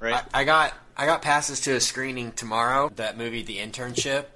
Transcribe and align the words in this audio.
right? 0.00 0.24
I, 0.34 0.40
I 0.40 0.44
got 0.44 0.74
I 0.96 1.06
got 1.06 1.22
passes 1.22 1.60
to 1.62 1.72
a 1.76 1.80
screening 1.80 2.32
tomorrow. 2.32 2.90
That 2.96 3.16
movie, 3.16 3.42
The 3.42 3.58
Internship. 3.58 4.26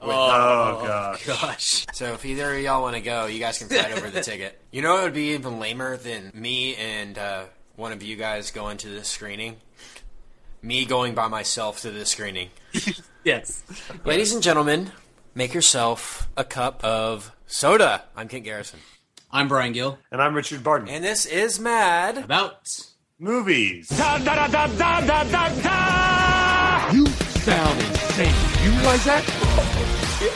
oh, 0.00 0.10
Oh, 0.10 0.84
gosh. 0.86 1.26
gosh. 1.26 1.86
So 1.94 2.12
if 2.12 2.24
either 2.26 2.54
of 2.54 2.60
y'all 2.60 2.82
want 2.82 2.94
to 2.96 3.00
go, 3.00 3.26
you 3.26 3.38
guys 3.40 3.58
can 3.58 3.68
fight 3.68 3.92
over 3.96 4.10
the 4.10 4.20
ticket. 4.22 4.60
You 4.70 4.82
know, 4.82 4.98
it 5.00 5.02
would 5.04 5.14
be 5.14 5.32
even 5.34 5.58
lamer 5.58 5.96
than 5.96 6.30
me 6.34 6.76
and 6.76 7.16
uh, 7.18 7.44
one 7.76 7.90
of 7.92 8.02
you 8.02 8.16
guys 8.16 8.50
going 8.50 8.76
to 8.78 8.88
the 8.90 9.02
screening. 9.04 9.56
Me 10.62 10.84
going 10.84 11.14
by 11.14 11.28
myself 11.28 11.80
to 11.82 11.90
the 11.90 12.04
screening. 12.04 12.50
Yes. 13.24 13.62
Ladies 14.04 14.34
and 14.34 14.42
gentlemen, 14.42 14.92
make 15.34 15.54
yourself 15.54 16.28
a 16.36 16.44
cup 16.44 16.84
of 16.84 17.32
soda. 17.46 18.04
I'm 18.14 18.28
Kent 18.28 18.44
Garrison, 18.44 18.80
I'm 19.32 19.48
Brian 19.48 19.72
Gill. 19.72 19.98
And 20.12 20.20
I'm 20.20 20.34
Richard 20.34 20.62
Barton. 20.62 20.88
and 20.90 21.02
this 21.02 21.24
is 21.24 21.58
Mad. 21.58 22.18
About 22.18 22.68
Movies. 23.20 23.88
You 23.90 23.96
sound 27.06 27.80
insane. 27.80 28.34
You 28.64 28.70
realize 28.72 29.04
that? 29.04 29.24
Yeah. 30.20 30.34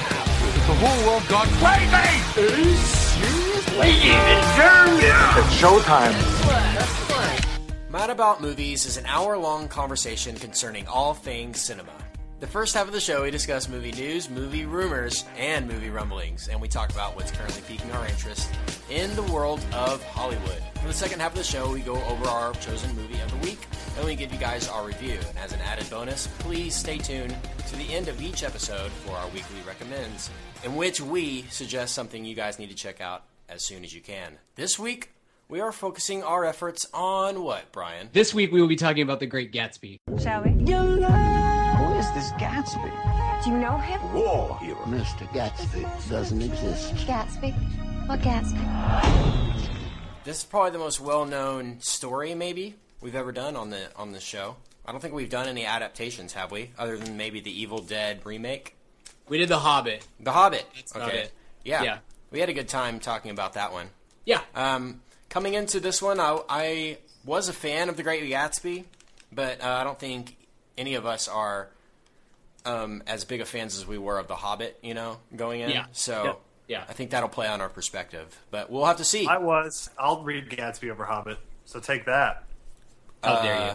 The 0.69 0.75
whole 0.79 1.07
world 1.11 1.27
gone 1.29 1.49
crazy! 1.59 1.93
Are 2.39 2.57
you 2.57 2.77
serious? 2.77 3.77
Ladies 3.77 4.15
and 4.15 4.43
germs! 4.57 5.03
It's 5.03 5.55
showtime. 5.61 6.15
Mad 7.91 8.11
About 8.11 8.41
Movies 8.41 8.87
is 8.87 8.97
an 8.97 9.07
hour 9.07 9.37
long 9.37 9.67
conversation 9.67 10.37
concerning 10.37 10.87
all 10.87 11.15
things 11.15 11.61
cinema. 11.61 12.08
The 12.41 12.47
first 12.47 12.75
half 12.77 12.87
of 12.87 12.93
the 12.93 13.01
show, 13.01 13.25
we 13.25 13.33
discuss 13.33 13.69
movie 13.69 13.91
news, 13.91 14.31
movie 14.31 14.65
rumors, 14.65 15.25
and 15.37 15.67
movie 15.67 15.91
rumblings, 15.91 16.47
and 16.47 16.61
we 16.61 16.69
talk 16.69 16.91
about 16.93 17.17
what's 17.17 17.33
currently 17.33 17.63
piquing 17.67 17.91
our 17.91 18.07
interest 18.07 18.49
in 18.89 19.13
the 19.17 19.25
world 19.25 19.59
of 19.73 20.05
Hollywood. 20.05 20.63
For 20.81 20.87
the 20.87 20.93
second 20.95 21.19
half 21.21 21.33
of 21.33 21.39
the 21.39 21.43
show, 21.43 21.73
we 21.73 21.81
go 21.81 21.97
over 22.05 22.29
our 22.29 22.53
chosen 22.55 22.95
movie 22.95 23.21
of 23.21 23.31
the 23.33 23.39
week, 23.39 23.59
and 23.97 24.07
we 24.07 24.15
give 24.15 24.33
you 24.33 24.39
guys 24.39 24.69
our 24.69 24.87
review. 24.87 25.19
And 25.29 25.37
as 25.37 25.53
an 25.53 25.59
added 25.63 25.91
bonus, 25.91 26.29
please 26.39 26.77
stay 26.77 26.99
tuned 26.99 27.35
to 27.67 27.77
the 27.77 27.93
end 27.93 28.07
of 28.07 28.23
each 28.23 28.45
episode 28.45 28.93
for 28.93 29.17
our 29.17 29.27
weekly 29.31 29.61
recommends, 29.67 30.31
in 30.63 30.77
which 30.77 31.01
we 31.01 31.43
suggest 31.51 31.93
something 31.93 32.25
you 32.25 32.37
guys 32.37 32.61
need 32.61 32.71
to 32.71 32.77
check 32.77 33.01
out 33.01 33.25
as 33.49 33.65
soon 33.65 33.83
as 33.83 33.93
you 33.93 34.01
can. 34.01 34.39
This 34.55 34.79
week, 34.79 35.11
we 35.49 35.59
are 35.59 35.73
focusing 35.73 36.23
our 36.23 36.45
efforts 36.45 36.87
on 36.95 37.43
what, 37.43 37.73
Brian? 37.73 38.11
this 38.13 38.33
week 38.33 38.53
we 38.53 38.61
will 38.61 38.69
be 38.69 38.77
talking 38.77 39.03
about 39.03 39.19
The 39.19 39.27
Great 39.27 39.53
Gatsby. 39.53 39.99
Shall 40.23 40.45
we? 40.45 40.51
Who 42.09 42.19
is 42.19 42.31
this 42.31 42.41
Gatsby? 42.41 43.45
Do 43.45 43.51
you 43.51 43.59
know 43.59 43.77
him? 43.77 44.13
War 44.15 44.59
hero. 44.61 44.79
Mr. 44.87 45.29
Gatsby 45.29 46.09
doesn't 46.09 46.41
exist. 46.41 46.95
Gatsby? 47.07 47.53
What 48.09 48.21
Gatsby? 48.21 48.65
This 50.25 50.39
is 50.39 50.45
probably 50.45 50.71
the 50.71 50.79
most 50.79 51.01
well-known 51.01 51.81
story, 51.81 52.35
maybe 52.35 52.77
we've 53.01 53.15
ever 53.15 53.33
done 53.33 53.57
on 53.57 53.71
the 53.71 53.95
on 53.97 54.13
the 54.13 54.21
show. 54.21 54.57
I 54.87 54.93
don't 54.93 55.01
think 55.01 55.13
we've 55.15 55.29
done 55.29 55.49
any 55.49 55.67
adaptations, 55.67 56.33
have 56.33 56.51
we? 56.51 56.71
Other 56.79 56.97
than 56.97 57.17
maybe 57.17 57.41
the 57.41 57.61
Evil 57.61 57.81
Dead 57.81 58.25
remake, 58.25 58.75
We 59.29 59.39
did 59.39 59.49
The 59.51 59.59
Hobbit. 59.59 60.07
The 60.19 60.33
Hobbit. 60.33 60.67
That's 60.75 60.93
about 60.95 61.09
okay, 61.09 61.19
it. 61.25 61.33
Yeah. 61.65 61.83
Yeah. 61.83 61.99
we 62.31 62.41
had 62.41 62.49
a 62.49 62.55
good 62.55 62.69
time 62.69 63.01
talking 63.01 63.31
about 63.31 63.53
that 63.53 63.73
one. 63.73 63.91
Yeah. 64.25 64.41
Um, 64.55 65.03
coming 65.29 65.55
into 65.55 65.79
this 65.79 66.01
one, 66.01 66.21
I, 66.21 66.39
I 66.49 66.99
was 67.25 67.49
a 67.49 67.53
fan 67.53 67.91
of 67.91 67.97
The 67.99 68.03
Great 68.03 68.25
Gatsby, 68.25 68.85
but 69.31 69.63
uh, 69.63 69.69
I 69.69 69.85
don't 69.85 69.99
think 69.99 70.37
any 70.79 70.95
of 70.95 71.05
us 71.05 71.29
are 71.29 71.69
um, 72.69 73.03
as 73.07 73.25
big 73.25 73.41
of 73.41 73.49
fans 73.49 73.77
as 73.77 73.87
we 73.87 73.99
were 73.99 74.19
of 74.19 74.29
The 74.29 74.37
Hobbit. 74.37 74.79
You 74.83 74.95
know, 74.95 75.19
going 75.35 75.61
in. 75.61 75.71
Yeah. 75.71 75.87
So. 75.93 76.25
Yeah. 76.25 76.33
Yeah. 76.69 76.85
I 76.87 76.93
think 76.93 77.13
that'll 77.13 77.31
play 77.31 77.47
on 77.49 77.63
our 77.63 77.71
perspective, 77.71 78.39
but 78.51 78.71
we'll 78.71 78.85
have 78.85 78.99
to 78.99 79.05
see. 79.05 79.27
I 79.27 79.39
was. 79.39 79.89
I'll 79.99 80.23
read 80.23 80.51
Gatsby 80.51 80.91
over 80.91 81.07
Hobbit. 81.07 81.39
So 81.65 81.81
take 81.81 82.05
that. 82.05 82.45
How 83.25 83.41
dare 83.41 83.55
Uh, 83.55 83.67
you? 83.69 83.73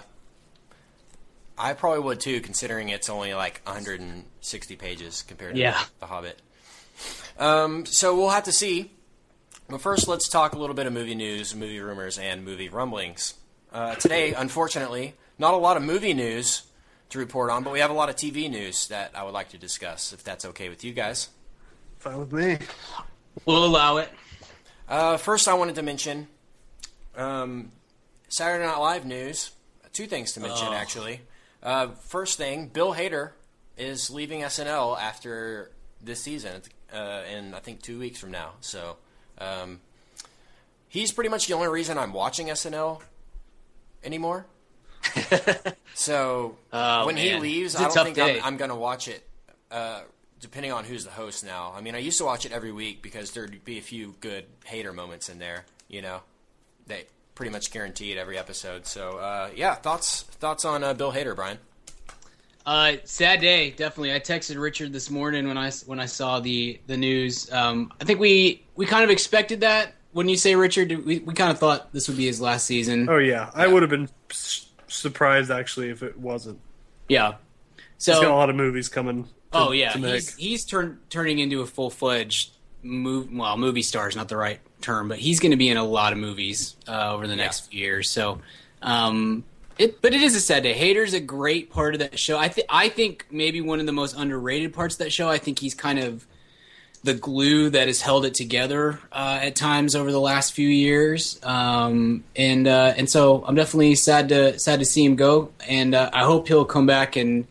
I 1.57 1.73
probably 1.73 2.01
would 2.01 2.19
too, 2.19 2.39
considering 2.41 2.89
it's 2.89 3.09
only 3.09 3.33
like 3.33 3.61
160 3.65 4.75
pages 4.75 5.23
compared 5.23 5.55
to 5.55 5.61
Yeah. 5.61 5.81
The 5.99 6.05
Hobbit. 6.05 6.39
Um, 7.39 7.85
so 7.87 8.15
we'll 8.15 8.29
have 8.29 8.43
to 8.43 8.51
see. 8.51 8.91
But 9.69 9.81
first, 9.81 10.07
let's 10.07 10.29
talk 10.29 10.53
a 10.53 10.59
little 10.59 10.75
bit 10.75 10.85
of 10.85 10.93
movie 10.93 11.15
news, 11.15 11.55
movie 11.55 11.79
rumors, 11.79 12.17
and 12.19 12.43
movie 12.45 12.69
rumblings. 12.69 13.33
Uh, 13.71 13.95
today, 13.95 14.33
unfortunately, 14.33 15.15
not 15.39 15.53
a 15.55 15.57
lot 15.57 15.77
of 15.77 15.83
movie 15.83 16.13
news 16.13 16.63
to 17.13 17.19
report 17.19 17.49
on, 17.49 17.63
but 17.63 17.71
we 17.73 17.79
have 17.79 17.89
a 17.89 17.93
lot 17.93 18.09
of 18.09 18.15
TV 18.15 18.49
news 18.49 18.87
that 18.89 19.11
I 19.15 19.23
would 19.23 19.33
like 19.33 19.49
to 19.49 19.57
discuss, 19.57 20.13
if 20.13 20.23
that's 20.23 20.45
okay 20.45 20.69
with 20.69 20.83
you 20.83 20.93
guys. 20.93 21.29
Fine 21.99 22.19
with 22.19 22.33
me. 22.33 22.57
We'll 23.45 23.65
allow 23.65 23.97
it. 23.97 24.09
Uh, 24.89 25.17
first, 25.17 25.47
I 25.47 25.53
wanted 25.53 25.75
to 25.75 25.81
mention 25.83 26.27
um, 27.15 27.71
Saturday 28.29 28.65
Night 28.65 28.77
Live 28.77 29.05
news. 29.05 29.51
Two 29.93 30.07
things 30.07 30.33
to 30.33 30.39
mention, 30.39 30.67
Oh. 30.69 30.73
actually. 30.73 31.21
Uh, 31.61 31.87
first 32.07 32.37
thing, 32.37 32.67
Bill 32.67 32.93
Hader 32.93 33.31
is 33.77 34.09
leaving 34.09 34.41
SNL 34.41 34.99
after 34.99 35.71
this 36.01 36.19
season, 36.21 36.61
uh, 36.93 37.21
in 37.31 37.53
I 37.53 37.59
think 37.59 37.81
two 37.81 37.99
weeks 37.99 38.19
from 38.19 38.31
now. 38.31 38.51
So 38.59 38.97
um, 39.37 39.79
he's 40.89 41.11
pretty 41.11 41.29
much 41.29 41.47
the 41.47 41.53
only 41.53 41.67
reason 41.69 41.97
I'm 41.97 42.11
watching 42.11 42.47
SNL 42.47 43.01
anymore. 44.03 44.45
So 45.93 46.57
Oh, 46.73 47.05
when 47.05 47.17
he 47.17 47.35
leaves, 47.35 47.73
It's 47.75 47.81
a 47.81 47.85
I 47.85 47.87
don't 47.93 48.03
think 48.05 48.15
day. 48.15 48.37
I'm, 48.39 48.45
I'm 48.45 48.57
going 48.57 48.69
to 48.69 48.75
watch 48.75 49.07
it. 49.07 49.27
Uh, 49.71 50.01
depending 50.39 50.71
on 50.71 50.83
who's 50.83 51.05
the 51.05 51.11
host 51.11 51.45
now. 51.45 51.73
I 51.75 51.81
mean, 51.81 51.95
I 51.95 51.99
used 51.99 52.17
to 52.17 52.25
watch 52.25 52.45
it 52.45 52.51
every 52.51 52.71
week 52.71 53.01
because 53.01 53.31
there'd 53.31 53.63
be 53.63 53.77
a 53.77 53.81
few 53.81 54.15
good 54.19 54.45
Hader 54.69 54.93
moments 54.93 55.29
in 55.29 55.39
there. 55.39 55.65
You 55.87 56.01
know, 56.01 56.21
they 56.87 57.05
pretty 57.35 57.51
much 57.51 57.71
guaranteed 57.71 58.17
every 58.17 58.37
episode. 58.37 58.85
So 58.85 59.17
uh, 59.17 59.49
yeah, 59.55 59.75
thoughts 59.75 60.23
thoughts 60.23 60.65
on 60.65 60.83
uh, 60.83 60.93
Bill 60.93 61.11
Hader, 61.13 61.35
Brian? 61.35 61.57
Uh, 62.65 62.93
sad 63.03 63.41
day, 63.41 63.71
definitely. 63.71 64.13
I 64.13 64.19
texted 64.19 64.59
Richard 64.61 64.93
this 64.93 65.09
morning 65.09 65.47
when 65.47 65.57
I 65.57 65.71
when 65.85 65.99
I 65.99 66.05
saw 66.07 66.39
the 66.39 66.79
the 66.87 66.97
news. 66.97 67.51
Um, 67.51 67.91
I 68.01 68.03
think 68.05 68.19
we 68.19 68.63
we 68.75 68.85
kind 68.85 69.03
of 69.03 69.09
expected 69.09 69.61
that. 69.61 69.93
When 70.11 70.29
you 70.29 70.37
say 70.37 70.55
Richard, 70.55 70.91
we 71.05 71.19
we 71.19 71.33
kind 71.33 71.51
of 71.51 71.59
thought 71.59 71.91
this 71.93 72.07
would 72.07 72.17
be 72.17 72.25
his 72.25 72.39
last 72.41 72.65
season. 72.65 73.07
Oh 73.09 73.17
yeah, 73.17 73.49
I 73.55 73.67
would 73.67 73.81
have 73.81 73.89
been 73.89 74.09
s- 74.29 74.67
surprised 74.93 75.51
actually 75.51 75.89
if 75.89 76.03
it 76.03 76.17
wasn't. 76.17 76.59
Yeah. 77.09 77.35
He's 77.97 78.07
got 78.07 78.25
a 78.25 78.33
lot 78.33 78.49
of 78.49 78.55
movies 78.55 78.89
coming. 78.89 79.23
To, 79.23 79.29
oh 79.53 79.71
yeah, 79.71 79.93
he's 79.93 80.35
he's 80.35 80.65
turn, 80.65 80.99
turning 81.09 81.39
into 81.39 81.61
a 81.61 81.65
full 81.65 81.89
fledged 81.89 82.51
move. 82.81 83.31
Well, 83.31 83.55
movie 83.57 83.81
star 83.81 84.09
is 84.09 84.15
not 84.15 84.27
the 84.27 84.35
right 84.35 84.59
term, 84.81 85.07
but 85.07 85.19
he's 85.19 85.39
going 85.39 85.51
to 85.51 85.57
be 85.57 85.69
in 85.69 85.77
a 85.77 85.83
lot 85.85 86.11
of 86.11 86.19
movies 86.19 86.75
uh, 86.87 87.13
over 87.13 87.27
the 87.27 87.35
next 87.35 87.71
few 87.71 87.79
years. 87.79 88.09
So. 88.09 88.41
Um, 88.81 89.45
it, 89.79 90.01
but 90.01 90.13
it 90.13 90.21
is 90.21 90.35
a 90.35 90.39
sad 90.39 90.63
day. 90.63 90.73
Hader's 90.73 91.13
a 91.13 91.19
great 91.19 91.71
part 91.71 91.95
of 91.95 91.99
that 91.99 92.19
show. 92.19 92.37
I 92.37 92.47
think 92.47 92.67
I 92.69 92.89
think 92.89 93.25
maybe 93.31 93.61
one 93.61 93.79
of 93.79 93.85
the 93.85 93.91
most 93.91 94.15
underrated 94.15 94.73
parts 94.73 94.95
of 94.95 94.99
that 94.99 95.11
show. 95.11 95.29
I 95.29 95.37
think 95.37 95.57
he's 95.57 95.73
kind 95.73 95.99
of 95.99 96.27
the 97.03 97.13
glue 97.13 97.69
that 97.69 97.87
has 97.87 98.01
held 98.01 98.25
it 98.25 98.33
together 98.33 98.99
uh, 99.11 99.39
at 99.41 99.55
times 99.55 99.93
over 99.93 100.11
the 100.11 100.19
last 100.21 100.53
few 100.53 100.69
years. 100.69 101.39
Um, 101.43 102.23
and 102.35 102.67
uh, 102.67 102.93
and 102.95 103.09
so 103.09 103.43
I'm 103.45 103.55
definitely 103.55 103.95
sad 103.95 104.29
to 104.29 104.57
sad 104.59 104.79
to 104.79 104.85
see 104.85 105.03
him 105.03 105.15
go. 105.15 105.51
And 105.67 105.93
uh, 105.95 106.09
I 106.13 106.23
hope 106.23 106.47
he'll 106.47 106.65
come 106.65 106.85
back 106.85 107.15
and 107.15 107.45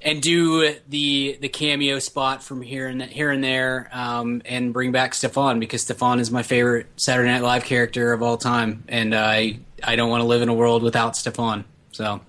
and 0.00 0.20
do 0.22 0.74
the 0.88 1.38
the 1.40 1.48
cameo 1.48 1.98
spot 1.98 2.42
from 2.42 2.60
here 2.62 2.86
and 2.86 3.02
here 3.02 3.30
and 3.30 3.42
there, 3.42 3.88
um, 3.92 4.42
and 4.44 4.72
bring 4.72 4.92
back 4.92 5.14
Stefan 5.14 5.58
because 5.58 5.82
Stefan 5.82 6.20
is 6.20 6.30
my 6.30 6.42
favorite 6.42 6.86
Saturday 6.96 7.30
Night 7.30 7.42
Live 7.42 7.64
character 7.64 8.12
of 8.12 8.22
all 8.22 8.36
time, 8.36 8.84
and 8.88 9.14
I 9.14 9.58
I 9.82 9.96
don't 9.96 10.10
want 10.10 10.20
to 10.20 10.26
live 10.26 10.42
in 10.42 10.48
a 10.48 10.54
world 10.54 10.82
without 10.82 11.16
Stefan. 11.16 11.64
So 11.92 12.20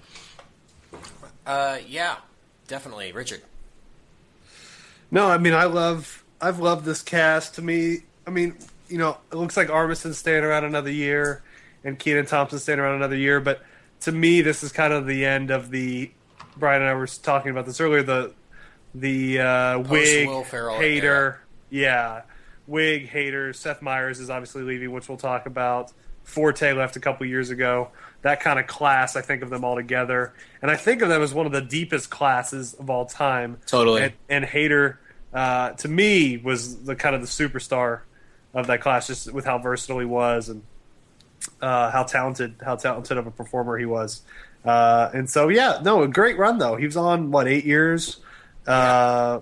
Uh, 1.46 1.78
yeah, 1.88 2.16
definitely, 2.68 3.12
Richard. 3.12 3.42
No, 5.12 5.28
I 5.28 5.38
mean 5.38 5.54
I 5.54 5.66
love 5.66 6.15
I've 6.46 6.60
loved 6.60 6.86
this 6.86 7.02
cast. 7.02 7.56
To 7.56 7.62
me, 7.64 8.00
I 8.28 8.30
mean, 8.30 8.56
you 8.88 9.00
know, 9.00 9.18
it 9.32 9.36
looks 9.36 9.58
like 9.58 9.72
Armisen's 9.72 10.20
staying 10.20 10.44
around 10.44 10.64
another 10.64 10.92
year 10.92 11.42
and 11.84 11.98
Kenan 11.98 12.28
Thompson 12.28 12.60
staying 12.60 12.78
around 12.78 12.96
another 12.96 13.16
year, 13.16 13.40
but 13.40 13.64
to 14.02 14.12
me 14.12 14.42
this 14.42 14.62
is 14.62 14.72
kind 14.72 14.94
of 14.94 15.08
the 15.08 15.26
end 15.26 15.50
of 15.50 15.72
the 15.72 16.12
Brian 16.58 16.82
and 16.82 16.90
I 16.90 16.94
were 16.94 17.08
talking 17.08 17.50
about 17.50 17.66
this 17.66 17.82
earlier, 17.82 18.04
the 18.04 18.34
the 18.94 19.40
uh 19.40 19.44
Wiig 19.80 20.46
Ferrell 20.46 20.78
Hader. 20.78 21.04
era. 21.04 21.40
Yeah. 21.72 22.22
Wiig 22.70 23.10
Hader. 23.10 23.56
Seth 23.56 23.82
Meyers 23.82 24.20
is 24.20 24.30
obviously 24.30 24.62
leaving, 24.62 24.92
which 24.92 25.10
we'll 25.10 25.18
talk 25.18 25.48
about. 25.48 25.92
Forte 26.24 26.74
left 26.74 26.96
a 26.96 27.00
couple 27.00 27.26
years 27.26 27.50
ago. 27.50 27.90
That 28.22 28.40
kind 28.40 28.60
of 28.60 28.68
class, 28.68 29.16
I 29.16 29.22
think 29.22 29.44
of 29.44 29.50
them 29.50 29.64
all 29.64 29.76
together, 29.76 30.34
and 30.62 30.72
I 30.72 30.76
think 30.76 31.02
of 31.02 31.10
them 31.10 31.22
as 31.22 31.34
one 31.34 31.46
of 31.46 31.52
the 31.52 31.62
deepest 31.62 32.10
classes 32.10 32.74
of 32.76 32.90
all 32.90 33.06
time. 33.06 33.58
Totally. 33.68 34.04
And, 34.04 34.14
and 34.30 34.46
Hader, 34.46 34.98
uh, 35.36 35.72
to 35.72 35.88
me, 35.88 36.38
was 36.38 36.84
the 36.84 36.96
kind 36.96 37.14
of 37.14 37.22
the 37.22 37.28
superstar 37.28 38.02
of 38.54 38.68
that 38.68 38.82
class, 38.82 39.06
just 39.08 39.32
with 39.32 39.46
how 39.46 39.60
versatile 39.60 40.00
he 40.00 40.06
was 40.06 40.50
and 40.50 40.64
uh, 41.62 41.92
how 41.92 42.04
talented, 42.04 42.56
how 42.64 42.76
talented 42.76 43.18
of 43.18 43.28
a 43.28 43.32
performer 43.32 43.78
he 43.78 43.86
was. 43.86 44.22
Uh, 44.64 45.12
and 45.14 45.30
so, 45.30 45.50
yeah, 45.50 45.80
no, 45.84 46.02
a 46.02 46.08
great 46.08 46.38
run 46.38 46.58
though. 46.58 46.76
He 46.76 46.86
was 46.86 46.98
on 46.98 47.32
what 47.32 47.48
eight 47.48 47.66
years. 47.66 48.18
Uh, 48.66 49.42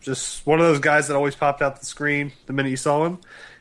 just 0.00 0.46
one 0.46 0.58
of 0.60 0.66
those 0.66 0.80
guys 0.80 1.08
that 1.08 1.16
always 1.16 1.34
popped 1.34 1.62
out 1.62 1.80
the 1.80 1.86
screen 1.86 2.32
the 2.46 2.52
minute 2.52 2.70
you 2.70 2.76
saw 2.76 3.06
him. 3.06 3.18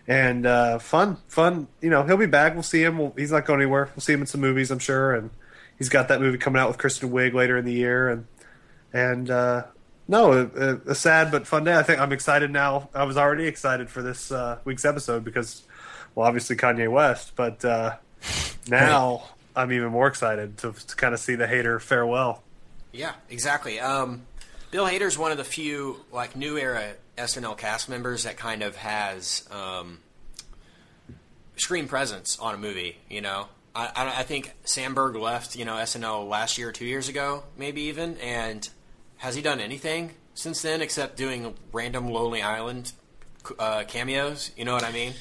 And 0.07 0.45
uh, 0.45 0.79
fun, 0.79 1.17
fun. 1.27 1.67
You 1.81 1.89
know, 1.89 2.03
he'll 2.03 2.17
be 2.17 2.25
back. 2.25 2.53
We'll 2.53 2.63
see 2.63 2.81
him. 2.81 2.97
We'll, 2.97 3.13
he's 3.17 3.31
not 3.31 3.45
going 3.45 3.61
anywhere. 3.61 3.89
We'll 3.95 4.01
see 4.01 4.13
him 4.13 4.21
in 4.21 4.27
some 4.27 4.41
movies, 4.41 4.71
I'm 4.71 4.79
sure. 4.79 5.13
And 5.13 5.29
he's 5.77 5.89
got 5.89 6.07
that 6.07 6.21
movie 6.21 6.37
coming 6.37 6.61
out 6.61 6.69
with 6.69 6.77
Kristen 6.77 7.11
Wiig 7.11 7.33
later 7.33 7.57
in 7.57 7.65
the 7.65 7.73
year, 7.73 8.09
and 8.09 8.25
and 8.93 9.29
uh, 9.29 9.63
no, 10.07 10.31
a, 10.33 10.91
a, 10.91 10.95
sad 10.95 11.31
but 11.31 11.45
fun 11.45 11.63
day. 11.63 11.75
I 11.75 11.83
think 11.83 11.99
I'm 11.99 12.11
excited 12.11 12.51
now. 12.51 12.89
I 12.93 13.03
was 13.03 13.17
already 13.17 13.45
excited 13.45 13.89
for 13.89 14.01
this 14.01 14.31
uh, 14.31 14.59
week's 14.63 14.85
episode 14.85 15.23
because, 15.23 15.63
well, 16.15 16.27
obviously 16.27 16.55
Kanye 16.55 16.89
West, 16.89 17.33
but 17.35 17.63
uh, 17.65 17.95
now 18.67 19.23
I'm 19.55 19.71
even 19.71 19.89
more 19.89 20.07
excited 20.07 20.57
to, 20.59 20.71
to 20.71 20.95
kind 20.95 21.13
of 21.13 21.19
see 21.19 21.35
the 21.35 21.45
Hader 21.45 21.81
farewell. 21.81 22.43
Yeah, 22.93 23.13
exactly. 23.29 23.79
Um, 23.79 24.23
Bill 24.71 24.85
Hader's 24.85 25.17
one 25.17 25.31
of 25.31 25.37
the 25.37 25.43
few 25.43 25.97
like 26.11 26.35
new 26.35 26.57
era 26.57 26.93
SNL 27.17 27.57
cast 27.57 27.89
members 27.89 28.23
that 28.23 28.37
kind 28.37 28.63
of 28.63 28.75
has 28.77 29.47
um, 29.51 29.99
screen 31.57 31.87
presence 31.87 32.39
on 32.39 32.53
a 32.53 32.57
movie. 32.57 32.97
You 33.09 33.21
know, 33.21 33.47
I, 33.75 33.91
I, 33.95 34.19
I 34.19 34.23
think 34.23 34.53
Samberg 34.65 35.19
left 35.19 35.55
you 35.55 35.65
know 35.65 35.73
SNL 35.73 36.29
last 36.29 36.57
year 36.57 36.69
or 36.69 36.71
two 36.71 36.85
years 36.85 37.09
ago, 37.09 37.43
maybe 37.57 37.83
even, 37.83 38.17
and 38.17 38.67
has 39.17 39.35
he 39.35 39.41
done 39.41 39.59
anything 39.59 40.11
since 40.33 40.61
then 40.61 40.81
except 40.81 41.17
doing 41.17 41.53
random 41.71 42.09
Lonely 42.09 42.41
Island 42.41 42.91
uh, 43.59 43.83
cameos? 43.87 44.51
You 44.57 44.65
know 44.65 44.73
what 44.73 44.83
I 44.83 44.91
mean? 44.91 45.13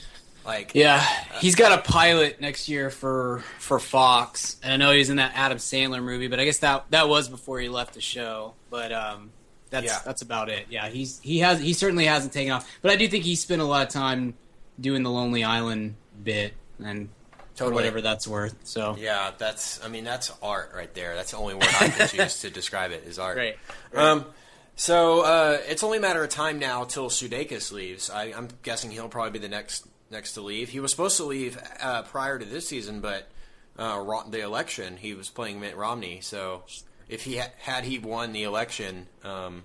Like, 0.44 0.72
yeah, 0.74 1.00
he's 1.40 1.56
got 1.56 1.76
a 1.76 1.82
pilot 1.82 2.40
next 2.40 2.68
year 2.68 2.88
for 2.90 3.42
for 3.58 3.80
Fox, 3.80 4.56
and 4.62 4.72
I 4.72 4.76
know 4.76 4.92
he's 4.92 5.10
in 5.10 5.16
that 5.16 5.32
Adam 5.34 5.58
Sandler 5.58 6.00
movie, 6.02 6.28
but 6.28 6.38
I 6.38 6.44
guess 6.44 6.58
that 6.60 6.84
that 6.90 7.08
was 7.08 7.28
before 7.28 7.58
he 7.58 7.68
left 7.68 7.94
the 7.94 8.00
show. 8.00 8.54
But 8.70 8.92
um, 8.92 9.32
that's 9.70 9.86
Yeah. 9.86 9.98
that's 10.04 10.22
about 10.22 10.48
it. 10.48 10.66
Yeah, 10.70 10.88
he's 10.88 11.18
he 11.18 11.40
has 11.40 11.58
he 11.58 11.72
certainly 11.72 12.04
hasn't 12.04 12.32
taken 12.32 12.52
off, 12.52 12.78
but 12.80 12.92
I 12.92 12.96
do 12.96 13.08
think 13.08 13.24
he 13.24 13.34
spent 13.34 13.60
a 13.60 13.64
lot 13.64 13.84
of 13.84 13.92
time 13.92 14.34
doing 14.80 15.02
the 15.02 15.10
Lonely 15.10 15.42
Island 15.42 15.96
bit 16.22 16.54
and 16.84 17.08
Totally. 17.56 17.74
whatever 17.76 18.00
that's 18.00 18.28
worth. 18.28 18.54
So 18.64 18.96
Yeah, 18.98 19.32
that's. 19.36 19.84
I 19.84 19.88
mean, 19.88 20.04
that's 20.04 20.32
art 20.42 20.72
right 20.74 20.92
there. 20.94 21.14
That's 21.14 21.30
the 21.32 21.38
only 21.38 21.54
word 21.54 21.68
I 21.80 21.88
can 21.88 22.08
choose 22.08 22.40
to 22.42 22.50
describe 22.50 22.92
it 22.92 23.04
is 23.06 23.18
art. 23.18 23.36
Great. 23.36 23.56
Um, 23.94 24.26
so 24.76 25.22
uh, 25.22 25.58
it's 25.66 25.82
only 25.82 25.98
a 25.98 26.00
matter 26.02 26.22
of 26.22 26.28
time 26.30 26.58
now 26.58 26.84
till 26.84 27.08
Sudeikis 27.08 27.72
leaves. 27.72 28.10
I, 28.10 28.24
I'm 28.36 28.48
guessing 28.62 28.90
he'll 28.90 29.08
probably 29.08 29.32
be 29.32 29.38
the 29.38 29.48
next 29.48 29.86
next 30.10 30.34
to 30.34 30.42
leave. 30.42 30.68
He 30.68 30.80
was 30.80 30.90
supposed 30.90 31.16
to 31.16 31.24
leave 31.24 31.58
uh, 31.80 32.02
prior 32.02 32.38
to 32.38 32.44
this 32.44 32.68
season, 32.68 33.00
but 33.00 33.26
uh, 33.78 34.02
the 34.28 34.40
election 34.40 34.96
he 34.98 35.14
was 35.14 35.30
playing 35.30 35.60
Mitt 35.60 35.76
Romney. 35.76 36.20
So 36.20 36.62
if 37.08 37.24
he 37.24 37.38
ha- 37.38 37.50
had 37.58 37.84
he 37.84 37.98
won 37.98 38.32
the 38.32 38.42
election, 38.42 39.06
um, 39.24 39.62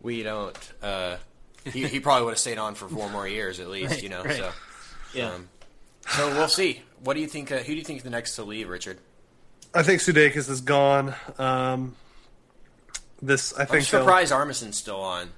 we 0.00 0.22
don't. 0.22 0.72
Uh, 0.82 1.16
he, 1.64 1.86
he 1.86 2.00
probably 2.00 2.24
would 2.24 2.30
have 2.32 2.38
stayed 2.38 2.58
on 2.58 2.74
for 2.74 2.88
four 2.88 3.10
more 3.10 3.28
years 3.28 3.60
at 3.60 3.68
least. 3.68 3.90
Right, 3.92 4.02
you 4.02 4.08
know. 4.08 4.24
right. 4.24 4.36
So. 4.36 4.50
yeah, 5.14 5.34
Um, 5.34 5.48
so 6.08 6.28
we'll 6.28 6.48
see. 6.48 6.80
What 7.02 7.14
do 7.14 7.20
you 7.20 7.26
think? 7.26 7.50
Uh, 7.50 7.58
who 7.58 7.72
do 7.72 7.74
you 7.74 7.84
think 7.84 7.98
is 7.98 8.02
the 8.04 8.10
next 8.10 8.36
to 8.36 8.44
leave, 8.44 8.68
Richard? 8.68 8.98
I 9.74 9.82
think 9.82 10.00
Sudeikis 10.00 10.48
is 10.50 10.60
gone. 10.60 11.14
Um, 11.38 11.94
this 13.22 13.56
I 13.56 13.62
I'm 13.62 13.66
think 13.68 13.84
surprised 13.84 14.32
Armisen's 14.32 14.76
still 14.76 15.00
on. 15.00 15.30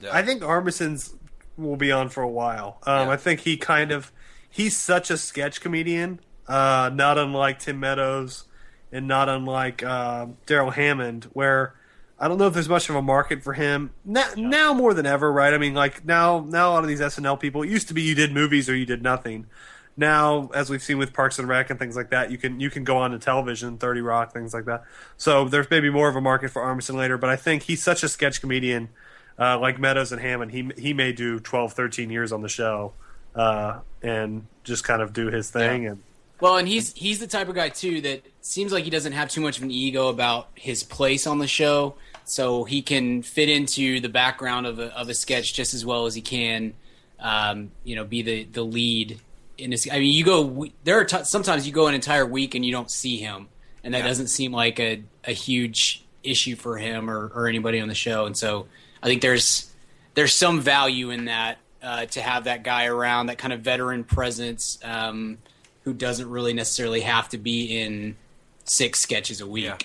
though. 0.00 0.10
I 0.12 0.22
think 0.22 0.42
Armisen's 0.42 1.14
will 1.56 1.76
be 1.76 1.90
on 1.92 2.08
for 2.08 2.22
a 2.22 2.28
while. 2.28 2.78
Um, 2.86 3.06
Yeah. 3.08 3.12
I 3.14 3.16
think 3.16 3.40
he 3.40 3.56
kind 3.56 3.92
of 3.92 4.12
he's 4.48 4.76
such 4.76 5.10
a 5.10 5.16
sketch 5.16 5.60
comedian, 5.60 6.20
uh, 6.48 6.90
not 6.92 7.18
unlike 7.18 7.58
Tim 7.58 7.80
Meadows 7.80 8.44
and 8.92 9.06
not 9.08 9.28
unlike 9.28 9.82
uh, 9.82 10.26
Darrell 10.46 10.70
Hammond, 10.70 11.24
where 11.32 11.74
I 12.18 12.28
don't 12.28 12.38
know 12.38 12.46
if 12.46 12.54
there's 12.54 12.68
much 12.68 12.88
of 12.88 12.96
a 12.96 13.02
market 13.02 13.42
for 13.42 13.52
him 13.52 13.90
now, 14.04 14.28
now 14.36 14.72
more 14.72 14.94
than 14.94 15.04
ever, 15.06 15.30
right? 15.30 15.52
I 15.52 15.58
mean, 15.58 15.74
like 15.74 16.04
now 16.04 16.46
now 16.48 16.70
a 16.70 16.72
lot 16.72 16.82
of 16.82 16.88
these 16.88 17.00
SNL 17.00 17.38
people. 17.38 17.62
It 17.62 17.68
used 17.68 17.88
to 17.88 17.94
be 17.94 18.02
you 18.02 18.14
did 18.14 18.32
movies 18.32 18.68
or 18.70 18.74
you 18.76 18.86
did 18.86 19.02
nothing. 19.02 19.46
Now, 19.96 20.50
as 20.52 20.68
we've 20.68 20.82
seen 20.82 20.98
with 20.98 21.14
Parks 21.14 21.38
and 21.38 21.48
Rec 21.48 21.70
and 21.70 21.78
things 21.78 21.96
like 21.96 22.10
that, 22.10 22.30
you 22.30 22.36
can 22.36 22.60
you 22.60 22.68
can 22.68 22.84
go 22.84 22.98
on 22.98 23.12
to 23.12 23.18
television, 23.18 23.78
Thirty 23.78 24.02
Rock, 24.02 24.32
things 24.32 24.52
like 24.52 24.66
that. 24.66 24.84
So 25.16 25.48
there's 25.48 25.70
maybe 25.70 25.88
more 25.88 26.08
of 26.08 26.16
a 26.16 26.20
market 26.20 26.50
for 26.50 26.60
Armisen 26.60 26.96
later, 26.96 27.16
but 27.16 27.30
I 27.30 27.36
think 27.36 27.62
he's 27.62 27.82
such 27.82 28.02
a 28.02 28.08
sketch 28.08 28.42
comedian, 28.42 28.90
uh, 29.38 29.58
like 29.58 29.78
Meadows 29.78 30.12
and 30.12 30.20
Hammond. 30.20 30.52
He 30.52 30.70
he 30.76 30.92
may 30.92 31.12
do 31.12 31.40
12, 31.40 31.72
13 31.72 32.10
years 32.10 32.30
on 32.30 32.42
the 32.42 32.48
show, 32.48 32.92
uh, 33.34 33.80
and 34.02 34.46
just 34.64 34.84
kind 34.84 35.00
of 35.00 35.14
do 35.14 35.28
his 35.28 35.50
thing. 35.50 35.86
And 35.86 36.02
Well, 36.40 36.58
and 36.58 36.68
he's 36.68 36.92
he's 36.92 37.18
the 37.18 37.26
type 37.26 37.48
of 37.48 37.54
guy 37.54 37.70
too 37.70 38.02
that 38.02 38.22
seems 38.42 38.72
like 38.72 38.84
he 38.84 38.90
doesn't 38.90 39.12
have 39.12 39.30
too 39.30 39.40
much 39.40 39.56
of 39.56 39.62
an 39.62 39.70
ego 39.70 40.08
about 40.08 40.48
his 40.54 40.82
place 40.82 41.26
on 41.26 41.38
the 41.38 41.48
show, 41.48 41.94
so 42.26 42.64
he 42.64 42.82
can 42.82 43.22
fit 43.22 43.48
into 43.48 44.00
the 44.00 44.10
background 44.10 44.66
of 44.66 44.78
a 44.78 44.94
of 44.94 45.08
a 45.08 45.14
sketch 45.14 45.54
just 45.54 45.72
as 45.72 45.86
well 45.86 46.04
as 46.04 46.14
he 46.14 46.20
can. 46.20 46.74
Um, 47.18 47.70
you 47.82 47.96
know, 47.96 48.04
be 48.04 48.20
the 48.20 48.44
the 48.44 48.62
lead 48.62 49.22
in 49.58 49.70
this. 49.70 49.88
I 49.90 49.98
mean, 49.98 50.12
you 50.12 50.24
go 50.24 50.66
there 50.84 50.98
are 51.00 51.04
t- 51.04 51.24
sometimes 51.24 51.66
you 51.66 51.72
go 51.72 51.86
an 51.86 51.94
entire 51.94 52.26
week 52.26 52.54
and 52.54 52.64
you 52.64 52.72
don't 52.72 52.90
see 52.90 53.16
him, 53.18 53.48
and 53.84 53.94
that 53.94 53.98
Yeah. 53.98 54.06
doesn't 54.08 54.28
seem 54.28 54.52
like 54.52 54.78
a 54.80 55.02
a 55.24 55.32
huge 55.32 56.04
issue 56.22 56.56
for 56.56 56.76
him 56.78 57.08
or 57.10 57.30
or 57.34 57.48
anybody 57.48 57.80
on 57.80 57.88
the 57.88 57.94
show. 57.94 58.26
And 58.26 58.36
so 58.36 58.66
I 59.02 59.06
think 59.06 59.22
there's 59.22 59.70
there's 60.14 60.34
some 60.34 60.60
value 60.60 61.10
in 61.10 61.26
that 61.26 61.58
uh, 61.82 62.06
to 62.06 62.20
have 62.20 62.44
that 62.44 62.62
guy 62.64 62.86
around, 62.86 63.26
that 63.26 63.38
kind 63.38 63.52
of 63.52 63.60
veteran 63.60 64.04
presence. 64.04 64.78
Um, 64.84 65.38
who 65.84 65.92
doesn't 65.92 66.28
really 66.28 66.52
necessarily 66.52 67.02
have 67.02 67.28
to 67.28 67.38
be 67.38 67.78
in 67.80 68.16
six 68.64 68.98
sketches 68.98 69.40
a 69.40 69.46
week. 69.46 69.66
Yeah. 69.66 69.76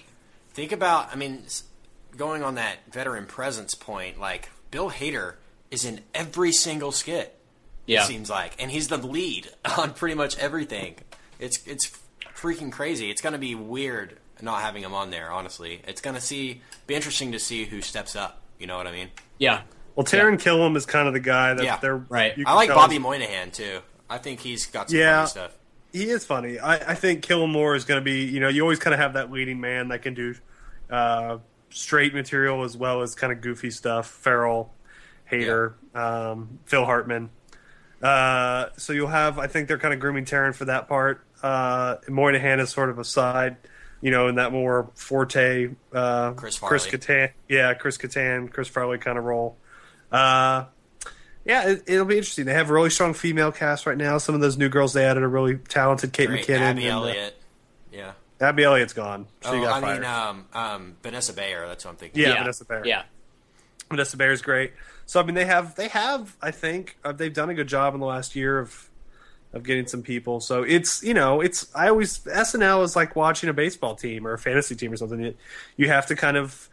Think 0.56 0.72
about, 0.72 1.10
I 1.12 1.16
mean, 1.16 1.44
going 2.18 2.42
on 2.42 2.56
that 2.56 2.78
veteran 2.92 3.28
presence 3.28 3.76
point, 3.76 4.20
like 4.20 4.50
Bill 4.72 4.90
Hader 4.90 5.36
is 5.70 5.86
in 5.86 6.02
every 6.16 6.52
single 6.54 6.92
skit. 6.92 7.38
Yeah. 7.92 8.04
It 8.04 8.08
seems 8.08 8.30
like, 8.30 8.54
and 8.62 8.72
he's 8.72 8.88
the 8.88 8.98
lead 8.98 9.50
on 9.78 9.94
pretty 9.94 10.16
much 10.16 10.38
everything. 10.38 10.96
It's 11.40 11.66
it's 11.68 11.92
freaking 12.36 12.72
crazy. 12.72 13.10
It's 13.10 13.22
going 13.22 13.34
to 13.34 13.40
be 13.40 13.56
weird 13.56 14.18
not 14.42 14.62
having 14.62 14.84
him 14.84 14.94
on 14.94 15.12
there. 15.12 15.32
Honestly, 15.32 15.82
it's 15.88 16.02
going 16.02 16.16
to 16.16 16.22
see 16.22 16.62
be 16.88 16.96
interesting 16.96 17.32
to 17.34 17.40
see 17.40 17.66
who 17.66 17.82
steps 17.82 18.16
up. 18.16 18.42
You 18.60 18.68
know 18.68 18.78
what 18.78 18.88
I 18.88 18.92
mean? 18.92 19.10
Yeah. 19.38 19.62
well, 19.96 20.06
Taran 20.06 20.36
Killam 20.42 20.76
is 20.78 20.86
kind 20.86 21.08
of 21.08 21.14
the 21.14 21.20
guy 21.20 21.54
that 21.54 21.64
Yeah. 21.64 21.78
they're 21.78 21.98
Right. 21.98 22.34
I 22.46 22.54
like 22.56 22.70
Bobby 22.70 22.96
is- 22.96 23.02
Moynihan 23.02 23.52
too. 23.52 23.80
I 24.10 24.18
think 24.18 24.40
he's 24.40 24.66
got 24.68 24.90
some 24.90 25.00
Yeah. 25.00 25.18
funny 25.20 25.30
stuff. 25.30 25.52
He 25.94 26.10
is 26.10 26.24
funny. 26.26 26.60
I, 26.60 26.76
I 26.92 26.96
think 26.96 27.26
Killamore 27.26 27.76
is 27.76 27.84
going 27.86 28.00
to 28.00 28.04
be, 28.04 28.24
you 28.26 28.40
know, 28.40 28.48
you 28.48 28.62
always 28.62 28.80
kind 28.80 28.94
of 28.94 29.00
have 29.00 29.14
that 29.14 29.32
leading 29.32 29.60
man 29.60 29.90
that 29.90 30.02
can 30.02 30.14
do 30.14 30.36
uh, 30.90 31.38
straight 31.70 32.14
material 32.14 32.64
as 32.64 32.76
well 32.78 33.02
as 33.02 33.14
kind 33.16 33.34
of 33.34 33.42
goofy 33.42 33.70
stuff. 33.72 34.08
Farrell, 34.08 34.72
Hader, 35.32 35.74
um, 35.96 36.60
Phil 36.66 36.86
Hartman. 36.86 37.30
Uh, 38.02 38.70
so 38.78 38.94
you'll 38.94 39.08
have, 39.08 39.38
I 39.40 39.48
think 39.48 39.68
they're 39.68 39.78
kind 39.78 39.94
of 39.94 40.00
grooming 40.00 40.26
Taran 40.26 40.56
for 40.56 40.66
that 40.66 40.88
part. 40.88 41.24
Uh, 41.44 41.98
Moynihan 42.08 42.60
is 42.60 42.70
sort 42.70 42.90
of 42.90 43.00
a 43.00 43.04
side, 43.04 43.58
you 44.02 44.12
know, 44.12 44.28
in 44.28 44.36
that 44.36 44.52
more 44.52 44.90
forte, 44.96 45.70
uh, 45.94 46.32
Chris 46.34 46.60
Chris 46.60 46.88
Kattan, 46.88 47.32
yeah, 47.48 47.74
Chris 47.74 47.98
Kattan, 47.98 48.52
Chris 48.52 48.68
Farley 48.68 48.98
kind 48.98 49.18
of 49.18 49.24
role. 49.24 49.58
Uh, 50.12 50.66
yeah, 51.46 51.70
it, 51.70 51.84
it'll 51.88 52.06
be 52.06 52.18
interesting. 52.18 52.46
They 52.46 52.54
have 52.54 52.70
a 52.70 52.74
really 52.74 52.90
strong 52.90 53.14
female 53.14 53.52
cast 53.52 53.86
right 53.86 53.98
now. 53.98 54.18
Some 54.18 54.36
of 54.36 54.42
those 54.42 54.58
new 54.58 54.70
girls 54.70 54.94
they 54.94 55.06
added 55.06 55.24
are 55.24 55.30
really 55.30 55.58
talented. 55.58 56.14
Kate 56.14 56.28
Great. 56.28 56.46
McKinnon, 56.46 56.60
Abby 56.60 56.88
and, 56.88 56.98
uh, 56.98 57.02
Elliott. 57.02 57.42
Yeah. 57.92 58.12
Abby 58.40 58.64
Elliott's 58.64 58.94
gone. 58.94 59.28
She 59.44 59.50
oh, 59.50 59.62
got 59.62 59.78
I 59.78 59.82
fired. 59.82 60.02
mean, 60.02 60.10
um, 60.10 60.46
um, 60.54 60.98
Vanessa 61.04 61.34
Bayer. 61.34 61.68
That's 61.68 61.86
what 61.86 61.92
I'm 61.92 61.98
thinking. 61.98 62.22
yeah, 62.22 62.40
Vanessa 62.40 62.66
Bayer. 62.66 62.86
Yeah. 62.86 63.04
Vanessa 63.90 64.18
Bayer's 64.18 64.42
great. 64.42 64.74
So 65.12 65.20
I 65.20 65.24
mean, 65.24 65.36
they 65.36 65.44
have 65.44 65.76
they 65.76 65.90
have 65.90 66.38
I 66.42 66.52
think 66.52 66.96
uh, 67.04 67.12
they've 67.12 67.34
done 67.34 67.50
a 67.50 67.54
good 67.54 67.68
job 67.68 67.94
in 67.94 68.00
the 68.00 68.06
last 68.06 68.34
year 68.34 68.58
of 68.60 68.90
of 69.52 69.64
getting 69.64 69.86
some 69.86 70.02
people. 70.04 70.40
So 70.40 70.64
it's 70.64 71.04
you 71.04 71.14
know 71.14 71.42
it's 71.42 71.68
I 71.76 71.90
always 71.90 72.20
SNL 72.20 72.82
is 72.86 72.96
like 72.96 73.14
watching 73.14 73.50
a 73.50 73.54
baseball 73.54 73.96
team 73.96 74.26
or 74.26 74.32
a 74.32 74.38
fantasy 74.40 74.74
team 74.74 74.94
or 74.94 74.96
something. 74.96 75.20
You- 75.20 75.36
You 75.76 75.90
have 75.90 76.06
to 76.06 76.16
kind 76.16 76.38
of 76.38 76.70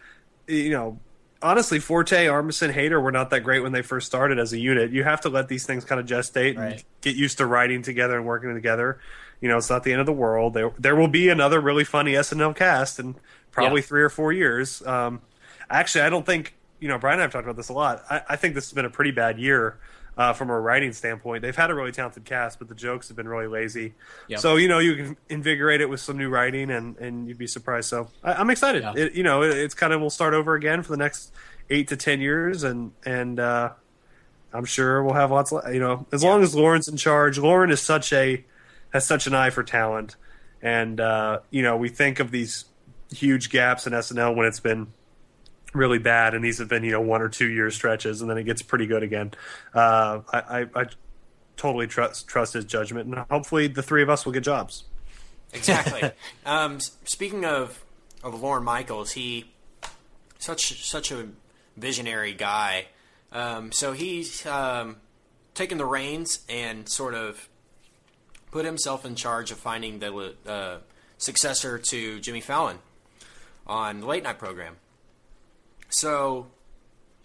you 0.46 0.70
know 0.70 1.00
honestly 1.42 1.80
Forte, 1.80 2.26
Armisen, 2.26 2.72
Hader 2.72 3.02
were 3.02 3.10
not 3.10 3.30
that 3.30 3.40
great 3.40 3.60
when 3.64 3.72
they 3.72 3.82
first 3.82 4.06
started 4.06 4.38
as 4.38 4.52
a 4.52 4.58
unit. 4.60 4.92
You 4.92 5.02
have 5.02 5.20
to 5.22 5.28
let 5.28 5.48
these 5.48 5.66
things 5.66 5.84
kind 5.84 6.00
of 6.00 6.06
gestate 6.06 6.50
and 6.50 6.58
Right. 6.58 6.84
get 7.00 7.16
used 7.16 7.38
to 7.38 7.46
writing 7.46 7.82
together 7.82 8.16
and 8.16 8.24
working 8.24 8.54
together. 8.54 9.00
You 9.40 9.48
know, 9.48 9.56
it's 9.56 9.68
not 9.68 9.82
the 9.82 9.90
end 9.90 9.98
of 10.00 10.06
the 10.06 10.12
world. 10.12 10.54
There 10.54 10.70
there 10.78 10.94
will 10.94 11.08
be 11.08 11.28
another 11.28 11.60
really 11.60 11.82
funny 11.82 12.12
SNL 12.14 12.54
cast 12.54 13.00
in 13.00 13.16
probably 13.50 13.80
Yeah. 13.80 13.86
three 13.88 14.02
or 14.02 14.08
four 14.10 14.32
years. 14.32 14.80
Um, 14.86 15.22
actually, 15.68 16.02
I 16.02 16.08
don't 16.10 16.24
think 16.24 16.54
you 16.80 16.88
know. 16.88 16.98
Brian 16.98 17.14
and 17.14 17.22
I 17.22 17.24
have 17.24 17.32
talked 17.32 17.44
about 17.44 17.56
this 17.56 17.68
a 17.68 17.72
lot. 17.72 18.04
I, 18.10 18.22
I 18.30 18.36
think 18.36 18.54
this 18.54 18.64
has 18.66 18.72
been 18.72 18.84
a 18.84 18.90
pretty 18.90 19.10
bad 19.10 19.38
year 19.38 19.78
uh, 20.18 20.32
from 20.32 20.50
a 20.50 20.60
writing 20.60 20.92
standpoint. 20.92 21.42
They've 21.42 21.56
had 21.56 21.70
a 21.70 21.74
really 21.74 21.92
talented 21.92 22.24
cast, 22.24 22.58
but 22.58 22.68
the 22.68 22.74
jokes 22.74 23.06
have 23.08 23.16
been 23.16 23.28
really 23.28 23.46
lazy. 23.46 23.94
Yep. 24.26 24.40
So 24.40 24.56
you 24.56 24.68
know, 24.68 24.80
you 24.80 24.96
can 24.96 25.16
invigorate 25.28 25.80
it 25.80 25.88
with 25.88 26.00
some 26.00 26.18
new 26.18 26.28
writing, 26.28 26.70
and 26.70 26.96
and 26.98 27.28
you'd 27.28 27.38
be 27.38 27.46
surprised. 27.46 27.88
So 27.88 28.08
I, 28.24 28.34
I'm 28.34 28.50
excited. 28.50 28.82
Yeah. 28.82 28.94
It, 28.96 29.14
you 29.14 29.22
know, 29.22 29.42
it, 29.42 29.56
it's 29.56 29.74
kind 29.74 29.92
of 29.92 30.00
we'll 30.00 30.10
start 30.10 30.34
over 30.34 30.54
again 30.54 30.82
for 30.82 30.90
the 30.90 30.96
next 30.96 31.32
eight 31.70 31.88
to 31.88 31.96
ten 31.96 32.20
years, 32.20 32.64
and 32.64 32.90
and 33.06 33.38
uh, 33.38 33.70
I'm 34.52 34.64
sure 34.64 35.04
we'll 35.04 35.14
have 35.14 35.30
lots. 35.30 35.52
Of, 35.52 35.72
you 35.72 35.80
know, 35.80 36.04
as 36.12 36.24
long 36.24 36.42
as 36.42 36.54
Lorne's 36.54 36.88
in 36.88 36.96
charge. 36.96 37.38
Lauren 37.38 37.70
is 37.70 37.80
such 37.80 38.12
a 38.12 38.44
has 38.92 39.06
such 39.06 39.28
an 39.28 39.34
eye 39.34 39.50
for 39.50 39.62
talent, 39.62 40.16
and 40.60 41.00
uh, 41.00 41.40
you 41.50 41.62
know, 41.62 41.76
we 41.76 41.88
think 41.88 42.18
of 42.18 42.32
these 42.32 42.64
huge 43.12 43.50
gaps 43.50 43.86
in 43.86 43.92
SNL 43.92 44.34
when 44.34 44.46
it's 44.46 44.60
been 44.60 44.88
really 45.74 45.98
bad, 45.98 46.34
and 46.34 46.44
these 46.44 46.58
have 46.58 46.68
been 46.68 46.84
you 46.84 46.92
know 46.92 47.00
one 47.00 47.22
or 47.22 47.28
two 47.28 47.48
year 47.48 47.70
stretches, 47.70 48.20
and 48.20 48.30
then 48.30 48.38
it 48.38 48.44
gets 48.44 48.62
pretty 48.62 48.86
good 48.86 49.02
again. 49.02 49.32
Uh, 49.74 50.20
I, 50.32 50.38
I, 50.38 50.66
I 50.74 50.86
totally 51.56 51.86
trust 51.86 52.28
trust 52.28 52.54
his 52.54 52.64
judgment, 52.64 53.06
and 53.06 53.26
hopefully 53.30 53.68
the 53.68 53.82
three 53.82 54.02
of 54.02 54.10
us 54.10 54.24
will 54.24 54.32
get 54.32 54.42
jobs. 54.42 54.84
Exactly. 55.52 56.10
um, 56.46 56.78
speaking 57.04 57.44
of 57.44 57.84
of 58.22 58.40
Lorne 58.40 58.64
Michaels, 58.64 59.12
he 59.12 59.52
such 60.38 60.84
such 60.88 61.12
a 61.12 61.28
visionary 61.76 62.32
guy. 62.32 62.86
Um, 63.30 63.72
so 63.72 63.92
he's 63.92 64.46
um, 64.46 64.96
taken 65.54 65.76
the 65.76 65.84
reins 65.84 66.40
and 66.48 66.88
sort 66.88 67.14
of 67.14 67.48
put 68.50 68.64
himself 68.64 69.04
in 69.04 69.14
charge 69.14 69.50
of 69.50 69.58
finding 69.58 69.98
the 69.98 70.34
uh, 70.46 70.78
successor 71.18 71.78
to 71.78 72.20
Jimmy 72.20 72.40
Fallon 72.40 72.78
on 73.66 74.00
the 74.00 74.06
late 74.06 74.22
night 74.22 74.38
program. 74.38 74.76
So, 75.90 76.48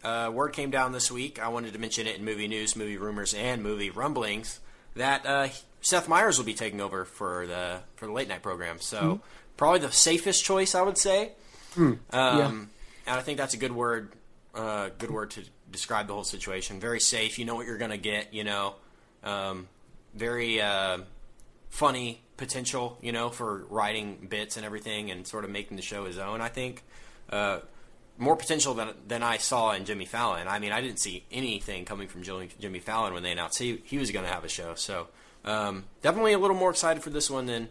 uh, 0.04 0.32
word 0.34 0.50
came 0.50 0.70
down 0.72 0.92
this 0.92 1.12
week. 1.12 1.42
I 1.42 1.50
wanted 1.50 1.74
to 1.74 1.80
mention 1.80 2.08
it 2.08 2.18
in 2.18 2.26
movie 2.26 2.48
news, 2.48 2.76
movie 2.76 2.98
rumors, 2.98 3.34
and 3.34 3.62
movie 3.64 3.90
rumblings 3.90 4.60
that 4.96 5.26
uh, 5.26 5.48
Seth 5.82 6.08
Meyers 6.08 6.38
will 6.38 6.46
be 6.46 6.54
taking 6.54 6.80
over 6.82 7.06
for 7.06 7.48
the 7.48 7.80
for 7.96 8.06
the 8.06 8.12
late 8.14 8.28
night 8.28 8.42
program. 8.42 8.80
So, 8.80 9.22
probably 9.58 9.80
the 9.80 9.92
safest 9.92 10.44
choice, 10.46 10.76
I 10.76 10.82
would 10.82 10.98
say. 10.98 11.32
Um, 12.12 12.70
And 13.06 13.20
I 13.20 13.22
think 13.22 13.38
that's 13.38 13.54
a 13.54 13.58
good 13.58 13.74
word, 13.74 14.14
uh, 14.56 14.90
good 14.98 15.12
word 15.12 15.32
to 15.32 15.44
describe 15.72 16.08
the 16.08 16.14
whole 16.14 16.24
situation. 16.24 16.80
Very 16.80 17.00
safe. 17.02 17.38
You 17.38 17.44
know 17.46 17.56
what 17.56 17.66
you're 17.66 17.78
going 17.78 17.92
to 17.92 17.98
get. 17.98 18.34
You 18.34 18.46
know, 18.46 18.76
um, 19.24 19.68
very 20.14 20.62
uh, 20.62 21.00
funny 21.70 22.22
potential. 22.38 22.98
You 23.02 23.12
know, 23.12 23.30
for 23.30 23.66
writing 23.70 24.26
bits 24.30 24.56
and 24.56 24.66
everything, 24.66 25.12
and 25.12 25.28
sort 25.28 25.44
of 25.44 25.50
making 25.50 25.76
the 25.76 25.84
show 25.84 26.06
his 26.06 26.18
own. 26.18 26.40
I 26.40 26.48
think. 26.48 26.84
Uh, 27.30 27.60
more 28.18 28.36
potential 28.36 28.74
than 28.74 28.94
than 29.08 29.24
I 29.24 29.38
saw 29.38 29.72
in 29.72 29.86
Jimmy 29.86 30.06
Fallon. 30.06 30.48
I 30.48 30.60
mean, 30.60 30.72
I 30.72 30.82
didn't 30.82 31.00
see 31.00 31.26
anything 31.32 31.86
coming 31.86 32.08
from 32.08 32.24
Jimmy, 32.24 32.50
Jimmy 32.60 32.80
Fallon 32.80 33.14
when 33.14 33.24
they 33.24 33.32
announced 33.32 33.60
he, 33.60 33.82
he 33.86 33.98
was 33.98 34.12
going 34.12 34.26
to 34.26 34.32
have 34.32 34.44
a 34.44 34.50
show. 34.50 34.76
So 34.76 35.08
um, 35.46 35.86
definitely 36.02 36.34
a 36.34 36.40
little 36.40 36.56
more 36.56 36.70
excited 36.70 37.04
for 37.04 37.10
this 37.10 37.30
one 37.30 37.46
than 37.46 37.70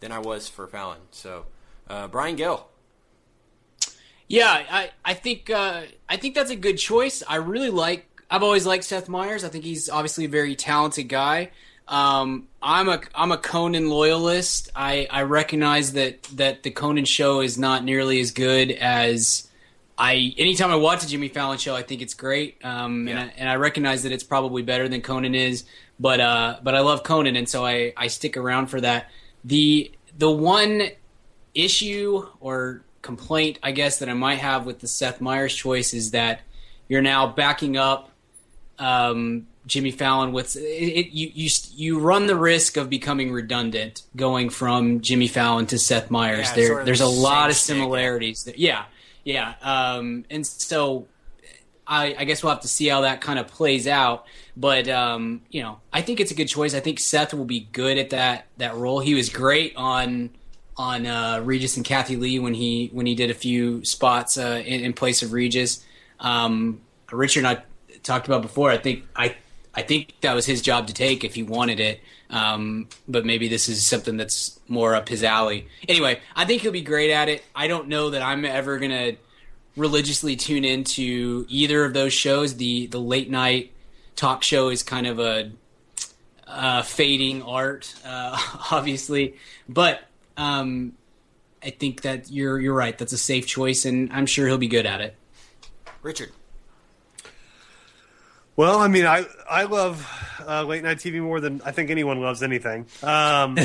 than 0.00 0.12
I 0.12 0.18
was 0.18 0.48
for 0.48 0.66
Fallon. 0.66 0.98
So 1.10 1.46
uh, 1.88 2.08
Brian 2.08 2.36
Gill, 2.36 2.66
Yeah, 4.28 4.50
I 4.50 4.90
I 5.04 5.14
think 5.14 5.50
uh, 5.50 5.82
I 6.08 6.16
think 6.16 6.34
that's 6.34 6.50
a 6.50 6.56
good 6.56 6.78
choice. 6.78 7.22
I 7.26 7.36
really 7.36 7.70
like. 7.70 8.08
I've 8.30 8.42
always 8.42 8.64
liked 8.64 8.84
Seth 8.84 9.08
Meyers. 9.08 9.44
I 9.44 9.48
think 9.50 9.64
he's 9.64 9.90
obviously 9.90 10.24
a 10.24 10.28
very 10.28 10.56
talented 10.56 11.08
guy. 11.08 11.50
Um, 11.86 12.48
I'm 12.62 12.88
a 12.88 13.00
I'm 13.14 13.30
a 13.32 13.36
Conan 13.36 13.90
loyalist. 13.90 14.70
I, 14.74 15.06
I 15.10 15.22
recognize 15.22 15.92
that 15.92 16.22
that 16.34 16.62
the 16.62 16.70
Conan 16.70 17.04
show 17.04 17.40
is 17.40 17.58
not 17.58 17.84
nearly 17.84 18.20
as 18.20 18.30
good 18.30 18.70
as 18.70 19.48
I. 19.98 20.34
Anytime 20.38 20.70
I 20.70 20.76
watch 20.76 21.04
a 21.04 21.08
Jimmy 21.08 21.28
Fallon 21.28 21.58
show, 21.58 21.74
I 21.74 21.82
think 21.82 22.02
it's 22.02 22.14
great. 22.14 22.64
Um, 22.64 23.08
and, 23.08 23.18
I, 23.18 23.32
and 23.36 23.48
I 23.48 23.56
recognize 23.56 24.02
that 24.04 24.12
it's 24.12 24.24
probably 24.24 24.62
better 24.62 24.88
than 24.88 25.02
Conan 25.02 25.34
is. 25.34 25.64
But 26.00 26.20
uh, 26.20 26.58
but 26.62 26.74
I 26.74 26.80
love 26.80 27.02
Conan, 27.02 27.36
and 27.36 27.48
so 27.48 27.64
I, 27.64 27.92
I 27.96 28.08
stick 28.08 28.36
around 28.36 28.66
for 28.66 28.80
that. 28.80 29.10
The 29.44 29.92
the 30.16 30.30
one 30.30 30.82
issue 31.54 32.26
or 32.40 32.82
complaint, 33.02 33.58
I 33.62 33.72
guess, 33.72 33.98
that 33.98 34.08
I 34.08 34.14
might 34.14 34.38
have 34.38 34.66
with 34.66 34.80
the 34.80 34.88
Seth 34.88 35.20
Meyers 35.20 35.54
choice 35.54 35.92
is 35.94 36.12
that 36.12 36.40
you're 36.88 37.02
now 37.02 37.26
backing 37.26 37.76
up 37.76 38.10
um, 38.78 39.46
Jimmy 39.66 39.90
Fallon 39.90 40.32
with 40.32 40.56
it, 40.56 40.60
it, 40.60 41.10
you, 41.10 41.30
you. 41.34 41.50
You 41.74 41.98
run 42.00 42.26
the 42.26 42.36
risk 42.36 42.76
of 42.76 42.90
becoming 42.90 43.32
redundant 43.32 44.02
going 44.16 44.50
from 44.50 45.00
Jimmy 45.00 45.28
Fallon 45.28 45.66
to 45.66 45.78
Seth 45.78 46.10
Meyers. 46.10 46.48
Yeah, 46.48 46.54
there, 46.54 46.66
sort 46.66 46.80
of 46.80 46.86
there's 46.86 47.00
a 47.00 47.06
lot 47.06 47.50
of 47.50 47.56
similarities. 47.56 48.44
there. 48.44 48.54
Yeah, 48.56 48.84
yeah. 49.24 49.54
Um, 49.62 50.24
and 50.30 50.46
so 50.46 51.06
I, 51.86 52.14
I 52.18 52.24
guess 52.24 52.42
we'll 52.42 52.52
have 52.52 52.62
to 52.62 52.68
see 52.68 52.88
how 52.88 53.02
that 53.02 53.20
kind 53.20 53.38
of 53.38 53.48
plays 53.48 53.86
out. 53.86 54.26
But 54.56 54.88
um, 54.88 55.42
you 55.50 55.62
know, 55.62 55.80
I 55.92 56.02
think 56.02 56.20
it's 56.20 56.30
a 56.30 56.34
good 56.34 56.48
choice. 56.48 56.74
I 56.74 56.80
think 56.80 57.00
Seth 57.00 57.34
will 57.34 57.44
be 57.44 57.68
good 57.72 57.98
at 57.98 58.10
that 58.10 58.46
that 58.58 58.76
role. 58.76 59.00
He 59.00 59.14
was 59.14 59.28
great 59.28 59.74
on 59.76 60.30
on 60.76 61.06
uh, 61.06 61.40
Regis 61.44 61.76
and 61.76 61.84
Kathie 61.84 62.16
Lee 62.16 62.38
when 62.38 62.54
he 62.54 62.90
when 62.92 63.06
he 63.06 63.14
did 63.14 63.30
a 63.30 63.34
few 63.34 63.84
spots 63.84 64.38
uh, 64.38 64.62
in, 64.64 64.80
in 64.80 64.92
place 64.92 65.22
of 65.22 65.32
Regis. 65.32 65.84
Um, 66.20 66.80
Richard 67.10 67.40
and 67.40 67.58
I 67.58 67.62
talked 68.02 68.26
about 68.26 68.42
before. 68.42 68.70
I 68.70 68.78
think 68.78 69.04
I 69.16 69.36
I 69.74 69.82
think 69.82 70.14
that 70.20 70.34
was 70.34 70.46
his 70.46 70.62
job 70.62 70.86
to 70.88 70.94
take 70.94 71.24
if 71.24 71.34
he 71.34 71.42
wanted 71.42 71.80
it. 71.80 72.00
Um, 72.32 72.88
but 73.06 73.26
maybe 73.26 73.46
this 73.48 73.68
is 73.68 73.86
something 73.86 74.16
that's 74.16 74.58
more 74.66 74.94
up 74.94 75.08
his 75.08 75.22
alley. 75.22 75.68
Anyway, 75.86 76.18
I 76.34 76.46
think 76.46 76.62
he'll 76.62 76.72
be 76.72 76.80
great 76.80 77.10
at 77.10 77.28
it. 77.28 77.44
I 77.54 77.68
don't 77.68 77.88
know 77.88 78.10
that 78.10 78.22
I'm 78.22 78.44
ever 78.46 78.78
gonna 78.78 79.12
religiously 79.76 80.34
tune 80.36 80.64
into 80.64 81.44
either 81.48 81.84
of 81.84 81.92
those 81.92 82.14
shows. 82.14 82.56
The 82.56 82.86
the 82.86 82.98
late 83.00 83.30
night 83.30 83.72
talk 84.16 84.42
show 84.42 84.70
is 84.70 84.82
kind 84.82 85.06
of 85.06 85.18
a 85.18 85.52
uh, 86.46 86.82
fading 86.82 87.42
art, 87.42 87.94
uh, 88.04 88.38
obviously, 88.70 89.36
but 89.68 90.00
um, 90.38 90.94
I 91.62 91.70
think 91.70 92.02
that 92.02 92.30
you're 92.30 92.58
you're 92.58 92.74
right. 92.74 92.96
That's 92.96 93.12
a 93.12 93.18
safe 93.18 93.46
choice, 93.46 93.84
and 93.84 94.10
I'm 94.12 94.26
sure 94.26 94.46
he'll 94.46 94.58
be 94.58 94.68
good 94.68 94.86
at 94.86 95.02
it. 95.02 95.16
Richard. 96.02 96.32
Well, 98.56 98.78
I 98.78 98.88
mean, 98.88 99.06
I 99.06 99.24
I 99.48 99.64
love 99.64 100.06
uh, 100.46 100.62
late 100.64 100.82
night 100.82 100.98
TV 100.98 101.20
more 101.22 101.40
than 101.40 101.62
I 101.64 101.72
think 101.72 101.90
anyone 101.90 102.20
loves 102.20 102.42
anything. 102.42 102.86
Um, 103.02 103.58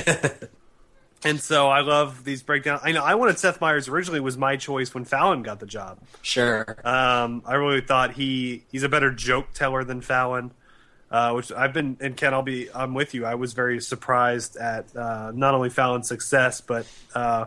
and 1.24 1.40
so 1.42 1.68
I 1.68 1.82
love 1.82 2.24
these 2.24 2.42
breakdowns. 2.42 2.82
I 2.84 2.94
know 2.94 3.04
I 3.04 3.16
wanted 3.16 3.38
Seth 3.38 3.60
Meyers 3.60 3.88
originally 3.90 4.20
was 4.20 4.38
my 4.38 4.56
choice 4.56 4.94
when 4.94 5.04
Fallon 5.04 5.44
got 5.44 5.60
the 5.60 5.66
job. 5.66 6.00
Sure. 6.22 6.78
Um, 6.86 7.44
I 7.46 7.56
really 7.56 7.82
thought 7.82 8.14
he 8.14 8.64
he's 8.72 8.84
a 8.84 8.90
better 8.90 9.12
joke 9.12 9.54
teller 9.54 9.84
than 9.84 10.02
Fallon. 10.02 10.52
Uh, 11.10 11.32
which 11.32 11.54
I've 11.54 11.72
been 11.72 11.96
and 12.02 12.18
Ken, 12.18 12.34
I'll 12.34 12.42
be 12.42 12.70
I'm 12.74 12.94
with 12.94 13.14
you. 13.14 13.26
I 13.26 13.36
was 13.36 13.54
very 13.54 13.80
surprised 13.80 14.58
at 14.58 14.94
uh, 14.94 15.32
not 15.34 15.54
only 15.54 15.70
Fallon's 15.70 16.10
success, 16.10 16.60
but 16.60 16.86
uh, 17.16 17.46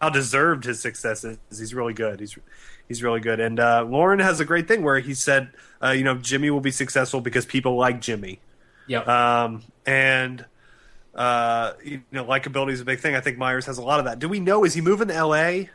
how 0.00 0.10
deserved 0.10 0.64
his 0.64 0.80
success 0.80 1.24
is. 1.24 1.38
He's 1.50 1.72
really 1.72 1.94
good. 1.94 2.20
He's 2.20 2.36
he's 2.90 3.04
really 3.04 3.20
good. 3.20 3.38
And 3.38 3.60
uh, 3.60 3.86
Lorne 3.88 4.18
has 4.18 4.40
a 4.40 4.44
great 4.44 4.66
thing 4.66 4.82
where 4.82 4.98
he 4.98 5.14
said, 5.14 5.50
uh, 5.80 5.90
you 5.90 6.02
know, 6.02 6.16
Jimmy 6.16 6.50
will 6.50 6.60
be 6.60 6.72
successful 6.72 7.20
because 7.20 7.46
people 7.46 7.76
like 7.76 8.00
Jimmy. 8.00 8.40
Yeah. 8.88 9.02
Um, 9.02 9.62
and 9.86 10.44
uh, 11.14 11.74
you 11.84 12.02
know, 12.10 12.24
likability 12.24 12.72
is 12.72 12.80
a 12.80 12.84
big 12.84 12.98
thing. 12.98 13.14
I 13.14 13.20
think 13.20 13.38
Myers 13.38 13.64
has 13.66 13.78
a 13.78 13.82
lot 13.82 14.00
of 14.00 14.06
that. 14.06 14.18
Do 14.18 14.28
we 14.28 14.40
know 14.40 14.64
is 14.64 14.74
he 14.74 14.80
moving 14.80 15.06
to 15.06 15.14
L.A.? 15.14 15.70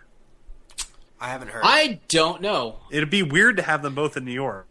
I 1.17 1.29
haven't 1.29 1.51
heard. 1.51 1.61
I 1.63 2.01
don't 2.09 2.41
know. 2.41 2.79
It'd 2.91 3.09
be 3.09 3.23
weird 3.23 3.55
to 3.55 3.63
have 3.63 3.81
them 3.81 3.95
both 3.95 4.17
in 4.17 4.25
New 4.25 4.33
York. 4.33 4.67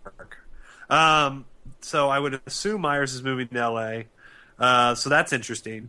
Um, 0.90 1.46
so 1.80 2.10
I 2.10 2.18
would 2.18 2.42
assume 2.44 2.82
Myers 2.82 3.14
is 3.14 3.22
moving 3.22 3.48
to 3.48 3.58
L.A. 3.58 4.06
Uh, 4.58 4.94
so 4.94 5.08
that's 5.08 5.32
interesting. 5.32 5.88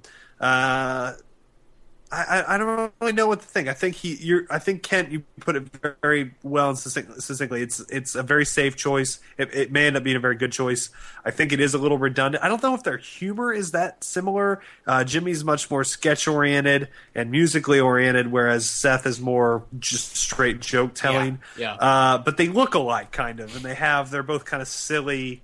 I, 2.15 2.23
I, 2.23 2.55
I 2.55 2.57
don't 2.57 2.93
really 3.01 3.13
know 3.13 3.27
what 3.27 3.41
to 3.41 3.45
think. 3.45 3.67
I 3.67 3.73
think 3.73 3.95
he, 3.95 4.15
you're, 4.15 4.45
I 4.49 4.59
think 4.59 4.83
Kent, 4.83 5.11
you 5.11 5.23
put 5.39 5.55
it 5.55 5.67
very 6.01 6.33
well 6.43 6.69
and 6.69 6.77
succinctly. 6.77 7.61
It's, 7.61 7.79
it's 7.89 8.15
a 8.15 8.23
very 8.23 8.45
safe 8.45 8.75
choice. 8.75 9.19
It, 9.37 9.53
it 9.53 9.71
may 9.71 9.87
end 9.87 9.97
up 9.97 10.03
being 10.03 10.15
a 10.15 10.19
very 10.21 10.35
good 10.35 10.51
choice. 10.51 10.89
I 11.25 11.31
think 11.31 11.51
it 11.51 11.59
is 11.59 11.73
a 11.73 11.77
little 11.77 11.97
redundant. 11.97 12.43
I 12.43 12.47
don't 12.47 12.63
know 12.63 12.73
if 12.73 12.83
their 12.83 12.97
humor 12.97 13.51
is 13.51 13.71
that 13.71 14.03
similar. 14.03 14.61
Uh, 14.87 15.03
Jimmy's 15.03 15.43
much 15.43 15.69
more 15.69 15.83
sketch 15.83 16.27
oriented 16.27 16.87
and 17.13 17.31
musically 17.31 17.79
oriented, 17.79 18.31
whereas 18.31 18.69
Seth 18.69 19.05
is 19.05 19.19
more 19.19 19.63
just 19.77 20.15
straight 20.15 20.61
joke 20.61 20.93
telling. 20.93 21.39
Yeah, 21.57 21.75
yeah. 21.79 21.85
Uh, 21.85 22.17
but 22.19 22.37
they 22.37 22.47
look 22.47 22.75
alike, 22.75 23.11
kind 23.11 23.39
of, 23.41 23.55
and 23.55 23.65
they 23.65 23.75
have. 23.75 24.11
They're 24.11 24.23
both 24.23 24.45
kind 24.45 24.61
of 24.61 24.67
silly. 24.67 25.43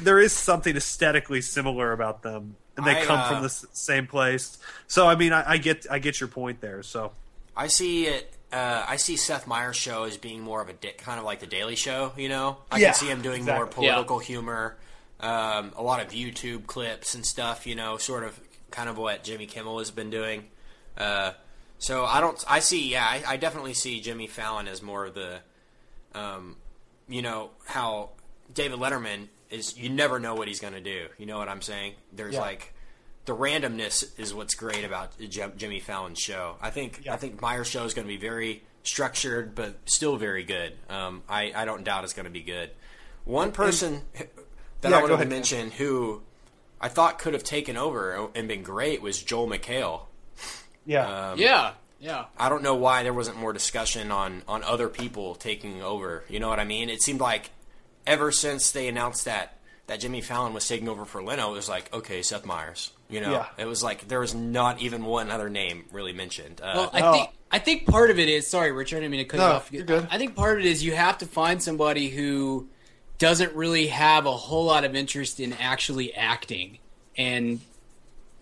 There 0.00 0.18
is 0.18 0.32
something 0.32 0.76
aesthetically 0.76 1.42
similar 1.42 1.92
about 1.92 2.22
them, 2.22 2.56
and 2.76 2.86
they 2.86 3.00
I, 3.00 3.04
come 3.04 3.18
uh, 3.20 3.28
from 3.28 3.42
the 3.42 3.48
same 3.48 4.06
place. 4.06 4.58
So, 4.86 5.06
I 5.06 5.14
mean, 5.16 5.32
I, 5.32 5.52
I 5.52 5.56
get, 5.58 5.86
I 5.90 5.98
get 5.98 6.20
your 6.20 6.28
point 6.28 6.60
there. 6.60 6.82
So, 6.82 7.12
I 7.56 7.68
see 7.68 8.06
it. 8.06 8.32
Uh, 8.52 8.84
I 8.86 8.96
see 8.96 9.16
Seth 9.16 9.46
Meyers' 9.46 9.76
show 9.76 10.04
as 10.04 10.16
being 10.16 10.40
more 10.40 10.60
of 10.62 10.68
a 10.68 10.72
di- 10.72 10.92
kind 10.92 11.18
of 11.18 11.24
like 11.24 11.40
the 11.40 11.46
Daily 11.46 11.74
Show. 11.74 12.12
You 12.16 12.28
know, 12.28 12.58
I 12.70 12.78
Yeah, 12.78 12.86
can 12.86 12.94
see 12.94 13.06
him 13.08 13.20
doing 13.22 13.44
more 13.44 13.64
exactly. 13.64 13.74
political 13.88 14.18
humor, 14.20 14.76
um, 15.20 15.72
a 15.76 15.82
lot 15.82 16.00
of 16.00 16.12
YouTube 16.12 16.66
clips 16.66 17.14
and 17.14 17.26
stuff. 17.26 17.66
You 17.66 17.74
know, 17.74 17.96
sort 17.96 18.22
of 18.22 18.38
kind 18.70 18.88
of 18.88 18.98
what 18.98 19.24
Jimmy 19.24 19.46
Kimmel 19.46 19.78
has 19.78 19.90
been 19.90 20.10
doing. 20.10 20.44
Uh, 20.96 21.32
so 21.78 22.04
I 22.04 22.20
don't. 22.20 22.42
I 22.48 22.60
see. 22.60 22.88
Yeah, 22.88 23.04
I, 23.04 23.22
I 23.26 23.36
definitely 23.36 23.74
see 23.74 24.00
Jimmy 24.00 24.28
Fallon 24.28 24.68
as 24.68 24.80
more 24.80 25.06
of 25.06 25.14
the, 25.14 25.40
um, 26.14 26.56
you 27.08 27.22
know, 27.22 27.50
how 27.66 28.10
David 28.54 28.78
Letterman 28.78 29.26
is. 29.50 29.76
You 29.76 29.88
never 29.88 30.18
know 30.20 30.34
what 30.34 30.48
he's 30.48 30.60
going 30.60 30.74
to 30.74 30.80
do. 30.80 31.06
You 31.18 31.26
know 31.26 31.38
what 31.38 31.48
I'm 31.48 31.62
saying? 31.62 31.94
There's 32.12 32.34
Yeah. 32.34 32.40
like 32.40 32.72
the 33.24 33.34
randomness 33.36 34.04
is 34.18 34.32
what's 34.34 34.54
great 34.54 34.84
about 34.84 35.12
Jimmy 35.56 35.80
Fallon's 35.80 36.18
show. 36.20 36.56
I 36.60 36.70
think 36.70 37.06
I 37.08 37.16
think 37.16 37.40
Meyer's 37.40 37.66
show 37.68 37.84
is 37.84 37.94
going 37.94 38.06
to 38.06 38.12
be 38.12 38.18
very 38.18 38.62
structured, 38.84 39.54
but 39.54 39.76
still 39.86 40.16
very 40.16 40.44
good. 40.44 40.74
Um, 40.88 41.22
I 41.28 41.52
I 41.54 41.64
don't 41.64 41.82
doubt 41.84 42.04
it's 42.04 42.12
going 42.12 42.24
to 42.26 42.30
be 42.30 42.42
good. 42.42 42.70
One 43.24 43.50
person 43.52 44.02
that 44.14 44.90
Yeah, 44.90 44.98
I 44.98 45.02
wanted 45.02 45.18
to 45.18 45.24
mention 45.26 45.70
who 45.72 46.22
I 46.80 46.88
thought 46.88 47.18
could 47.18 47.34
have 47.34 47.42
taken 47.42 47.76
over 47.76 48.28
and 48.34 48.46
been 48.46 48.62
great 48.62 49.02
was 49.02 49.20
Joel 49.22 49.48
McHale. 49.48 50.02
yeah, 50.84 51.30
Um, 51.32 51.38
yeah. 51.38 51.72
Yeah. 51.98 52.26
I 52.38 52.48
don't 52.50 52.62
know 52.62 52.74
why 52.74 53.02
there 53.02 53.14
wasn't 53.14 53.38
more 53.38 53.52
discussion 53.54 54.12
on 54.12 54.42
on 54.46 54.62
other 54.62 54.88
people 54.88 55.34
taking 55.34 55.82
over. 55.82 56.24
You 56.28 56.38
know 56.38 56.48
what 56.48 56.60
I 56.60 56.64
mean? 56.64 56.90
It 56.90 57.00
seemed 57.02 57.20
like 57.20 57.50
ever 58.06 58.30
since 58.32 58.70
they 58.70 58.88
announced 58.88 59.24
that 59.24 59.52
that 59.86 60.00
Jimmy 60.00 60.20
Fallon 60.20 60.52
was 60.52 60.66
taking 60.66 60.88
over 60.88 61.04
for 61.04 61.22
Leno, 61.22 61.50
it 61.52 61.54
was 61.54 61.68
like, 61.68 61.92
okay, 61.94 62.20
Seth 62.22 62.44
Meyers. 62.44 62.90
You 63.08 63.20
know, 63.20 63.30
Yeah. 63.30 63.46
it 63.56 63.66
was 63.66 63.84
like 63.84 64.08
there 64.08 64.18
was 64.18 64.34
not 64.34 64.80
even 64.80 65.04
one 65.04 65.30
other 65.30 65.48
name 65.48 65.84
really 65.92 66.12
mentioned. 66.12 66.60
Uh, 66.60 66.72
Well, 66.74 66.90
I 66.92 67.00
No. 67.00 67.12
think 67.12 67.30
I 67.52 67.58
think 67.60 67.86
part 67.86 68.10
of 68.10 68.18
it 68.18 68.28
is 68.28 68.48
sorry, 68.48 68.72
Richard. 68.72 68.96
I 68.96 69.00
didn't 69.00 69.12
mean 69.12 69.20
to 69.20 69.24
cut 69.26 69.36
No, 69.38 69.46
you 69.46 69.52
off. 69.52 69.72
you're 69.72 69.84
good. 69.84 70.08
I 70.10 70.18
think 70.18 70.34
part 70.34 70.58
of 70.58 70.64
it 70.66 70.68
is 70.68 70.82
you 70.82 70.94
have 70.96 71.18
to 71.18 71.26
find 71.26 71.62
somebody 71.62 72.08
who 72.08 72.68
doesn't 73.18 73.54
really 73.54 73.86
have 73.86 74.26
a 74.26 74.32
whole 74.36 74.64
lot 74.64 74.84
of 74.84 74.96
interest 74.96 75.38
in 75.38 75.52
actually 75.52 76.12
acting 76.14 76.78
and 77.16 77.60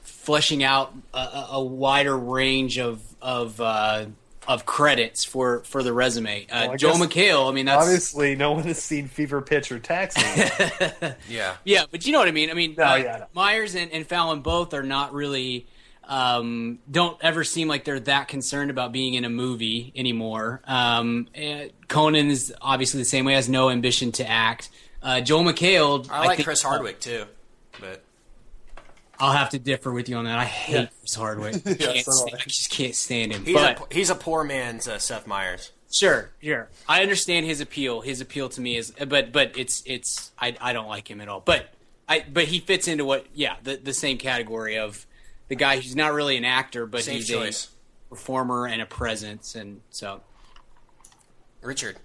fleshing 0.02 0.64
out 0.64 0.94
a, 1.12 1.18
a, 1.18 1.48
a 1.52 1.62
wider 1.62 2.16
range 2.16 2.78
of 2.78 3.02
of 3.20 3.60
uh, 3.60 4.06
of 4.46 4.66
credits 4.66 5.24
for 5.24 5.60
for 5.64 5.82
the 5.82 5.92
resume. 5.92 6.46
Uh, 6.50 6.62
Well, 6.64 6.70
I 6.72 6.76
Joel 6.76 6.98
guess- 6.98 7.06
McHale. 7.08 7.48
I 7.50 7.52
mean, 7.54 7.66
that's 7.66 7.84
Obviously, 7.84 8.36
no 8.36 8.52
one 8.52 8.64
has 8.64 8.82
seen 8.82 9.08
Fever 9.08 9.40
Pitch 9.40 9.70
or 9.72 9.78
Taxi. 9.78 10.20
yeah, 11.28 11.56
Yeah, 11.64 11.84
but 11.90 12.06
you 12.06 12.12
know 12.12 12.18
what 12.18 12.28
I 12.28 12.32
mean. 12.32 12.50
I 12.50 12.54
mean, 12.54 12.74
No, 12.76 12.84
uh, 12.84 12.94
yeah, 12.96 13.14
I 13.14 13.18
know. 13.20 13.26
Myers 13.34 13.74
and, 13.74 13.90
and 13.92 14.06
Fallon 14.06 14.40
both 14.40 14.74
are 14.74 14.82
not 14.82 15.12
really 15.14 15.66
um, 16.06 16.80
don't 16.90 17.16
ever 17.22 17.44
seem 17.44 17.66
like 17.68 17.84
they're 17.84 18.00
that 18.00 18.28
concerned 18.28 18.70
about 18.70 18.92
being 18.92 19.14
in 19.14 19.24
a 19.24 19.30
movie 19.30 19.92
anymore. 19.96 20.60
Um, 20.66 21.28
and 21.34 21.70
Conan 21.88 22.30
is 22.30 22.52
obviously 22.60 23.00
the 23.00 23.06
same 23.06 23.24
way, 23.24 23.34
has 23.34 23.48
no 23.48 23.70
ambition 23.70 24.12
to 24.12 24.28
act. 24.28 24.68
Uh, 25.02 25.20
Joel 25.22 25.44
McHale, 25.44 26.06
I 26.10 26.20
like 26.26 26.36
think- 26.36 26.46
Chris 26.46 26.62
Hardwick 26.62 27.00
too, 27.00 27.24
but 27.24 27.33
I'll 29.18 29.32
have 29.32 29.50
to 29.50 29.58
differ 29.58 29.92
with 29.92 30.08
you 30.08 30.16
on 30.16 30.24
that. 30.24 30.38
I 30.38 30.44
hate 30.44 30.74
Yeah. 30.74 30.86
Chris 31.00 31.14
Hardwick. 31.14 31.54
Yeah, 31.64 31.74
Can't 31.74 32.04
so 32.04 32.10
stand- 32.12 32.34
I. 32.34 32.38
I 32.38 32.44
just 32.46 32.70
can't 32.70 32.94
stand 32.94 33.32
him. 33.32 33.44
he's 33.44 33.54
but 33.54 33.80
a, 33.90 33.94
he's 33.94 34.10
a 34.10 34.14
poor 34.14 34.44
man's 34.44 34.88
uh, 34.88 34.98
Seth 34.98 35.26
Meyers. 35.26 35.70
Sure, 35.92 36.30
sure. 36.42 36.68
I 36.88 37.02
understand 37.02 37.46
his 37.46 37.60
appeal. 37.60 38.00
His 38.00 38.20
appeal 38.20 38.48
to 38.50 38.60
me 38.60 38.76
is, 38.76 38.92
but 39.06 39.32
but 39.32 39.56
it's 39.56 39.82
it's 39.86 40.32
I 40.38 40.56
I 40.60 40.72
don't 40.72 40.88
like 40.88 41.08
him 41.08 41.20
at 41.20 41.28
all. 41.28 41.40
But 41.40 41.72
I 42.08 42.24
but 42.32 42.44
he 42.46 42.58
fits 42.58 42.88
into 42.88 43.04
what 43.04 43.26
yeah 43.34 43.56
the 43.62 43.76
the 43.76 43.92
same 43.94 44.18
category 44.18 44.76
of 44.76 45.06
the 45.48 45.54
guy 45.54 45.76
who's 45.76 45.94
not 45.94 46.12
really 46.12 46.36
an 46.36 46.44
actor, 46.44 46.84
but 46.86 47.04
Safe 47.04 47.18
he's 47.18 47.28
choice. 47.28 47.68
a 48.06 48.08
performer 48.10 48.66
and 48.66 48.82
a 48.82 48.86
presence, 48.86 49.54
and 49.54 49.82
so 49.90 50.20
Richard, 51.62 51.96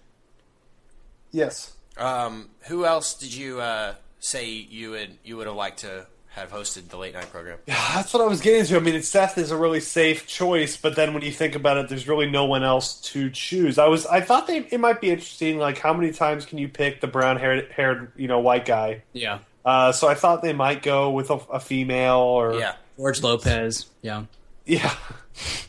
yes. 1.31 1.73
um, 1.97 2.49
who 2.67 2.85
else 2.85 3.13
did 3.15 3.33
you 3.33 3.59
uh, 3.59 3.95
say 4.19 4.45
you 4.49 4.91
would 4.91 5.17
you 5.23 5.35
would 5.37 5.47
have 5.47 5.55
liked 5.55 5.79
to 5.79 6.05
have 6.39 6.51
hosted 6.51 6.87
the 6.89 6.97
late 6.97 7.13
night 7.13 7.31
program? 7.31 7.57
Yeah, 7.67 7.75
that's 7.95 8.13
what 8.13 8.21
I 8.21 8.27
was 8.27 8.41
getting 8.41 8.65
to. 8.65 8.75
I 8.77 8.79
mean, 8.79 9.01
Seth 9.01 9.37
is 9.37 9.51
a 9.51 9.57
really 9.57 9.79
safe 9.79 10.27
choice, 10.27 10.77
but 10.77 10.95
then 10.95 11.13
when 11.13 11.23
you 11.23 11.31
think 11.31 11.55
about 11.55 11.77
it, 11.77 11.89
there's 11.89 12.07
really 12.07 12.29
no 12.29 12.45
one 12.45 12.63
else 12.63 12.99
to 13.01 13.29
choose. 13.29 13.77
I 13.77 13.87
was, 13.87 14.05
I 14.05 14.21
thought 14.21 14.47
they, 14.47 14.57
it 14.59 14.79
might 14.79 15.01
be 15.01 15.09
interesting. 15.09 15.57
Like, 15.57 15.77
how 15.77 15.93
many 15.93 16.11
times 16.11 16.45
can 16.45 16.57
you 16.57 16.67
pick 16.67 17.01
the 17.01 17.07
brown 17.07 17.37
haired, 17.37 17.71
haired, 17.71 18.11
you 18.15 18.27
know, 18.27 18.39
white 18.39 18.65
guy? 18.65 19.03
yeah. 19.13 19.39
Uh, 19.65 19.91
so 19.91 20.07
I 20.07 20.15
thought 20.15 20.41
they 20.41 20.53
might 20.53 20.81
go 20.81 21.11
with 21.11 21.29
a, 21.29 21.33
a 21.51 21.59
female 21.59 22.17
or 22.17 22.55
Yeah, 22.55 22.75
George 22.97 23.21
Lopez, 23.21 23.85
yeah. 24.01 24.23
yeah. 24.65 24.95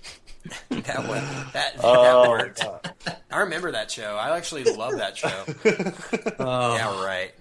that 0.70 0.98
one 1.06 1.18
that, 1.18 1.52
that 1.52 1.76
Oh, 1.82 2.30
worked. 2.30 2.64
I 3.30 3.40
remember 3.40 3.72
that 3.72 3.90
show. 3.90 4.16
I 4.16 4.36
actually 4.36 4.64
love 4.64 4.96
that 4.96 5.18
show. 5.18 5.44
oh. 6.38 6.74
yeah, 6.76 7.04
right. 7.04 7.32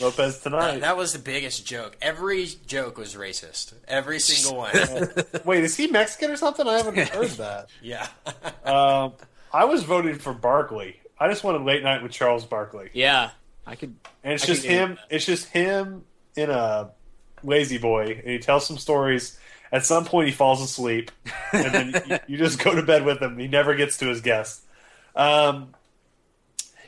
Lopez 0.00 0.40
tonight. 0.40 0.80
that 0.80 0.96
was 0.96 1.12
the 1.12 1.18
biggest 1.18 1.66
joke. 1.66 1.96
Every 2.02 2.46
joke 2.66 2.98
was 2.98 3.14
racist. 3.14 3.72
Every 3.88 4.18
single 4.20 4.58
one. 4.58 4.70
Wait, 5.44 5.64
is 5.64 5.76
he 5.76 5.86
Mexican 5.88 6.30
or 6.30 6.36
something? 6.36 6.66
I 6.68 6.76
haven't 6.78 6.96
heard 7.08 7.30
that. 7.30 7.68
yeah. 7.82 8.06
Um, 8.64 9.14
I 9.52 9.64
was 9.64 9.82
voting 9.82 10.16
for 10.16 10.32
Barkley. 10.32 11.00
I 11.18 11.28
just 11.28 11.42
wanted 11.42 11.62
late 11.62 11.82
night 11.82 12.02
with 12.02 12.12
Charles 12.12 12.44
Barkley, 12.44 12.90
Yeah, 12.92 13.30
I 13.66 13.74
could. 13.74 13.94
and 14.22 14.34
it's 14.34 14.44
I 14.44 14.46
just 14.46 14.64
him. 14.64 14.96
It's 15.10 15.24
just 15.26 15.48
him 15.48 16.04
in 16.36 16.50
a 16.50 16.90
lazy 17.42 17.78
boy, 17.78 18.20
and 18.22 18.28
he 18.30 18.38
tells 18.38 18.66
some 18.66 18.78
stories. 18.78 19.38
At 19.72 19.84
some 19.84 20.04
point, 20.04 20.28
he 20.28 20.32
falls 20.34 20.60
asleep, 20.62 21.10
and 21.52 21.74
then 21.74 22.02
you, 22.06 22.18
you 22.28 22.38
just 22.38 22.62
go 22.62 22.74
to 22.74 22.82
bed 22.82 23.04
with 23.04 23.20
him. 23.20 23.38
He 23.38 23.48
never 23.48 23.74
gets 23.74 23.96
to 23.98 24.06
his 24.06 24.20
guests. 24.20 24.62
Um, 25.16 25.74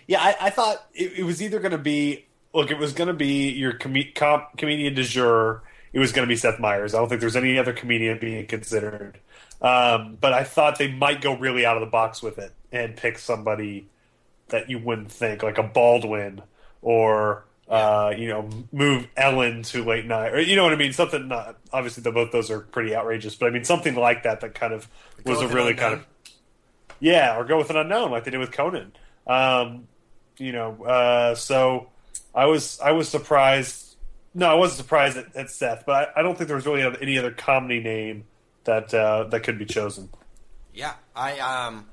yeah, 0.07 0.21
I, 0.21 0.37
I 0.43 0.51
thought 0.51 0.85
it, 0.95 1.13
it 1.19 1.23
was 1.25 1.43
either 1.43 1.59
going 1.59 1.73
to 1.73 1.79
be 1.79 2.27
look, 2.55 2.71
it 2.71 2.79
was 2.79 2.93
going 2.93 3.09
to 3.09 3.15
be 3.15 3.51
your 3.51 3.75
com- 3.75 3.97
com- 4.15 4.47
comedian 4.57 4.95
de 4.95 5.03
jour. 5.03 5.63
It 5.93 5.99
was 5.99 6.13
going 6.13 6.27
to 6.27 6.33
be 6.33 6.37
Seth 6.37 6.59
Meyers. 6.59 6.95
I 6.95 6.99
don't 6.99 7.09
think 7.09 7.21
there's 7.21 7.37
any 7.37 7.59
other 7.59 7.73
comedian 7.73 8.19
being 8.19 8.47
considered. 8.47 9.19
Um, 9.61 10.17
but 10.21 10.33
I 10.33 10.45
thought 10.45 10.79
they 10.79 10.91
might 10.91 11.21
go 11.21 11.37
really 11.37 11.65
out 11.65 11.77
of 11.77 11.83
the 11.83 11.91
box 11.91 12.23
with 12.23 12.39
it 12.39 12.53
and 12.73 12.97
pick 12.97 13.19
somebody 13.19 13.89
that 14.49 14.69
you 14.71 14.79
wouldn't 14.79 15.13
think, 15.13 15.43
like 15.43 15.59
a 15.59 15.63
Baldwin 15.63 16.43
or 16.81 17.45
uh, 17.69 18.13
you 18.17 18.29
know, 18.29 18.49
move 18.71 19.09
Ellen 19.17 19.63
to 19.63 19.83
late 19.83 20.05
night, 20.05 20.35
or 20.35 20.41
you 20.41 20.57
know 20.57 20.65
what 20.65 20.73
I 20.73 20.77
mean. 20.77 20.93
Something 20.93 21.29
not 21.29 21.57
obviously, 21.73 22.03
the, 22.03 22.13
both 22.13 22.31
those 22.31 22.51
are 22.51 22.61
pretty 22.61 22.95
outrageous, 22.95 23.35
but 23.35 23.47
I 23.47 23.51
mean 23.51 23.65
something 23.65 23.95
like 23.95 24.25
that 24.25 24.43
that 24.43 24.55
kind 24.55 24.75
of 24.75 24.87
was 25.25 25.41
a 25.41 25.49
really 25.49 25.73
kind 25.73 25.95
of 25.95 26.07
yeah, 27.01 27.37
or 27.39 27.45
go 27.45 27.57
with 27.57 27.71
an 27.71 27.77
unknown 27.77 28.11
like 28.11 28.25
they 28.25 28.31
did 28.31 28.41
with 28.41 28.53
Conan. 28.53 28.93
Um, 29.27 29.89
you 30.37 30.53
know, 30.53 30.85
uh, 30.85 31.35
so 31.35 31.89
I 32.35 32.47
was 32.47 32.81
I 32.81 32.93
was 32.93 33.09
surprised. 33.09 33.97
No, 34.35 34.49
I 34.51 34.55
wasn't 34.55 34.79
surprised 34.79 35.17
at, 35.19 35.37
at 35.37 35.51
Seth, 35.51 35.85
but 35.85 36.11
I, 36.17 36.21
I 36.21 36.23
don't 36.23 36.37
think 36.39 36.49
there 36.49 36.57
was 36.57 36.65
really 36.67 36.83
any 37.03 37.19
other 37.19 37.31
comedy 37.31 37.81
name 37.81 38.25
that 38.65 38.93
uh, 38.95 39.25
that 39.25 39.41
could 39.43 39.59
be 39.59 39.67
chosen. 39.67 40.09
Yeah, 40.73 40.95
I 41.15 41.39
um, 41.39 41.87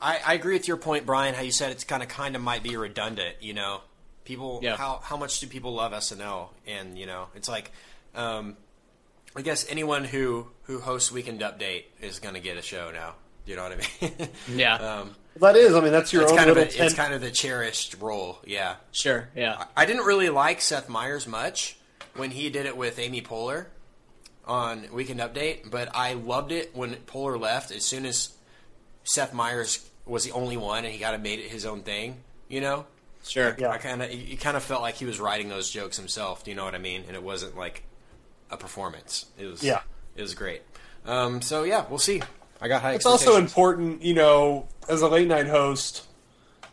I, 0.00 0.20
I 0.26 0.34
agree 0.34 0.54
with 0.54 0.68
your 0.68 0.76
point, 0.78 1.04
Brian. 1.06 1.34
How 1.34 1.42
you 1.42 1.50
said 1.52 1.70
it's 1.72 1.84
kind 1.84 2.02
of 2.02 2.08
kind 2.08 2.36
of 2.36 2.42
might 2.42 2.62
be 2.62 2.76
redundant. 2.76 3.36
You 3.40 3.54
know, 3.54 3.80
people 4.24 4.60
Yeah. 4.62 4.76
how 4.76 5.00
how 5.02 5.16
much 5.16 5.40
do 5.40 5.46
people 5.46 5.74
love 5.74 5.92
SNL? 5.92 6.48
And 6.66 6.98
you 6.98 7.04
know, 7.06 7.26
it's 7.34 7.48
like, 7.48 7.70
um, 8.14 8.56
I 9.36 9.42
guess 9.42 9.66
anyone 9.68 10.04
who 10.04 10.46
who 10.62 10.78
hosts 10.80 11.12
Weekend 11.12 11.40
Update 11.40 11.84
is 12.00 12.20
going 12.20 12.34
to 12.34 12.40
get 12.40 12.56
a 12.56 12.62
show 12.62 12.90
now. 12.90 13.14
You 13.44 13.56
know 13.56 13.62
what 13.64 13.72
I 13.72 13.76
mean? 14.06 14.28
Yeah. 14.56 14.74
um, 15.00 15.14
That 15.40 15.56
is, 15.56 15.74
I 15.74 15.80
mean, 15.80 15.92
that's 15.92 16.12
your 16.12 16.22
it's 16.22 16.32
own 16.32 16.38
kind 16.38 16.50
of 16.50 16.56
little. 16.56 16.72
a, 16.72 16.76
ten- 16.76 16.86
it's 16.86 16.94
kind 16.94 17.14
of 17.14 17.20
the 17.20 17.30
cherished 17.30 17.96
role. 18.00 18.38
Yeah. 18.44 18.76
Sure, 18.92 19.28
yeah. 19.36 19.64
I 19.76 19.86
didn't 19.86 20.04
really 20.04 20.28
like 20.30 20.60
Seth 20.60 20.88
Meyers 20.88 21.26
much 21.26 21.76
when 22.16 22.30
he 22.30 22.50
did 22.50 22.66
it 22.66 22.76
with 22.76 22.98
Amy 22.98 23.22
Poehler 23.22 23.66
on 24.44 24.86
Weekend 24.92 25.20
Update, 25.20 25.70
but 25.70 25.88
I 25.94 26.14
loved 26.14 26.52
it 26.52 26.74
when 26.74 26.94
Poehler 26.94 27.38
left. 27.40 27.70
As 27.70 27.84
soon 27.84 28.06
as 28.06 28.30
Seth 29.04 29.32
Meyers 29.34 29.88
was 30.06 30.24
the 30.24 30.32
only 30.32 30.56
one, 30.56 30.84
and 30.84 30.92
he 30.92 30.98
kind 30.98 31.14
of 31.14 31.20
made 31.20 31.38
it 31.38 31.50
his 31.50 31.64
own 31.66 31.82
thing, 31.82 32.16
you 32.48 32.60
know. 32.60 32.86
Sure. 33.26 33.54
Yeah. 33.58 33.70
I 33.70 33.78
kind 33.78 34.02
of, 34.02 34.10
you 34.12 34.36
kind 34.38 34.56
of 34.56 34.62
felt 34.62 34.80
like 34.80 34.94
he 34.94 35.04
was 35.04 35.20
writing 35.20 35.48
those 35.50 35.68
jokes 35.70 35.96
himself. 35.98 36.44
Do 36.44 36.50
you 36.50 36.56
know 36.56 36.64
what 36.64 36.74
I 36.74 36.78
mean? 36.78 37.04
And 37.06 37.14
it 37.14 37.22
wasn't 37.22 37.56
like 37.56 37.82
a 38.50 38.56
performance. 38.56 39.26
It 39.38 39.44
was, 39.46 39.62
Yeah. 39.62 39.80
it 40.16 40.22
was 40.22 40.34
great. 40.34 40.62
Um, 41.04 41.42
so 41.42 41.64
yeah, 41.64 41.84
we'll 41.90 41.98
see. 41.98 42.22
I 42.60 42.68
got 42.68 42.82
high. 42.82 42.92
It's 42.94 43.06
also 43.06 43.36
important, 43.36 44.02
you 44.02 44.14
know, 44.14 44.66
as 44.88 45.02
a 45.02 45.08
late 45.08 45.28
night 45.28 45.46
host. 45.46 46.04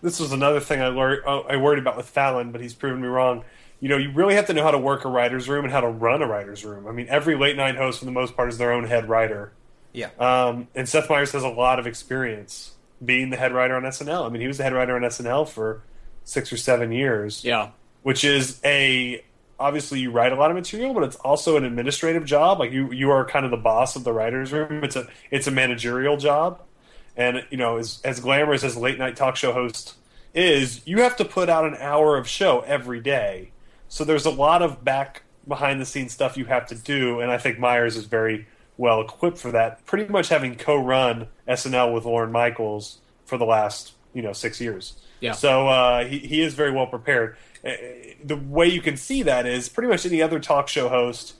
This 0.02 0.20
was 0.20 0.32
another 0.32 0.60
thing 0.60 0.82
I 0.82 0.88
learned. 0.88 1.24
I 1.26 1.58
worried 1.58 1.80
about 1.80 1.98
with 1.98 2.08
Fallon, 2.08 2.52
but 2.52 2.62
he's 2.62 2.74
proven 2.74 3.02
me 3.02 3.08
wrong. 3.08 3.44
You 3.80 3.90
know, 3.90 3.98
you 3.98 4.12
really 4.12 4.36
have 4.36 4.48
to 4.48 4.54
know 4.54 4.64
how 4.64 4.72
to 4.72 4.78
work 4.78 5.06
a 5.06 5.10
writer's 5.10 5.50
room 5.50 5.66
and 5.66 5.72
how 5.74 5.82
to 5.82 5.88
run 5.88 6.22
a 6.22 6.28
writer's 6.28 6.64
room. 6.64 6.88
I 6.88 6.92
mean, 6.92 7.08
every 7.10 7.36
late 7.36 7.56
night 7.58 7.76
host, 7.76 8.00
for 8.00 8.06
the 8.06 8.12
most 8.12 8.36
part, 8.36 8.50
is 8.50 8.58
their 8.58 8.72
own 8.72 8.86
head 8.86 9.10
writer. 9.10 9.52
Yeah. 9.94 10.10
Um, 10.20 10.68
and 10.76 10.88
Seth 10.88 11.10
Meyers 11.10 11.32
has 11.32 11.44
a 11.44 11.50
lot 11.50 11.80
of 11.80 11.88
experience 11.88 12.74
being 13.04 13.30
the 13.30 13.38
head 13.38 13.54
writer 13.54 13.76
on 13.76 13.84
SNL. 13.84 14.26
I 14.26 14.30
mean, 14.30 14.42
he 14.42 14.48
was 14.48 14.58
the 14.58 14.64
head 14.64 14.74
writer 14.74 14.96
on 14.96 15.02
SNL 15.04 15.48
for 15.48 15.82
six 16.24 16.52
or 16.52 16.58
seven 16.58 16.92
years 16.92 17.44
Yeah. 17.46 17.70
which 18.04 18.24
is 18.24 18.60
a 18.66 19.24
obviously 19.60 20.00
you 20.00 20.12
write 20.12 20.32
a 20.32 20.36
lot 20.36 20.52
of 20.52 20.56
material, 20.56 20.94
but 20.94 21.04
it's 21.04 21.16
also 21.18 21.58
an 21.58 21.66
administrative 21.66 22.26
job. 22.26 22.60
Like 22.60 22.72
you, 22.72 22.92
you 22.92 23.12
are 23.12 23.26
kind 23.26 23.46
of 23.46 23.52
the 23.52 23.58
boss 23.58 23.96
of 23.96 24.04
the 24.04 24.14
writers' 24.14 24.52
room. 24.52 24.84
It's 24.84 24.96
a 24.96 25.08
it's 25.32 25.48
a 25.48 25.52
managerial 25.52 26.18
job, 26.18 26.62
and 27.16 27.46
you 27.50 27.58
know 27.58 27.78
as 27.78 28.02
as 28.04 28.20
glamorous 28.20 28.64
as 28.64 28.76
a 28.76 28.80
late 28.80 28.98
night 28.98 29.16
talk 29.16 29.36
show 29.36 29.54
host 29.54 29.96
is, 30.34 30.86
you 30.86 31.02
have 31.02 31.16
to 31.16 31.26
put 31.26 31.50
out 31.50 31.66
an 31.66 31.76
hour 31.80 32.18
of 32.18 32.28
show 32.28 32.60
every 32.62 33.00
day. 33.00 33.52
So 33.88 34.04
there's 34.04 34.26
a 34.26 34.32
lot 34.32 34.62
of 34.62 34.84
back 34.84 35.24
behind 35.48 35.80
the 35.80 35.86
scenes 35.86 36.12
stuff 36.12 36.38
you 36.38 36.46
have 36.46 36.68
to 36.68 36.76
do, 36.76 37.20
and 37.22 37.32
I 37.32 37.38
think 37.38 37.60
Myers 37.60 37.96
is 37.96 38.06
very 38.06 38.48
well 38.78 39.02
equipped 39.02 39.38
for 39.38 39.52
that. 39.52 39.86
Pretty 39.86 40.12
much 40.12 40.30
having 40.30 40.56
co-run 40.56 41.28
SNL 41.48 41.94
with 41.94 42.06
Lorne 42.06 42.32
Michaels 42.32 43.00
for 43.26 43.38
the 43.38 43.46
last 43.46 43.94
you 44.14 44.22
know 44.22 44.34
six 44.34 44.60
years. 44.60 44.96
Yeah. 45.20 45.34
So 45.34 45.68
uh, 45.68 46.06
he 46.06 46.20
he 46.20 46.42
is 46.42 46.54
very 46.54 46.72
well 46.72 46.88
prepared. 46.88 47.38
The 48.24 48.36
way 48.36 48.68
you 48.68 48.82
can 48.82 48.96
see 48.98 49.24
that 49.24 49.46
is 49.46 49.70
pretty 49.70 49.90
much 49.90 50.06
any 50.06 50.22
other 50.22 50.40
talk 50.40 50.68
show 50.68 50.88
host 50.90 51.36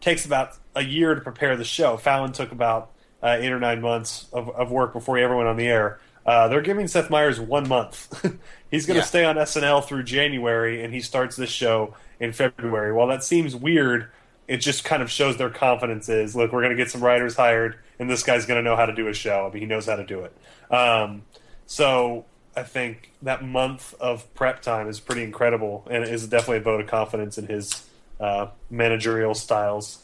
takes 0.00 0.24
about 0.24 0.56
a 0.74 0.82
year 0.82 1.14
to 1.14 1.20
prepare 1.20 1.56
the 1.56 1.64
show. 1.64 1.96
Fallon 1.96 2.32
took 2.32 2.50
about 2.50 2.90
uh, 3.22 3.36
eight 3.38 3.52
or 3.52 3.60
nine 3.60 3.80
months 3.80 4.26
of, 4.32 4.48
of 4.50 4.70
work 4.70 4.92
before 4.92 5.16
he 5.16 5.22
ever 5.22 5.36
went 5.36 5.48
on 5.48 5.56
the 5.56 5.66
air. 5.68 6.00
Uh, 6.24 6.48
they're 6.48 6.62
giving 6.62 6.88
Seth 6.88 7.10
Meyers 7.10 7.38
one 7.40 7.68
month. 7.68 8.08
He's 8.70 8.86
going 8.86 8.94
to 8.94 9.00
Yeah. 9.00 9.04
stay 9.06 9.24
on 9.24 9.36
SNL 9.36 9.84
through 9.84 10.04
January, 10.04 10.82
and 10.82 10.94
he 10.94 11.00
starts 11.00 11.36
this 11.36 11.50
show 11.50 11.94
in 12.20 12.32
February. 12.32 12.92
While 12.92 13.08
that 13.08 13.22
seems 13.24 13.54
weird, 13.54 14.08
it 14.48 14.58
just 14.58 14.84
kind 14.84 15.02
of 15.02 15.10
shows 15.10 15.36
their 15.36 15.50
confidence 15.50 16.08
is 16.08 16.34
look, 16.34 16.52
we're 16.52 16.62
going 16.62 16.76
to 16.76 16.82
get 16.82 16.90
some 16.90 17.02
writers 17.02 17.36
hired, 17.36 17.76
and 17.98 18.08
this 18.08 18.22
guy's 18.22 18.46
going 18.46 18.58
to 18.58 18.62
know 18.62 18.76
how 18.76 18.86
to 18.86 18.94
do 18.94 19.08
a 19.08 19.14
show. 19.14 19.46
I 19.48 19.52
mean, 19.52 19.62
he 19.62 19.66
knows 19.66 19.86
how 19.86 19.96
to 19.96 20.06
do 20.06 20.20
it. 20.20 20.36
Um, 20.72 21.22
so 21.66 22.24
I 22.54 22.62
think 22.62 23.12
that 23.22 23.42
month 23.44 23.94
of 24.00 24.32
prep 24.34 24.60
time 24.62 24.88
is 24.88 25.00
pretty 25.00 25.22
incredible, 25.22 25.86
and 25.90 26.04
is 26.04 26.26
definitely 26.26 26.58
a 26.58 26.60
vote 26.62 26.80
of 26.80 26.86
confidence 26.86 27.38
in 27.38 27.46
his 27.46 27.86
uh, 28.20 28.48
managerial 28.70 29.34
styles. 29.34 30.02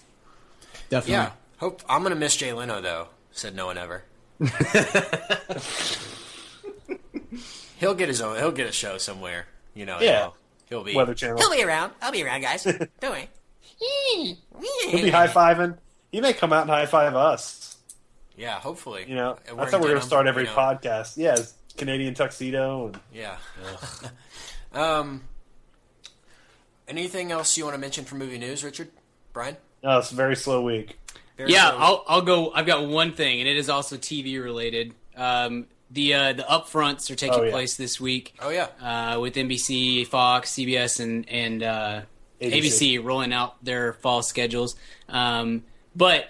Definitely. 0.88 1.12
Yeah. 1.12 1.30
Hope 1.58 1.82
I'm 1.88 2.02
gonna 2.02 2.14
miss 2.14 2.36
Jay 2.36 2.52
Leno 2.52 2.80
though. 2.80 3.08
Said 3.32 3.54
no 3.54 3.66
one 3.66 3.76
ever. 3.78 4.04
he'll 7.78 7.94
get 7.94 8.08
his 8.08 8.20
own. 8.20 8.36
He'll 8.36 8.52
get 8.52 8.66
a 8.68 8.72
show 8.72 8.98
somewhere. 8.98 9.46
You 9.74 9.86
know. 9.86 9.98
Yeah. 10.00 10.18
He'll, 10.20 10.34
he'll 10.68 10.84
be. 10.84 10.94
Weather 10.94 11.14
Channel. 11.14 11.38
He'll 11.38 11.50
be 11.50 11.62
around. 11.62 11.92
I'll 12.00 12.12
be 12.12 12.22
around, 12.24 12.40
guys. 12.42 12.64
Don't 13.00 13.10
worry. 13.10 13.28
He'll 13.80 15.02
be 15.02 15.10
high 15.10 15.28
fiving. 15.28 15.76
He 16.10 16.20
may 16.20 16.32
come 16.32 16.52
out 16.52 16.62
and 16.62 16.70
high 16.70 16.86
five 16.86 17.14
us. 17.14 17.76
Yeah, 18.36 18.58
hopefully. 18.60 19.04
You 19.08 19.16
know, 19.16 19.36
And 19.48 19.60
I 19.60 19.64
we're 19.64 19.70
thought 19.70 19.80
we 19.80 19.86
were 19.86 19.92
going 19.94 20.00
to 20.00 20.06
start 20.06 20.26
every 20.26 20.44
you 20.44 20.48
know. 20.48 20.54
podcast. 20.54 21.16
Yeah, 21.16 21.34
it's 21.34 21.54
Canadian 21.78 22.14
tuxedo. 22.14 22.86
And, 22.86 23.00
Yeah. 23.12 23.36
um. 24.72 25.22
Anything 26.86 27.30
else 27.32 27.56
you 27.58 27.64
want 27.64 27.74
to 27.74 27.78
mention 27.80 28.04
from 28.06 28.18
movie 28.18 28.38
news, 28.38 28.64
Richard? 28.64 28.88
Brian? 29.32 29.56
no, 29.84 29.98
it's 29.98 30.10
a 30.10 30.14
very 30.14 30.34
slow 30.36 30.62
week. 30.62 30.98
Very 31.36 31.52
Yeah, 31.52 31.68
slow. 31.70 31.78
I'll 31.78 32.04
I'll 32.08 32.22
go. 32.22 32.50
I've 32.52 32.66
got 32.66 32.86
one 32.88 33.12
thing, 33.12 33.40
and 33.40 33.48
it 33.48 33.56
is 33.56 33.68
also 33.68 33.96
TV 33.96 34.42
related. 34.42 34.94
Um, 35.16 35.66
the 35.90 36.14
uh, 36.14 36.32
the 36.32 36.42
upfronts 36.44 37.10
are 37.10 37.14
taking 37.14 37.38
Oh, 37.40 37.42
yeah. 37.44 37.50
place 37.50 37.76
this 37.76 38.00
week 38.00 38.34
Oh 38.40 38.48
yeah. 38.50 38.68
uh, 38.80 39.20
with 39.20 39.34
NBC, 39.34 40.06
Fox, 40.06 40.50
CBS, 40.52 40.98
and 41.00 41.28
and 41.28 41.62
uh, 41.62 42.00
ABC. 42.40 42.52
ABC 42.98 43.04
rolling 43.04 43.32
out 43.34 43.62
their 43.62 43.92
fall 43.92 44.22
schedules. 44.22 44.74
Um, 45.10 45.64
but 45.94 46.28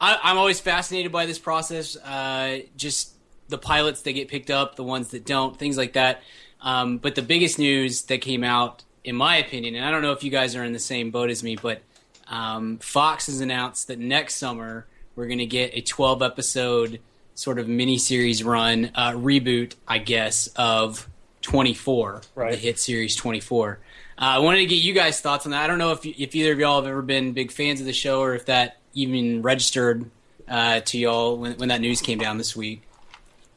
I, 0.00 0.18
I'm 0.22 0.36
always 0.36 0.58
fascinated 0.60 1.12
by 1.12 1.26
this 1.26 1.38
process. 1.38 1.96
Uh, 1.96 2.60
just 2.76 3.12
the 3.52 3.58
pilots 3.58 4.02
that 4.02 4.12
get 4.14 4.26
picked 4.26 4.50
up, 4.50 4.74
the 4.74 4.82
ones 4.82 5.08
that 5.10 5.24
don't, 5.24 5.56
things 5.56 5.76
like 5.78 5.92
that. 5.92 6.22
Um, 6.60 6.98
but 6.98 7.14
the 7.14 7.22
biggest 7.22 7.58
news 7.60 8.02
that 8.04 8.18
came 8.18 8.42
out, 8.42 8.82
in 9.04 9.14
my 9.14 9.36
opinion, 9.36 9.76
and 9.76 9.84
I 9.84 9.90
don't 9.92 10.02
know 10.02 10.12
if 10.12 10.24
you 10.24 10.30
guys 10.30 10.56
are 10.56 10.64
in 10.64 10.72
the 10.72 10.78
same 10.80 11.10
boat 11.12 11.30
as 11.30 11.42
me, 11.44 11.54
but 11.56 11.82
um, 12.28 12.78
Fox 12.78 13.26
has 13.26 13.40
announced 13.40 13.86
that 13.88 13.98
next 13.98 14.36
summer 14.36 14.86
we're 15.14 15.26
going 15.26 15.38
to 15.38 15.46
get 15.46 15.70
a 15.74 15.80
12 15.82 16.22
episode 16.22 17.00
sort 17.34 17.58
of 17.58 17.66
miniseries 17.66 18.44
run 18.44 18.90
uh, 18.94 19.10
reboot, 19.12 19.74
I 19.86 19.98
guess, 19.98 20.48
of 20.56 21.08
24, 21.42 22.22
Right. 22.34 22.52
the 22.52 22.56
hit 22.56 22.78
series 22.78 23.14
24. 23.16 23.78
Uh, 24.18 24.20
I 24.20 24.38
wanted 24.38 24.58
to 24.58 24.66
get 24.66 24.76
you 24.82 24.92
guys' 24.92 25.20
thoughts 25.20 25.46
on 25.46 25.52
that. 25.52 25.62
I 25.64 25.66
don't 25.66 25.78
know 25.78 25.92
if 25.92 26.04
if 26.06 26.34
either 26.34 26.52
of 26.52 26.58
y'all 26.58 26.80
have 26.80 26.88
ever 26.88 27.02
been 27.02 27.32
big 27.32 27.50
fans 27.50 27.80
of 27.80 27.86
the 27.86 27.92
show 27.92 28.20
or 28.20 28.34
if 28.34 28.46
that 28.46 28.76
even 28.94 29.42
registered 29.42 30.08
uh, 30.48 30.80
to 30.80 30.98
y'all 30.98 31.36
when, 31.36 31.54
when 31.54 31.68
that 31.70 31.80
news 31.80 32.00
came 32.00 32.18
down 32.18 32.38
this 32.38 32.54
week. 32.54 32.82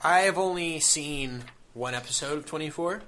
I 0.05 0.19
have 0.21 0.37
only 0.37 0.79
seen 0.79 1.43
one 1.73 1.95
episode 1.95 2.37
of 2.37 2.45
24. 2.45 3.01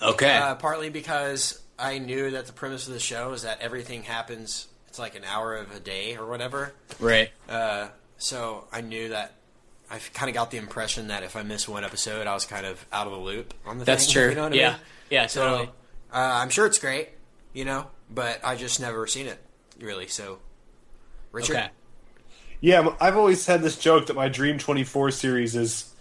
Okay. 0.00 0.36
Uh, 0.36 0.54
partly 0.54 0.88
because 0.88 1.60
I 1.78 1.98
knew 1.98 2.30
that 2.30 2.46
the 2.46 2.52
premise 2.54 2.86
of 2.88 2.94
the 2.94 3.00
show 3.00 3.32
is 3.32 3.42
that 3.42 3.60
everything 3.60 4.04
happens. 4.04 4.66
It's 4.88 4.98
like 4.98 5.14
an 5.14 5.24
hour 5.24 5.54
of 5.54 5.70
a 5.74 5.80
day 5.80 6.16
or 6.16 6.26
whatever. 6.26 6.72
right. 6.98 7.30
Uh, 7.48 7.88
so 8.18 8.66
I 8.72 8.80
knew 8.80 9.10
that. 9.10 9.34
I 9.90 9.98
kind 10.14 10.28
of 10.30 10.34
got 10.34 10.50
the 10.52 10.56
impression 10.56 11.08
that 11.08 11.24
if 11.24 11.34
I 11.36 11.42
missed 11.42 11.68
one 11.68 11.84
episode, 11.84 12.26
I 12.28 12.32
was 12.32 12.46
kind 12.46 12.64
of 12.64 12.84
out 12.92 13.06
of 13.06 13.12
the 13.12 13.18
loop 13.18 13.52
on 13.66 13.78
the 13.78 13.84
That's 13.84 14.06
thing. 14.06 14.12
true. 14.14 14.28
You 14.30 14.34
know 14.36 14.44
what 14.44 14.52
I 14.52 14.56
yeah. 14.56 14.70
mean? 14.70 14.78
Yeah, 15.10 15.26
So 15.26 15.42
totally. 15.44 15.66
uh, 16.12 16.40
I'm 16.42 16.48
sure 16.48 16.64
it's 16.66 16.78
great, 16.78 17.08
you 17.52 17.64
know, 17.64 17.88
but 18.08 18.38
I 18.44 18.54
just 18.54 18.80
never 18.80 19.06
seen 19.08 19.26
it 19.26 19.38
really. 19.80 20.06
So, 20.06 20.38
Richard, 21.32 21.56
Okay. 21.56 21.68
Yeah, 22.60 22.94
I've 23.00 23.16
always 23.16 23.44
had 23.46 23.62
this 23.62 23.76
joke 23.76 24.06
that 24.06 24.14
my 24.16 24.28
Dream 24.28 24.58
24 24.58 25.10
series 25.10 25.56
is 25.56 25.92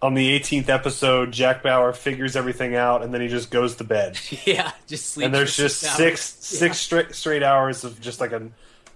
on 0.00 0.14
the 0.14 0.38
18th 0.38 0.68
episode, 0.68 1.32
Jack 1.32 1.62
Bauer 1.62 1.92
figures 1.92 2.36
everything 2.36 2.76
out 2.76 3.02
and 3.02 3.12
then 3.12 3.20
he 3.20 3.28
just 3.28 3.50
goes 3.50 3.76
to 3.76 3.84
bed. 3.84 4.18
Yeah, 4.46 4.72
just 4.86 5.06
sleep. 5.12 5.26
and 5.26 5.34
there's 5.34 5.56
just 5.56 5.84
hours. 5.84 5.96
six 5.96 6.20
six 6.40 6.78
straight 6.78 7.14
straight 7.14 7.42
hours 7.42 7.84
of 7.84 8.00
just 8.00 8.20
like 8.20 8.32
a, 8.32 8.48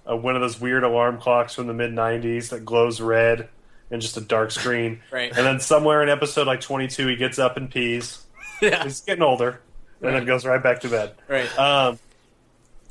a 0.06 0.16
one 0.16 0.34
of 0.36 0.40
those 0.42 0.60
weird 0.60 0.84
alarm 0.84 1.18
clocks 1.18 1.54
from 1.54 1.66
the 1.66 1.74
mid 1.74 1.90
90s 1.92 2.50
that 2.50 2.64
glows 2.64 3.00
red 3.00 3.48
and 3.90 4.00
just 4.00 4.16
a 4.16 4.20
dark 4.20 4.50
screen. 4.60 5.00
Right. 5.10 5.28
And 5.36 5.44
then 5.46 5.58
somewhere 5.60 6.02
in 6.02 6.08
episode 6.08 6.46
like 6.46 6.60
22 6.60 7.06
he 7.08 7.16
gets 7.16 7.38
up 7.38 7.56
and 7.56 7.70
pees. 7.70 8.24
Yeah. 8.62 8.84
He's 8.84 9.00
getting 9.00 9.24
older 9.24 9.60
and 10.00 10.14
then 10.14 10.24
goes 10.24 10.46
right 10.46 10.62
back 10.62 10.82
to 10.82 10.88
bed. 10.88 11.14
Right. 11.26 11.58
Um, 11.58 11.98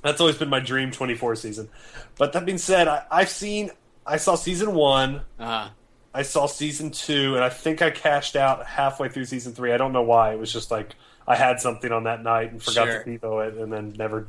that's 0.02 0.20
always 0.20 0.36
been 0.38 0.50
my 0.50 0.60
dream 0.60 0.92
24 0.92 1.38
season. 1.38 1.70
But 2.18 2.34
that 2.34 2.44
being 2.46 2.58
said, 2.58 2.90
I, 2.90 3.06
I've 3.10 3.30
seen, 3.30 3.72
I 4.06 4.18
saw 4.18 4.36
season 4.36 4.74
one, 4.74 5.22
Uh, 5.40 5.70
I 6.14 6.24
saw 6.24 6.46
season 6.46 6.92
two, 6.92 7.36
and 7.36 7.44
I 7.44 7.50
think 7.50 7.82
I 7.82 7.90
cashed 7.90 8.36
out 8.36 8.66
halfway 8.66 9.08
through 9.10 9.26
season 9.26 9.54
three. 9.54 9.72
I 9.72 9.78
don't 9.78 9.94
know 9.94 10.02
why. 10.02 10.34
It 10.34 10.40
was 10.40 10.52
just 10.52 10.70
like 10.72 10.96
I 11.28 11.36
had 11.36 11.60
something 11.62 11.92
on 11.92 12.04
that 12.04 12.22
night 12.24 12.52
and 12.52 12.62
forgot 12.62 12.88
Sure. 12.88 13.04
to 13.04 13.20
TiVo 13.20 13.48
it, 13.48 13.54
and 13.58 13.72
then 13.72 13.94
never, 13.98 14.28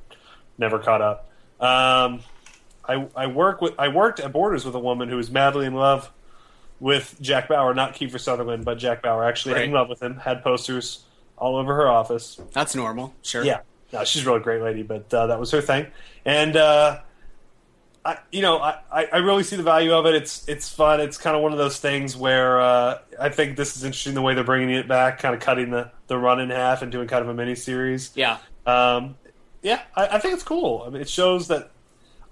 never 0.59 0.79
caught 0.79 1.01
up. 1.03 1.29
Um, 1.61 2.21
I 2.89 3.07
I 3.17 3.27
work 3.27 3.61
with 3.61 3.75
I 3.79 3.89
worked 3.89 4.21
at 4.21 4.33
Borders 4.33 4.65
with 4.65 4.75
a 4.75 4.81
woman 4.81 5.09
who 5.09 5.17
was 5.17 5.31
madly 5.31 5.67
in 5.67 5.75
love 5.75 6.11
with 6.81 7.17
Jack 7.21 7.49
Bauer, 7.49 7.75
not 7.75 7.95
Kiefer 7.95 8.19
Sutherland, 8.21 8.65
but 8.65 8.79
Jack 8.79 9.03
Bauer. 9.03 9.25
Actually, 9.25 9.55
had 9.55 9.65
in 9.65 9.73
love 9.73 9.89
with 9.89 10.03
him. 10.03 10.17
Had 10.19 10.43
posters 10.43 11.05
all 11.39 11.57
over 11.57 11.75
her 11.75 11.89
office. 11.89 12.41
that's 12.53 12.75
normal. 12.77 13.13
Sure. 13.23 13.45
Yeah, 13.45 13.61
no, 13.93 14.05
she's 14.05 14.25
a 14.25 14.27
really 14.31 14.41
great 14.41 14.63
lady, 14.63 14.83
but 14.83 15.13
uh, 15.15 15.27
that 15.29 15.39
was 15.41 15.51
her 15.53 15.61
thing, 15.61 15.87
and 16.25 16.57
uh, 16.57 17.01
I, 18.05 18.19
you 18.33 18.43
know, 18.43 18.59
I, 18.59 18.81
I 18.91 19.19
really 19.19 19.45
see 19.45 19.57
the 19.57 19.63
value 19.63 19.93
of 19.93 20.07
it. 20.07 20.15
It's 20.15 20.49
it's 20.49 20.69
fun. 20.69 21.01
It's 21.01 21.19
kind 21.19 21.37
of 21.37 21.43
one 21.43 21.53
of 21.53 21.59
those 21.59 21.79
things 21.79 22.17
where 22.17 22.61
uh, 22.61 22.99
I 23.21 23.29
think 23.29 23.57
this 23.57 23.77
is 23.77 23.85
interesting 23.85 24.15
the 24.15 24.23
way 24.23 24.35
they're 24.35 24.43
bringing 24.43 24.71
it 24.71 24.89
back, 24.89 25.21
kind 25.21 25.35
of 25.35 25.41
cutting 25.41 25.71
the 25.71 25.91
the 26.09 26.19
run 26.19 26.41
in 26.41 26.51
half 26.51 26.83
and 26.83 26.91
doing 26.91 27.07
kind 27.07 27.23
of 27.23 27.29
a 27.29 27.35
mini 27.35 27.55
series. 27.55 28.11
Yeah. 28.17 28.39
Um, 28.67 29.17
yeah, 29.63 29.83
I, 29.95 30.09
I 30.09 30.19
think 30.19 30.35
it's 30.35 30.43
cool. 30.43 30.83
I 30.87 30.91
mean, 30.91 31.03
it 31.03 31.09
shows 31.09 31.49
that. 31.49 31.71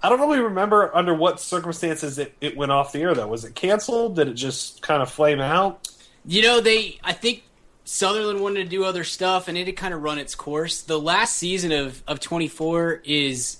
I 0.03 0.09
don't 0.09 0.19
really 0.19 0.39
remember 0.39 0.93
under 0.95 1.13
what 1.13 1.39
circumstances 1.39 2.17
it, 2.17 2.35
it 2.41 2.57
went 2.57 2.71
off 2.71 2.91
the 2.91 3.01
air 3.01 3.13
though. 3.13 3.27
Was 3.27 3.45
it 3.45 3.53
canceled? 3.53 4.15
Did 4.15 4.29
it 4.29 4.33
just 4.33 4.81
kind 4.81 5.01
of 5.01 5.11
flame 5.11 5.39
out? 5.39 5.87
You 6.25 6.41
know, 6.41 6.59
they. 6.59 6.99
I 7.03 7.13
think 7.13 7.43
Sutherland 7.85 8.41
wanted 8.41 8.63
to 8.63 8.69
do 8.69 8.83
other 8.83 9.03
stuff, 9.03 9.47
and 9.47 9.57
it 9.57 9.67
had 9.67 9.77
kind 9.77 9.93
of 9.93 10.01
run 10.01 10.17
its 10.17 10.35
course. 10.35 10.81
The 10.81 10.99
last 10.99 11.35
season 11.35 11.71
of 11.71 12.03
of 12.07 12.19
24 12.19 13.01
is, 13.05 13.57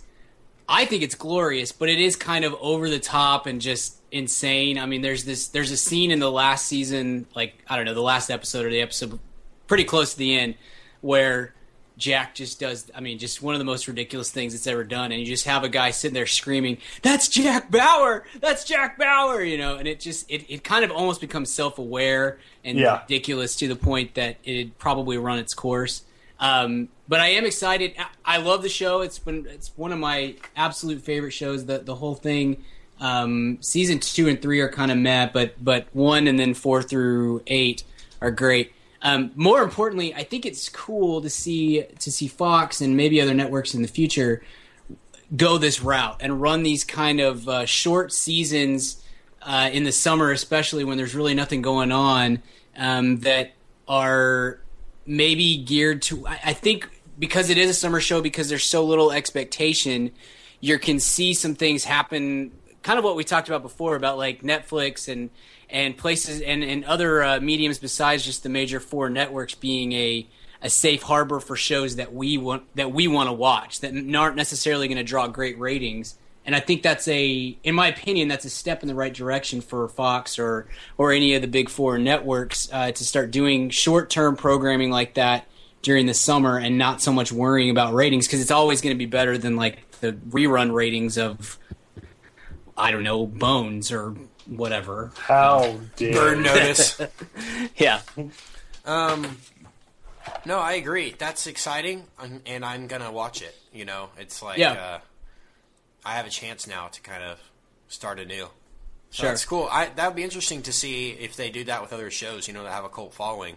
I 0.72 0.86
think 0.86 1.04
it's 1.04 1.16
glorious, 1.16 1.72
but 1.74 1.90
it 1.90 2.00
is 2.00 2.16
kind 2.16 2.46
of 2.46 2.56
over 2.62 2.90
the 2.90 3.00
top 3.00 3.46
and 3.46 3.60
just 3.60 3.98
insane. 4.12 4.80
I 4.80 4.86
mean, 4.86 5.02
there's 5.02 5.26
this. 5.26 5.50
There's 5.50 5.72
a 5.72 5.78
scene 5.78 6.12
in 6.12 6.20
the 6.20 6.32
last 6.32 6.66
season, 6.68 7.28
like 7.36 7.62
I 7.68 7.76
don't 7.76 7.86
know, 7.86 7.94
the 7.94 8.02
last 8.02 8.30
episode 8.30 8.66
or 8.66 8.70
the 8.70 8.82
episode, 8.82 9.20
pretty 9.68 9.84
close 9.84 10.14
to 10.14 10.18
the 10.18 10.38
end, 10.38 10.56
where. 11.02 11.54
Jack 11.98 12.34
just 12.34 12.60
does, 12.60 12.90
I 12.96 13.00
mean, 13.02 13.20
just 13.20 13.44
one 13.44 13.54
of 13.54 13.60
the 13.60 13.66
most 13.66 13.88
ridiculous 13.88 14.32
things 14.32 14.56
it's 14.56 14.66
ever 14.66 14.84
done. 14.84 15.12
And 15.12 15.20
you 15.20 15.26
just 15.28 15.46
have 15.46 15.64
a 15.64 15.70
guy 15.70 15.92
sitting 15.92 16.16
there 16.16 16.26
screaming, 16.26 16.80
That's 17.04 17.28
Jack 17.28 17.70
Bauer! 17.70 18.24
That's 18.40 18.64
Jack 18.64 18.98
Bauer! 18.98 19.44
You 19.44 19.60
know, 19.60 19.76
and 19.76 19.88
it 19.88 20.00
just, 20.00 20.32
it, 20.32 20.52
it 20.52 20.64
kind 20.64 20.84
of 20.84 20.90
almost 20.90 21.22
becomes 21.22 21.52
self 21.52 21.78
aware 21.78 22.40
and 22.64 22.80
Yeah. 22.80 23.02
ridiculous 23.02 23.56
to 23.58 23.68
the 23.68 23.76
point 23.76 24.16
that 24.16 24.38
it'd 24.44 24.80
probably 24.80 25.20
run 25.20 25.38
its 25.38 25.54
course. 25.54 26.02
Um, 26.40 26.90
but 27.12 27.20
I 27.20 27.28
am 27.32 27.44
excited. 27.44 27.94
I- 28.24 28.38
love 28.38 28.62
the 28.62 28.70
show. 28.70 29.02
It's 29.02 29.20
been 29.20 29.46
it's 29.46 29.74
one 29.76 29.92
of 29.92 30.00
my 30.00 30.36
absolute 30.56 31.02
favorite 31.02 31.32
shows. 31.32 31.66
The 31.66 31.80
the 31.80 31.96
whole 31.96 32.16
thing. 32.16 32.64
Um, 33.02 33.58
season 33.60 34.00
two 34.00 34.30
and 34.30 34.42
three 34.42 34.62
are 34.62 34.70
kind 34.70 34.92
of 34.92 34.98
meh, 34.98 35.30
but 35.34 35.62
but 35.62 35.88
one 35.92 36.26
and 36.26 36.40
then 36.40 36.54
four 36.54 36.82
through 36.82 37.44
eight 37.48 37.84
are 38.22 38.32
great. 38.32 38.72
Um, 39.02 39.32
more 39.36 39.62
importantly, 39.62 40.16
I 40.16 40.24
think 40.24 40.46
it's 40.46 40.70
cool 40.70 41.22
to 41.22 41.30
see 41.30 41.84
to 42.00 42.12
see 42.12 42.30
Fox 42.30 42.80
and 42.80 42.96
maybe 42.96 43.20
other 43.20 43.34
networks 43.34 43.74
in 43.74 43.82
the 43.82 43.90
future 43.90 44.42
go 45.36 45.58
this 45.58 45.82
route 45.82 46.16
and 46.22 46.42
run 46.42 46.64
these 46.64 46.86
kind 46.86 47.20
of 47.20 47.50
uh, 47.50 47.66
short 47.66 48.14
seasons 48.14 49.04
uh, 49.42 49.70
in 49.74 49.84
the 49.84 49.92
summer, 49.92 50.32
especially 50.32 50.86
when 50.86 50.96
there's 50.96 51.14
really 51.14 51.34
nothing 51.34 51.62
going 51.62 51.92
on, 51.92 52.42
um, 52.78 53.20
that 53.20 53.52
are 53.86 54.62
maybe 55.06 55.58
geared 55.58 56.02
to. 56.04 56.26
I, 56.26 56.40
I 56.46 56.54
think 56.54 56.88
because 57.22 57.52
it 57.52 57.58
is 57.60 57.70
a 57.70 57.74
summer 57.76 58.02
show, 58.02 58.20
because 58.20 58.50
there's 58.50 58.64
so 58.64 58.84
little 58.84 59.12
expectation, 59.12 60.12
you 60.60 60.80
can 60.80 61.00
see 61.00 61.36
some 61.36 61.54
things 61.54 61.84
happen. 61.84 62.52
Kind 62.82 62.98
of 62.98 63.06
what 63.06 63.16
we 63.16 63.24
talked 63.24 63.48
about 63.48 63.62
before 63.62 63.96
about 63.96 64.18
like 64.18 64.42
Netflix 64.42 65.08
and 65.08 65.30
and 65.70 65.96
places 65.96 66.42
and, 66.42 66.64
and 66.64 66.84
other 66.84 67.24
uh, 67.24 67.40
mediums 67.40 67.78
besides 67.78 68.26
just 68.26 68.42
the 68.42 68.50
major 68.50 68.80
four 68.80 69.10
networks 69.10 69.54
being 69.54 69.94
a 69.94 70.28
a 70.64 70.70
safe 70.70 71.04
harbor 71.04 71.40
for 71.40 71.56
shows 71.56 71.98
that 71.98 72.12
we 72.12 72.40
want 72.40 72.64
that 72.76 72.92
we 72.92 73.08
want 73.08 73.30
to 73.30 73.34
watch 73.34 73.82
that 73.82 73.94
aren't 74.16 74.36
necessarily 74.36 74.88
going 74.88 74.98
to 74.98 75.04
draw 75.04 75.28
great 75.28 75.60
ratings. 75.60 76.18
And 76.44 76.56
I 76.56 76.60
think 76.60 76.82
that's 76.82 77.08
a, 77.08 77.56
in 77.64 77.76
my 77.76 77.88
opinion, 77.90 78.30
that's 78.30 78.46
a 78.46 78.50
step 78.50 78.82
in 78.82 78.88
the 78.88 78.96
right 78.96 79.14
direction 79.14 79.62
for 79.62 79.88
Fox 79.88 80.40
or 80.40 80.66
or 80.98 81.12
any 81.12 81.36
of 81.36 81.44
the 81.44 81.48
big 81.48 81.70
four 81.70 82.00
networks 82.00 82.68
uh, 82.74 82.92
to 82.92 83.06
start 83.06 83.30
doing 83.30 83.70
short 83.70 84.10
term 84.10 84.36
programming 84.36 84.90
like 84.90 85.14
that 85.14 85.46
during 85.82 86.06
the 86.06 86.14
summer 86.14 86.58
and 86.58 86.78
not 86.78 87.02
so 87.02 87.12
much 87.12 87.32
worrying 87.32 87.70
about 87.70 87.94
ratings 87.94 88.28
because 88.28 88.42
it's 88.42 88.52
always 88.52 88.82
going 88.82 88.94
to 88.96 88.98
be 89.00 89.06
better 89.08 89.38
than 89.38 89.56
like 89.56 89.90
the 90.02 90.14
rerun 90.14 90.74
ratings 90.74 91.18
of 91.18 91.58
I 92.78 92.92
don't 92.92 93.04
know 93.04 93.26
Bones 93.26 93.92
or 93.92 94.16
whatever. 94.48 95.12
How 95.18 95.80
dare 95.98 96.14
Bird 96.14 96.38
you. 96.38 96.44
notice. 96.44 97.00
Yeah, 97.78 98.02
um, 98.86 99.38
no, 100.46 100.60
I 100.60 100.74
agree. 100.74 101.16
That's 101.18 101.48
exciting, 101.48 102.06
and, 102.20 102.42
and 102.46 102.64
I'm 102.66 102.88
gonna 102.88 103.12
watch 103.12 103.42
it. 103.42 103.56
You 103.74 103.86
know, 103.86 104.10
it's 104.20 104.42
like 104.42 104.58
Yeah. 104.60 104.72
uh, 104.74 105.00
I 106.06 106.14
have 106.16 106.26
a 106.26 106.30
chance 106.30 106.68
now 106.68 106.88
to 106.88 107.02
kind 107.02 107.24
of 107.24 107.40
start 107.88 108.20
anew. 108.20 108.48
So 109.12 109.22
Sure. 109.24 109.30
That's 109.30 109.46
cool. 109.46 109.68
I, 109.72 109.88
that 109.96 110.08
would 110.08 110.16
be 110.16 110.24
interesting 110.24 110.62
to 110.64 110.72
see 110.74 111.10
if 111.12 111.36
they 111.36 111.50
do 111.50 111.64
that 111.66 111.82
with 111.82 111.92
other 111.94 112.10
shows. 112.12 112.48
You 112.48 112.54
know, 112.54 112.64
that 112.64 112.72
have 112.72 112.86
a 112.86 112.90
cult 112.90 113.14
following. 113.14 113.56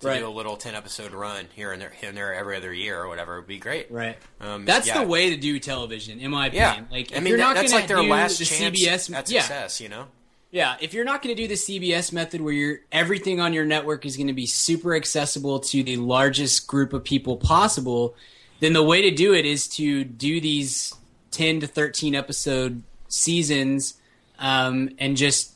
To 0.00 0.06
Right. 0.08 0.20
do 0.20 0.28
a 0.28 0.30
little 0.30 0.56
ten 0.56 0.74
episode 0.74 1.12
run 1.12 1.46
here 1.54 1.72
and 1.72 1.80
there, 1.82 1.90
here 1.90 2.08
and 2.08 2.16
there 2.16 2.32
every 2.34 2.56
other 2.56 2.72
year 2.72 2.98
or 3.00 3.08
whatever 3.08 3.36
would 3.36 3.46
be 3.46 3.58
great. 3.58 3.90
Right. 3.90 4.16
Um, 4.40 4.64
That's 4.64 4.86
yeah. 4.86 5.02
the 5.02 5.06
way 5.06 5.30
to 5.30 5.36
do 5.36 5.58
television, 5.58 6.20
in 6.20 6.30
my 6.30 6.50
Yeah. 6.50 6.70
opinion. 6.72 6.88
Like, 6.90 7.10
if 7.12 7.16
I 7.18 7.20
mean, 7.20 7.28
you're 7.28 7.36
that- 7.38 7.42
not 7.44 7.54
that's 7.56 7.70
gonna 7.72 7.80
like 7.82 7.88
their 7.88 8.02
last 8.02 8.38
the 8.38 8.46
chance 8.46 8.78
CBS, 8.80 9.10
at 9.12 9.30
yeah, 9.30 9.40
success. 9.42 9.80
You 9.80 9.90
know. 9.90 10.06
Yeah, 10.52 10.76
if 10.80 10.94
you're 10.94 11.04
not 11.04 11.22
going 11.22 11.36
to 11.36 11.40
do 11.40 11.46
the 11.46 11.54
CBS 11.56 12.12
method 12.12 12.40
where 12.40 12.52
you're 12.52 12.80
everything 12.90 13.40
on 13.40 13.52
your 13.52 13.64
network 13.64 14.04
is 14.04 14.16
going 14.16 14.26
to 14.26 14.32
be 14.32 14.46
super 14.46 14.96
accessible 14.96 15.60
to 15.60 15.82
the 15.84 15.96
largest 15.98 16.66
group 16.66 16.92
of 16.92 17.04
people 17.04 17.36
possible, 17.36 18.16
then 18.58 18.72
the 18.72 18.82
way 18.82 19.02
to 19.02 19.12
do 19.12 19.32
it 19.32 19.46
is 19.46 19.68
to 19.76 20.02
do 20.02 20.40
these 20.40 20.92
10 21.30 21.60
to 21.60 21.68
13 21.68 22.16
episode 22.16 22.82
seasons 23.06 23.94
um, 24.40 24.88
and 24.98 25.16
just 25.16 25.52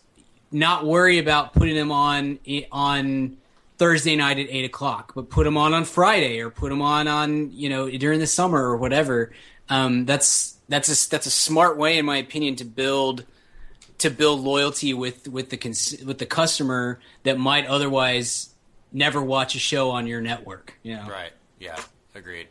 not 0.53 0.87
worry 0.87 1.19
about 1.19 1.55
putting 1.55 1.75
them 1.75 1.91
on 1.91 2.39
on 2.71 3.37
Thursday 3.77 4.15
night 4.17 4.39
at 4.39 4.47
eight 4.51 4.65
o'clock, 4.65 5.13
but 5.15 5.29
put 5.31 5.45
them 5.45 5.57
on 5.57 5.75
on 5.75 5.85
Friday 5.85 6.41
or 6.41 6.51
put 6.51 6.69
them 6.71 6.83
on 6.83 7.09
on 7.09 7.51
you 7.53 7.69
know 7.69 7.91
during 7.91 8.21
the 8.21 8.27
summer 8.27 8.63
or 8.63 8.77
whatever. 8.77 9.33
Um, 9.69 10.05
that's 10.05 10.57
that's 10.69 10.89
a 10.89 11.11
that's 11.11 11.27
a 11.27 11.31
smart 11.31 11.77
way, 11.77 11.99
in 11.99 12.07
my 12.07 12.19
opinion, 12.19 12.57
to 12.57 12.65
build 12.65 13.25
to 13.99 14.11
build 14.11 14.41
loyalty 14.41 14.95
with 14.95 15.29
with 15.29 15.51
the 15.51 15.57
cons- 15.57 15.97
with 16.05 16.19
the 16.19 16.27
customer 16.27 17.01
that 17.23 17.39
might 17.39 17.67
otherwise 17.67 18.51
never 18.93 19.21
watch 19.23 19.55
a 19.55 19.59
show 19.59 19.91
on 19.91 20.07
your 20.07 20.21
network. 20.21 20.75
You 20.83 20.97
know, 20.97 21.09
Right. 21.09 21.33
Yeah. 21.59 21.81
Agreed. 22.15 22.47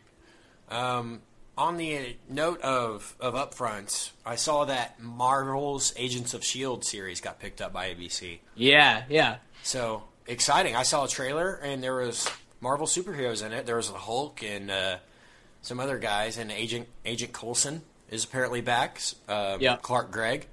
Um, 0.68 1.22
on 1.56 1.76
the 1.76 2.16
note 2.28 2.60
of 2.62 3.14
of 3.20 3.34
upfronts, 3.34 4.10
I 4.26 4.36
saw 4.36 4.64
that 4.64 5.00
Marvel's 5.00 5.92
Agents 5.96 6.34
of 6.34 6.44
Shield 6.44 6.84
series 6.84 7.20
got 7.20 7.38
picked 7.38 7.60
up 7.60 7.72
by 7.72 7.94
ABC. 7.94 8.40
Yeah, 8.56 9.04
yeah, 9.08 9.36
So 9.62 10.02
exciting! 10.26 10.76
I 10.76 10.82
saw 10.82 11.04
a 11.04 11.08
trailer 11.08 11.54
and 11.62 11.82
there 11.82 11.94
was 11.96 12.28
Marvel 12.60 12.86
superheroes 12.86 13.44
in 13.44 13.52
it. 13.52 13.66
There 13.66 13.76
was 13.76 13.88
the 13.90 13.98
Hulk 13.98 14.42
and 14.42 14.70
uh, 14.70 14.96
some 15.62 15.80
other 15.80 15.98
guys, 15.98 16.38
and 16.38 16.50
Agent 16.50 16.88
Agent 17.04 17.32
Coulson 17.32 17.82
is 18.10 18.24
apparently 18.24 18.60
back. 18.60 19.00
Uh, 19.28 19.56
Yeah. 19.60 19.76
Clark 19.76 20.10
Gregg, 20.10 20.46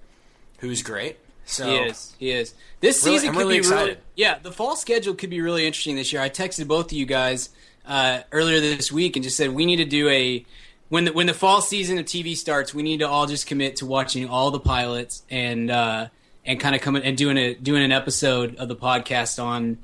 who's 0.60 0.81
great. 0.84 1.17
So 1.45 1.65
he 1.67 1.75
is. 1.89 2.13
He 2.19 2.31
is. 2.31 2.53
This 2.79 3.03
Really- 3.03 3.17
season 3.17 3.29
I'm 3.29 3.36
could 3.36 3.39
really 3.41 3.60
be 3.62 3.67
really. 3.67 3.73
excited. 3.91 3.97
Yeah, 4.15 4.38
the 4.41 4.51
fall 4.51 4.75
schedule 4.75 5.15
could 5.15 5.29
be 5.29 5.41
really 5.41 5.65
interesting 5.65 5.95
this 5.95 6.13
year. 6.13 6.21
I 6.21 6.29
texted 6.29 6.67
both 6.67 6.86
of 6.88 6.93
you 6.93 7.05
guys 7.05 7.49
uh, 7.86 8.21
earlier 8.31 8.60
this 8.60 8.91
week 8.91 9.15
and 9.15 9.23
just 9.23 9.38
said 9.38 9.51
we 9.53 9.65
need 9.65 9.77
to 9.77 9.86
do 9.86 10.07
a 10.07 10.45
when 10.89 11.05
the 11.05 11.13
when 11.13 11.25
the 11.27 11.34
fall 11.34 11.62
season 11.62 11.97
of 11.97 12.05
TV 12.05 12.38
starts. 12.38 12.73
We 12.73 12.84
need 12.84 12.99
to 12.99 13.07
all 13.07 13.25
just 13.25 13.47
commit 13.47 13.77
to 13.77 13.86
watching 13.86 14.27
all 14.29 14.51
the 14.51 14.60
pilots 14.60 15.23
and 15.29 15.71
uh, 15.71 16.07
and 16.45 16.60
kind 16.60 16.75
of 16.75 16.82
coming 16.82 17.04
and 17.04 17.17
doing 17.17 17.38
a 17.38 17.54
doing 17.54 17.84
an 17.84 17.91
episode 17.91 18.56
of 18.56 18.67
the 18.67 18.75
podcast 18.75 19.41
on 19.43 19.84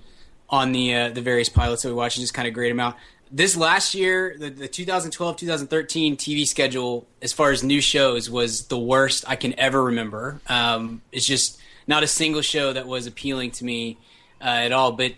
on 0.49 0.71
the 0.71 0.93
uh, 0.93 1.09
the 1.09 1.21
various 1.21 1.49
pilots 1.49 1.83
that 1.83 1.89
we 1.89 1.95
watch 1.95 2.17
and 2.17 2.23
just 2.23 2.33
kind 2.33 2.47
of 2.47 2.53
grade 2.53 2.71
them 2.71 2.79
out. 2.79 2.95
This 3.29 3.57
last 3.57 3.93
year, 3.93 4.37
the, 4.39 4.49
the 4.49 4.69
2012-2013 4.69 6.15
TV 6.15 6.47
schedule, 6.47 7.05
as 7.21 7.33
far 7.33 7.51
as 7.51 7.61
new 7.61 7.81
shows, 7.81 8.29
was 8.29 8.67
the 8.67 8.79
worst 8.79 9.25
I 9.27 9.35
can 9.35 9.59
ever 9.59 9.83
remember. 9.83 10.39
Um, 10.47 11.01
it's 11.11 11.25
just 11.25 11.59
not 11.87 12.03
a 12.03 12.07
single 12.07 12.41
show 12.41 12.71
that 12.71 12.87
was 12.87 13.05
appealing 13.05 13.51
to 13.51 13.65
me 13.65 13.97
uh, 14.39 14.45
at 14.45 14.71
all. 14.71 14.93
But 14.93 15.15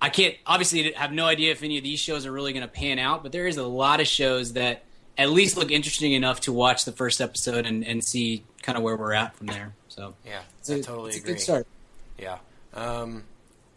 I 0.00 0.08
can't 0.08 0.36
obviously 0.46 0.92
have 0.92 1.10
no 1.10 1.26
idea 1.26 1.50
if 1.50 1.64
any 1.64 1.78
of 1.78 1.82
these 1.82 1.98
shows 1.98 2.26
are 2.26 2.32
really 2.32 2.52
going 2.52 2.62
to 2.62 2.68
pan 2.72 3.00
out. 3.00 3.24
But 3.24 3.32
there 3.32 3.48
is 3.48 3.56
a 3.56 3.66
lot 3.66 4.00
of 4.00 4.06
shows 4.06 4.52
that 4.52 4.84
at 5.18 5.30
least 5.30 5.56
look 5.56 5.70
interesting 5.72 6.12
enough 6.12 6.40
to 6.42 6.52
watch 6.52 6.84
the 6.84 6.92
first 6.92 7.20
episode 7.20 7.66
and, 7.66 7.84
and 7.84 8.02
see 8.04 8.44
kind 8.62 8.78
of 8.78 8.84
where 8.84 8.96
we're 8.96 9.12
at 9.12 9.34
from 9.36 9.48
there. 9.48 9.74
So 9.88 10.14
yeah, 10.24 10.40
it's 10.60 10.70
I 10.70 10.74
a, 10.74 10.82
totally 10.82 11.10
it's 11.10 11.18
a 11.18 11.26
good 11.26 11.40
start. 11.40 11.66
Yeah. 12.18 12.38
Um, 12.72 13.24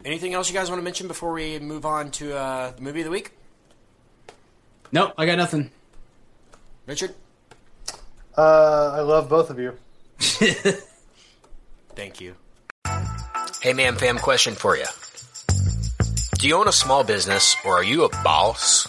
anything 0.04 0.34
else 0.34 0.48
you 0.48 0.54
guys 0.54 0.68
want 0.70 0.78
to 0.80 0.84
mention 0.84 1.08
before 1.08 1.32
we 1.32 1.58
move 1.58 1.84
on 1.84 2.10
to 2.12 2.36
uh, 2.36 2.70
the 2.70 2.80
movie 2.82 3.00
of 3.00 3.04
the 3.06 3.10
week? 3.10 3.32
Nope, 4.92 5.12
I 5.18 5.26
got 5.26 5.36
nothing. 5.38 5.70
Richard, 6.86 7.14
Uh, 8.36 8.92
I 8.94 9.00
love 9.00 9.28
both 9.28 9.50
of 9.50 9.58
you. 9.58 9.76
thank 11.94 12.20
you. 12.20 12.34
Hey, 13.62 13.72
man, 13.72 13.96
fam, 13.96 14.18
question 14.18 14.54
for 14.54 14.76
you. 14.76 14.84
Do 16.38 16.48
you 16.48 16.56
own 16.56 16.66
a 16.68 16.72
small 16.72 17.04
business 17.04 17.56
or 17.64 17.74
are 17.74 17.84
you 17.84 18.04
a 18.04 18.08
boss? 18.24 18.88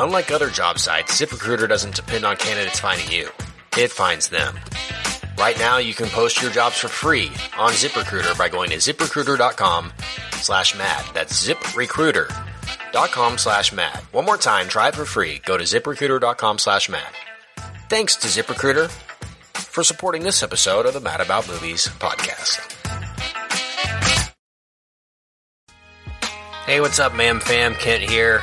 Unlike 0.00 0.32
other 0.32 0.48
job 0.48 0.78
sites, 0.78 1.20
ZipRecruiter 1.20 1.68
doesn't 1.68 1.94
depend 1.94 2.24
on 2.24 2.34
candidates 2.38 2.80
finding 2.80 3.10
you. 3.10 3.28
It 3.76 3.92
finds 3.92 4.30
them. 4.30 4.58
Right 5.36 5.58
now, 5.58 5.76
you 5.76 5.92
can 5.92 6.08
post 6.08 6.40
your 6.40 6.50
jobs 6.50 6.78
for 6.78 6.88
free 6.88 7.26
on 7.58 7.72
ZipRecruiter 7.72 8.38
by 8.38 8.48
going 8.48 8.70
to 8.70 8.76
ziprecruiter.com 8.76 9.92
slash 10.32 10.74
mad. 10.78 11.04
That's 11.12 11.46
ziprecruiter.com 11.46 13.36
slash 13.36 13.72
mad. 13.74 13.98
One 14.12 14.24
more 14.24 14.38
time, 14.38 14.68
try 14.68 14.88
it 14.88 14.94
for 14.94 15.04
free. 15.04 15.42
Go 15.44 15.58
to 15.58 15.64
ziprecruiter.com 15.64 16.58
slash 16.58 16.88
mad. 16.88 17.12
Thanks 17.90 18.16
to 18.16 18.28
ZipRecruiter 18.28 18.88
for 19.52 19.84
supporting 19.84 20.22
this 20.22 20.42
episode 20.42 20.86
of 20.86 20.94
the 20.94 21.00
Mad 21.00 21.20
About 21.20 21.46
Movies 21.46 21.88
podcast. 21.98 22.58
Hey, 26.64 26.80
what's 26.80 26.98
up, 26.98 27.14
ma'am 27.14 27.38
fam? 27.40 27.74
Kent 27.74 28.08
here. 28.08 28.42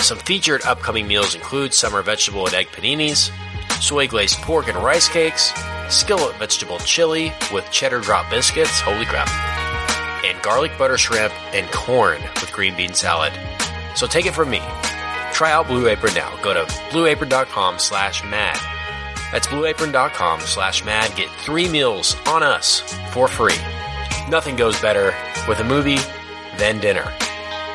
Some 0.00 0.18
featured 0.18 0.62
upcoming 0.64 1.06
meals 1.06 1.34
include 1.34 1.72
summer 1.72 2.02
vegetable 2.02 2.46
and 2.46 2.54
egg 2.54 2.68
paninis, 2.68 3.30
soy 3.80 4.08
glazed 4.08 4.38
pork 4.38 4.68
and 4.68 4.76
rice 4.78 5.08
cakes, 5.08 5.52
skillet 5.88 6.36
vegetable 6.36 6.78
chili 6.78 7.32
with 7.52 7.70
cheddar 7.70 8.00
drop 8.00 8.28
biscuits, 8.30 8.80
holy 8.80 9.04
crap, 9.04 9.28
and 10.24 10.40
garlic 10.42 10.76
butter 10.78 10.98
shrimp 10.98 11.32
and 11.54 11.70
corn 11.70 12.20
with 12.40 12.52
green 12.52 12.74
bean 12.76 12.94
salad. 12.94 13.32
So 13.94 14.06
take 14.06 14.26
it 14.26 14.34
from 14.34 14.50
me. 14.50 14.60
Try 15.32 15.52
out 15.52 15.68
Blue 15.68 15.86
Apron 15.88 16.14
now. 16.14 16.34
Go 16.42 16.54
to 16.54 16.64
blueapron.com 16.90 17.78
slash 17.78 18.24
mad. 18.24 18.58
That's 19.30 19.46
blueapron.com 19.46 20.40
slash 20.40 20.84
mad. 20.84 21.14
Get 21.14 21.30
three 21.30 21.68
meals 21.68 22.16
on 22.26 22.42
us 22.42 22.80
for 23.12 23.28
free. 23.28 23.58
Nothing 24.28 24.56
goes 24.56 24.80
better 24.80 25.14
with 25.46 25.60
a 25.60 25.64
movie 25.64 25.98
than 26.56 26.80
dinner. 26.80 27.12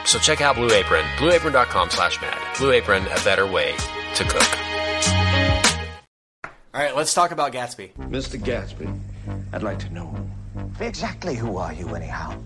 So 0.06 0.20
check 0.20 0.40
out 0.42 0.56
Blue 0.56 0.72
Apron, 0.72 1.04
blueapron.com 1.18 1.90
slash 1.90 2.22
mad. 2.22 2.38
Blue 2.58 2.72
Apron, 2.72 3.04
a 3.08 3.24
better 3.24 3.46
way 3.48 3.74
to 4.16 4.24
cook. 4.24 4.60
All 6.74 6.82
right, 6.82 6.96
let's 6.96 7.14
talk 7.14 7.32
about 7.32 7.54
Gatsby. 7.54 7.94
Mr. 7.96 8.40
Gatsby, 8.40 9.00
I'd 9.54 9.64
like 9.64 9.80
to 9.80 9.90
know 9.92 10.14
exactly 10.80 11.36
who 11.36 11.58
are 11.58 11.74
you, 11.74 11.96
anyhow? 11.96 12.38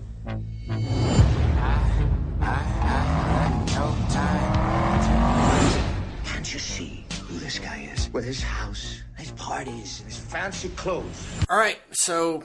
Can't 6.24 6.52
you 6.52 6.58
see 6.58 7.04
who 7.24 7.38
this 7.38 7.58
guy 7.58 7.90
is? 7.92 8.10
With 8.12 8.24
his 8.24 8.42
house, 8.42 9.02
his 9.18 9.32
parties, 9.32 10.00
and 10.00 10.08
his 10.08 10.18
fancy 10.18 10.68
clothes. 10.70 11.44
All 11.50 11.58
right, 11.58 11.78
so 11.90 12.44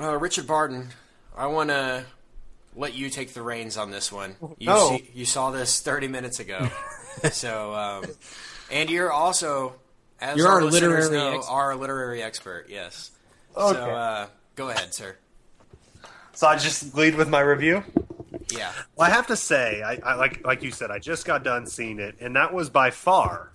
uh, 0.00 0.16
Richard 0.16 0.46
Barton, 0.46 0.88
I 1.36 1.46
want 1.46 1.70
to 1.70 2.04
let 2.76 2.94
you 2.94 3.10
take 3.10 3.32
the 3.32 3.42
reins 3.42 3.76
on 3.76 3.90
this 3.90 4.12
one. 4.12 4.36
You 4.58 4.66
No. 4.68 4.90
see, 4.90 5.10
you 5.14 5.24
saw 5.24 5.50
this 5.50 5.80
30 5.80 6.08
minutes 6.08 6.38
ago. 6.38 6.68
so, 7.32 7.74
um, 7.74 8.04
and 8.70 8.88
you're 8.90 9.10
also, 9.10 9.74
as 10.20 10.36
You're 10.36 10.48
our, 10.48 10.54
our 10.56 10.62
listeners 10.64 11.10
literary 11.10 11.30
know, 11.32 11.36
expert. 11.38 11.52
our 11.52 11.76
literary 11.76 12.22
expert. 12.22 12.66
Yes. 12.68 13.10
Okay. 13.56 13.78
So, 13.78 13.90
uh, 13.90 14.26
go 14.54 14.68
ahead, 14.68 14.92
sir. 14.94 15.16
So 16.34 16.46
I 16.46 16.56
just 16.56 16.94
lead 16.94 17.14
with 17.14 17.28
my 17.28 17.40
review. 17.40 17.82
Yeah. 18.52 18.70
Well, 18.94 19.08
I 19.10 19.12
have 19.14 19.26
to 19.28 19.36
say, 19.36 19.82
I, 19.82 19.98
I 20.04 20.14
like 20.16 20.44
like 20.46 20.62
you 20.62 20.70
said, 20.70 20.90
I 20.90 20.98
just 20.98 21.24
got 21.24 21.42
done 21.42 21.66
seeing 21.66 21.98
it, 21.98 22.16
and 22.20 22.36
that 22.36 22.52
was 22.52 22.68
by 22.68 22.90
far 22.90 23.50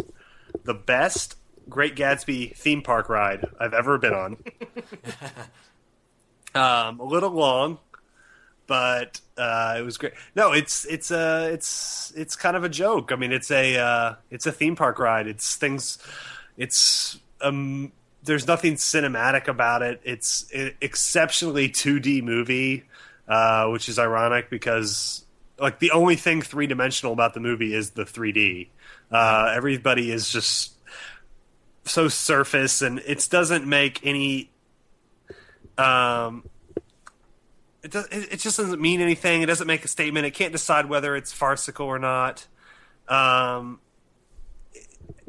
the 0.63 0.73
best 0.73 1.35
Great 1.69 1.95
Gatsby 1.95 2.55
theme 2.57 2.81
park 2.81 3.07
ride 3.07 3.45
I've 3.59 3.73
ever 3.75 3.97
been 3.99 4.13
on. 4.13 4.37
um, 6.55 6.99
a 6.99 7.03
little 7.03 7.29
long, 7.29 7.77
but 8.67 9.19
uh, 9.37 9.75
it 9.77 9.81
was 9.81 9.97
great. 9.97 10.13
No, 10.35 10.51
it's 10.51 10.85
it's 10.85 11.11
uh, 11.11 11.49
it's 11.51 12.13
it's 12.15 12.35
kind 12.35 12.55
of 12.55 12.63
a 12.63 12.69
joke. 12.69 13.11
I 13.11 13.15
mean, 13.15 13.31
it's 13.31 13.51
a 13.51 13.77
uh, 13.77 14.15
it's 14.29 14.45
a 14.45 14.51
theme 14.51 14.75
park 14.75 14.99
ride. 14.99 15.27
It's 15.27 15.55
things. 15.55 15.97
It's 16.57 17.19
um. 17.41 17.91
There's 18.23 18.45
nothing 18.45 18.75
cinematic 18.75 19.47
about 19.47 19.81
it. 19.81 19.99
It's 20.03 20.45
an 20.53 20.75
exceptionally 20.79 21.69
2D 21.69 22.21
movie, 22.21 22.83
uh, 23.27 23.67
which 23.69 23.89
is 23.89 23.97
ironic 23.97 24.51
because 24.51 25.25
like 25.57 25.79
the 25.79 25.91
only 25.91 26.15
thing 26.15 26.41
three 26.41 26.67
dimensional 26.67 27.13
about 27.13 27.33
the 27.33 27.39
movie 27.39 27.73
is 27.73 27.91
the 27.91 28.03
3D. 28.03 28.67
Uh, 29.11 29.51
everybody 29.55 30.11
is 30.11 30.29
just 30.29 30.73
so 31.85 32.07
surface, 32.07 32.81
and 32.81 32.99
it 32.99 33.27
doesn't 33.29 33.65
make 33.65 34.05
any. 34.05 34.49
Um, 35.77 36.43
it 37.83 37.91
does. 37.91 38.07
It, 38.11 38.39
just 38.39 38.57
doesn't 38.57 38.79
mean 38.79 39.01
anything. 39.01 39.41
It 39.41 39.47
doesn't 39.47 39.67
make 39.67 39.83
a 39.83 39.87
statement. 39.87 40.25
It 40.25 40.31
can't 40.31 40.51
decide 40.51 40.87
whether 40.87 41.15
it's 41.15 41.31
farcical 41.31 41.87
or 41.87 41.99
not. 41.99 42.45
Um, 43.07 43.79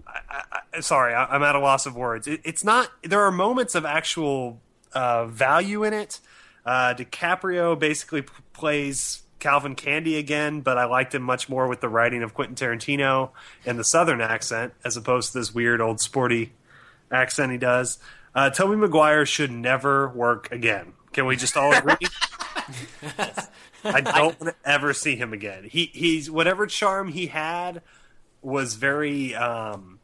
I, 0.07 0.43
I, 0.75 0.81
sorry, 0.81 1.15
I, 1.15 1.25
I'm 1.27 1.43
at 1.43 1.55
a 1.55 1.61
loss 1.61 1.87
of 1.87 1.97
words. 1.97 2.27
It, 2.27 2.41
it's 2.45 2.63
not. 2.63 2.91
There 3.03 3.23
are 3.23 3.33
moments 3.33 3.75
of 3.75 3.85
actual 3.85 4.61
uh, 4.93 5.27
value 5.27 5.83
in 5.85 5.95
it. 5.95 6.21
Uh, 6.65 6.95
DiCaprio 6.95 7.79
basically 7.79 8.23
p- 8.23 8.33
plays 8.53 9.23
Calvin 9.39 9.75
Candie 9.75 10.17
again, 10.19 10.61
but 10.61 10.79
I 10.79 10.85
liked 10.85 11.15
him 11.15 11.23
much 11.23 11.49
more 11.49 11.67
with 11.67 11.81
the 11.81 11.89
writing 11.89 12.23
of 12.23 12.35
Quentin 12.35 12.55
Tarantino 12.55 13.31
and 13.67 13.79
the 13.79 13.85
Southern 13.85 14.21
accent, 14.21 14.75
as 14.85 14.97
opposed 14.97 15.33
to 15.33 15.39
this 15.39 15.55
weird 15.55 15.81
old 15.81 16.01
sporty 16.01 16.53
accent 17.11 17.51
he 17.51 17.59
does. 17.59 17.99
Uh, 18.35 18.51
Tobey 18.51 18.77
Maguire 18.77 19.27
should 19.27 19.51
never 19.51 20.09
work 20.09 20.53
again. 20.53 20.93
Can 21.13 21.27
we 21.27 21.37
just 21.37 21.57
all 21.57 21.73
agree? 21.75 21.97
I 23.85 24.01
don't 24.01 24.41
want 24.41 24.43
to 24.43 24.55
ever 24.65 24.95
see 24.95 25.17
him 25.17 25.33
again. 25.33 25.65
He 25.65 25.91
he's 25.93 26.31
whatever 26.31 26.67
charm 26.67 27.09
he 27.09 27.27
had 27.27 27.83
was 28.41 28.75
very 28.75 29.35
um, 29.35 29.99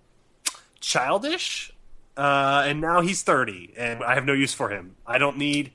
childish, 0.81 1.73
uh, 2.17 2.65
and 2.67 2.81
now 2.81 3.01
he's 3.01 3.23
thirty, 3.23 3.73
and 3.77 4.03
I 4.03 4.15
have 4.15 4.25
no 4.25 4.33
use 4.33 4.55
for 4.55 4.71
him. 4.71 4.97
I 5.07 5.19
don't 5.19 5.39
need, 5.39 5.73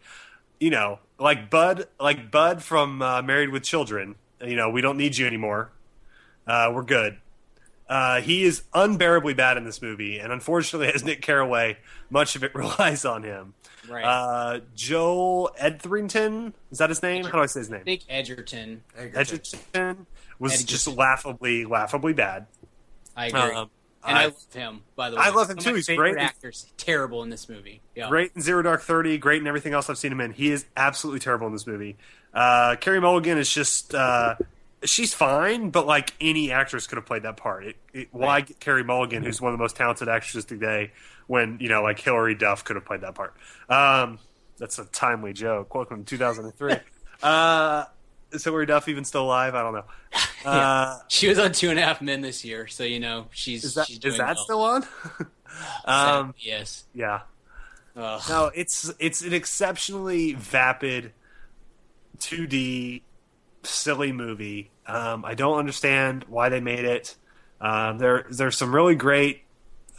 you 0.60 0.69
know, 0.69 1.00
like 1.19 1.50
Bud, 1.50 1.88
like 2.00 2.32
Bud 2.32 2.63
from 2.63 3.02
uh, 3.02 3.22
Married 3.22 3.50
with 3.50 3.63
Children. 3.63 4.15
You 4.41 4.56
know, 4.56 4.69
we 4.69 4.82
don't 4.82 4.98
need 4.98 5.17
you 5.17 5.26
anymore. 5.26 5.72
Uh, 6.46 6.72
we're 6.74 6.84
good. 6.84 7.17
Uh, 7.88 8.22
he 8.22 8.43
is 8.43 8.63
unbearably 8.74 9.34
bad 9.34 9.58
in 9.58 9.65
this 9.65 9.82
movie, 9.82 10.17
and 10.17 10.32
unfortunately, 10.32 10.88
as 10.93 11.04
Nick 11.04 11.22
Carraway, 11.22 11.78
much 12.10 12.36
of 12.36 12.43
it 12.43 12.54
relies 12.56 13.06
on 13.06 13.24
him. 13.24 13.54
Right. 13.89 14.04
Uh, 14.04 14.60
Joel 14.76 15.52
Edrington 15.60 16.54
is 16.72 16.78
that 16.78 16.89
his 16.89 17.02
name? 17.04 17.26
How 17.26 17.32
do 17.32 17.39
I 17.39 17.46
say 17.48 17.60
his 17.62 17.69
name? 17.69 17.82
I 17.82 17.84
think 17.84 18.04
Edgerton. 18.10 18.84
Edgerton 18.98 20.08
was 20.39 20.54
Edgerton. 20.54 20.67
just 20.67 20.88
laughably, 20.88 21.65
laughably 21.65 22.13
bad. 22.13 22.48
I 23.15 23.28
agree. 23.28 23.39
Um, 23.39 23.69
and 24.06 24.17
I, 24.17 24.22
I- 24.22 24.26
love 24.26 24.36
him, 24.54 24.82
by 24.96 25.10
the 25.10 25.15
way. 25.17 25.22
I 25.24 25.30
love 25.30 25.50
him 25.50 25.58
One 25.58 25.60
of 25.60 25.63
too. 25.63 25.76
He's 25.76 25.88
great. 25.88 26.17
Actors, 26.17 26.65
terrible 26.78 27.24
in 27.24 27.30
this 27.30 27.48
movie. 27.48 27.82
Yeah. 27.96 28.10
Great 28.10 28.32
in 28.36 28.41
Zero 28.41 28.62
Dark 28.62 28.82
Thirty, 28.82 29.17
great 29.17 29.41
in 29.41 29.48
everything 29.48 29.74
else 29.74 29.89
I've 29.89 29.98
seen 29.98 30.12
him 30.12 30.22
in. 30.22 30.32
He 30.32 30.52
is 30.52 30.65
absolutely 30.76 31.19
terrible 31.19 31.48
in 31.48 31.54
this 31.54 31.67
movie. 31.67 31.98
Uh, 32.34 32.76
Carey 32.80 33.00
Mulligan 33.00 33.38
is 33.38 33.54
just 33.54 33.93
uh, 33.93 34.36
she's 34.84 35.13
fine, 35.13 35.69
but 35.69 35.86
like 35.86 36.13
any 36.19 36.52
actress 36.52 36.88
could 36.88 36.98
have 36.98 37.06
played 37.06 37.24
that 37.24 37.38
part. 37.38 37.65
It, 37.65 37.76
it, 37.93 38.08
why 38.12 38.41
get 38.41 38.60
Carey 38.60 38.84
Mulligan, 38.84 39.24
who's 39.24 39.39
one 39.39 39.54
of 39.54 39.58
the 39.58 39.63
most 39.63 39.76
talented 39.76 40.10
actresses 40.10 40.46
today, 40.46 40.91
when 41.27 41.57
you 41.59 41.69
know 41.69 41.81
like 41.83 41.99
Hilary 41.99 42.36
Duff 42.36 42.63
could 42.63 42.75
have 42.75 42.86
played 42.86 43.01
that 43.01 43.15
part? 43.15 43.36
Um, 43.69 44.19
that's 44.57 44.79
a 44.79 44.86
timely 44.86 45.33
joke. 45.33 45.73
Welcome 45.73 46.03
to 46.05 46.09
2003. 46.17 46.75
uh, 47.23 47.86
is 48.31 48.43
Hilary 48.43 48.65
Duff 48.65 48.88
even 48.88 49.03
still 49.05 49.23
alive? 49.23 49.55
I 49.55 49.62
don't 49.62 49.73
know. 49.73 49.86
Uh, 50.45 50.99
She 51.07 51.29
was 51.29 51.39
on 51.39 51.53
Two 51.53 51.69
and 51.69 51.79
a 51.79 51.81
Half 51.81 52.01
Men 52.01 52.19
this 52.19 52.43
year, 52.43 52.67
so 52.67 52.83
you 52.83 52.99
know 52.99 53.27
she's 53.31 53.63
is 53.63 53.75
that 53.75 53.88
she's 53.88 54.03
is 54.03 54.17
that 54.17 54.36
well. 54.36 54.43
still 54.43 54.62
on? 54.62 54.86
um, 55.86 56.36
yes. 56.38 56.83
yeah. 56.93 57.21
Ugh. 57.95 58.21
No, 58.27 58.51
it's 58.53 58.91
it's 58.99 59.21
an 59.21 59.33
exceptionally 59.33 60.33
vapid, 60.33 61.13
2D, 62.19 63.03
silly 63.63 64.12
movie. 64.12 64.71
Um, 64.86 65.23
I 65.23 65.33
don't 65.33 65.57
understand 65.59 66.25
why 66.27 66.49
they 66.49 66.59
made 66.59 66.83
it. 66.83 67.15
Um, 67.62 67.97
there 67.97 68.25
there's 68.29 68.57
some 68.57 68.75
really 68.75 68.95
great 68.95 69.43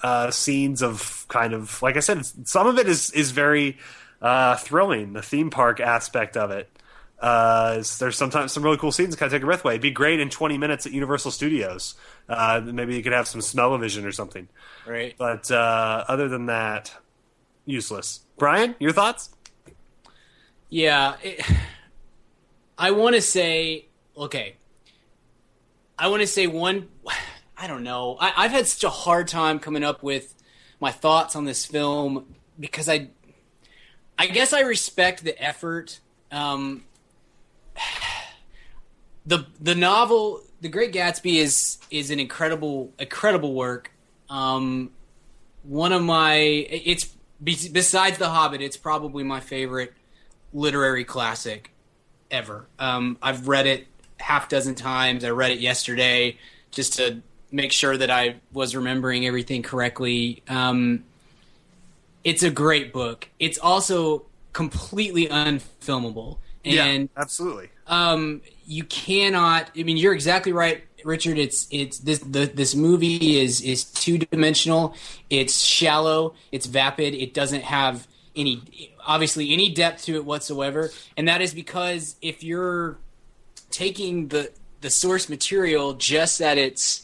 uh, 0.03 0.31
scenes 0.31 0.83
of 0.83 1.27
kind 1.29 1.53
of 1.53 1.81
like 1.83 1.97
I 1.97 2.01
said, 2.01 2.19
it's, 2.19 2.35
some 2.45 2.67
of 2.67 2.79
it 2.79 2.89
is 2.89 3.11
is 3.11 3.31
very 3.31 3.79
uh, 4.21 4.57
thrilling. 4.57 5.13
The 5.13 5.23
theme 5.23 5.51
park 5.51 5.81
aspect 5.81 6.37
of 6.37 6.51
it. 6.51 6.71
Uh, 7.21 7.83
there's 7.99 8.17
sometimes 8.17 8.53
some 8.53 8.63
really 8.63 8.77
cool 8.77 8.93
scenes 8.93 9.17
kind 9.17 9.29
of 9.29 9.33
take 9.33 9.43
a 9.43 9.47
breath 9.47 9.65
away. 9.65 9.75
It'd 9.75 9.83
be 9.83 9.91
great 9.91 10.21
in 10.21 10.29
20 10.29 10.59
minutes 10.59 10.85
at 10.85 10.93
Universal 10.93 11.31
Studios. 11.31 11.95
Uh, 12.29 12.61
maybe 12.63 12.97
you 12.97 13.03
could 13.03 13.13
have 13.13 13.27
some 13.27 13.41
smell-o-vision 13.41 14.05
or 14.05 14.13
something. 14.13 14.47
Right. 14.87 15.15
But 15.17 15.51
uh, 15.51 16.05
other 16.07 16.29
than 16.29 16.47
that, 16.47 16.93
useless. 17.65 18.21
Brian, 18.37 18.75
your 18.79 18.93
thoughts? 18.93 19.31
Yeah, 20.69 21.15
it, 21.23 21.41
I 22.79 22.91
want 22.91 23.15
to 23.15 23.23
say 23.23 23.87
okay. 24.17 24.57
I 25.99 26.09
want 26.09 26.21
to 26.23 26.27
say 26.27 26.47
one. 26.47 26.89
I 27.57 27.67
don't 27.67 27.83
know. 27.83 28.17
I, 28.21 28.33
I've 28.37 28.51
had 28.51 28.67
such 28.67 28.85
a 28.85 28.91
hard 28.91 29.29
time 29.29 29.59
coming 29.59 29.85
up 29.85 30.03
with 30.03 30.35
my 30.81 30.91
thoughts 30.91 31.37
on 31.37 31.45
this 31.45 31.65
film 31.65 32.35
because 32.59 32.89
I, 32.89 33.09
I 34.19 34.27
guess 34.27 34.53
I 34.53 34.61
respect 34.61 35.25
the 35.25 35.41
effort. 35.43 36.01
Um, 36.31 36.85
the 39.27 39.47
the 39.61 39.75
novel, 39.75 40.43
The 40.61 40.69
Great 40.69 40.93
Gatsby, 40.93 41.37
is 41.37 41.79
is 41.91 42.11
an 42.11 42.21
incredible 42.21 42.93
incredible 42.99 43.55
work. 43.55 43.93
Um, 44.29 44.91
one 45.63 45.93
of 45.93 46.03
my 46.03 46.35
it's 46.35 47.09
besides 47.43 48.19
The 48.19 48.29
Hobbit, 48.29 48.61
it's 48.61 48.77
probably 48.77 49.23
my 49.25 49.41
favorite 49.41 49.95
literary 50.53 51.05
classic 51.05 51.73
ever. 52.31 52.67
Um, 52.79 53.19
I've 53.23 53.49
read 53.49 53.67
it 53.67 53.87
half 54.19 54.49
dozen 54.49 54.75
times. 54.75 55.25
I 55.25 55.31
read 55.31 55.53
it 55.53 55.61
yesterday 55.61 56.39
just 56.71 56.95
to 56.95 57.23
make 57.55 57.71
sure 57.71 57.97
that 57.97 58.11
I 58.11 58.37
was 58.53 58.75
remembering 58.75 59.27
everything 59.27 59.63
correctly. 59.63 60.43
Um, 60.49 61.05
it's 62.25 62.43
a 62.43 62.51
great 62.51 62.93
book. 62.93 63.29
It's 63.39 63.59
also 63.59 64.25
completely 64.53 65.29
unfilmable, 65.29 66.39
and 66.65 67.09
absolutely. 67.17 67.71
um, 67.87 68.43
you 68.67 68.85
cannot. 68.85 69.71
I 69.79 69.85
mean, 69.85 69.97
you're 69.97 70.15
exactly 70.15 70.53
right, 70.53 70.83
Richard. 71.05 71.39
It's 71.39 71.69
it's 71.71 71.99
this 71.99 72.19
the, 72.19 72.47
this 72.47 72.75
movie 72.75 73.39
is 73.39 73.61
is 73.61 73.85
two 73.85 74.19
dimensional. 74.19 74.95
It's 75.31 75.61
shallow. 75.61 76.35
It's 76.51 76.67
vapid. 76.67 77.15
It 77.15 77.35
doesn't 77.35 77.63
have 77.63 78.09
any 78.35 78.91
obviously 79.07 79.53
any 79.53 79.71
depth 79.71 80.05
to 80.07 80.17
it 80.17 80.25
whatsoever, 80.25 80.91
and 81.17 81.29
that 81.29 81.41
is 81.41 81.55
because 81.55 82.17
if 82.21 82.43
you're 82.43 82.97
taking 83.71 84.29
the 84.29 84.51
the 84.81 84.91
source 84.91 85.29
material 85.29 85.95
just 85.95 86.41
at 86.41 86.59
its 86.59 87.04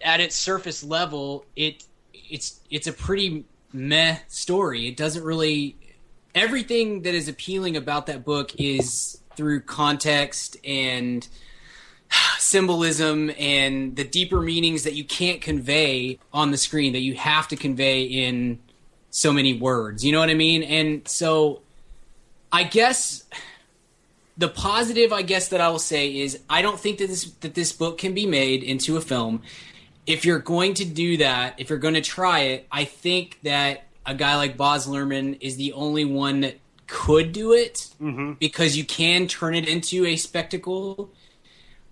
at 0.00 0.20
its 0.20 0.36
surface 0.36 0.82
level, 0.82 1.44
it 1.56 1.84
it's 2.12 2.60
it's 2.70 2.86
a 2.86 2.92
pretty 2.92 3.44
meh 3.72 4.18
story. 4.28 4.88
It 4.88 4.96
doesn't 4.96 5.24
really 5.24 5.76
everything 6.34 7.02
that 7.02 7.14
is 7.14 7.28
appealing 7.28 7.76
about 7.76 8.06
that 8.06 8.24
book 8.24 8.54
is 8.58 9.18
through 9.36 9.60
context 9.60 10.56
and 10.64 11.26
symbolism 12.38 13.30
and 13.38 13.96
the 13.96 14.04
deeper 14.04 14.40
meanings 14.40 14.84
that 14.84 14.94
you 14.94 15.04
can't 15.04 15.40
convey 15.40 16.18
on 16.32 16.50
the 16.50 16.56
screen 16.56 16.92
that 16.92 17.00
you 17.00 17.14
have 17.14 17.48
to 17.48 17.56
convey 17.56 18.02
in 18.02 18.58
so 19.10 19.32
many 19.32 19.54
words. 19.54 20.04
You 20.04 20.12
know 20.12 20.20
what 20.20 20.30
I 20.30 20.34
mean? 20.34 20.62
And 20.62 21.06
so 21.06 21.62
I 22.52 22.64
guess 22.64 23.24
the 24.36 24.48
positive 24.48 25.12
I 25.12 25.22
guess 25.22 25.48
that 25.48 25.60
I 25.60 25.68
will 25.68 25.78
say 25.78 26.16
is 26.16 26.40
I 26.48 26.62
don't 26.62 26.78
think 26.78 26.98
that 26.98 27.08
this 27.08 27.24
that 27.40 27.54
this 27.54 27.72
book 27.72 27.98
can 27.98 28.14
be 28.14 28.26
made 28.26 28.62
into 28.62 28.96
a 28.96 29.00
film. 29.00 29.42
If 30.06 30.24
you're 30.24 30.38
going 30.38 30.74
to 30.74 30.84
do 30.84 31.16
that, 31.18 31.54
if 31.58 31.70
you're 31.70 31.78
going 31.78 31.94
to 31.94 32.02
try 32.02 32.40
it, 32.40 32.66
I 32.70 32.84
think 32.84 33.38
that 33.42 33.84
a 34.04 34.14
guy 34.14 34.36
like 34.36 34.56
Baz 34.56 34.86
Luhrmann 34.86 35.38
is 35.40 35.56
the 35.56 35.72
only 35.72 36.04
one 36.04 36.40
that 36.40 36.58
could 36.86 37.32
do 37.32 37.52
it 37.52 37.88
mm-hmm. 38.00 38.32
because 38.34 38.76
you 38.76 38.84
can 38.84 39.26
turn 39.26 39.54
it 39.54 39.66
into 39.66 40.04
a 40.04 40.16
spectacle. 40.16 41.10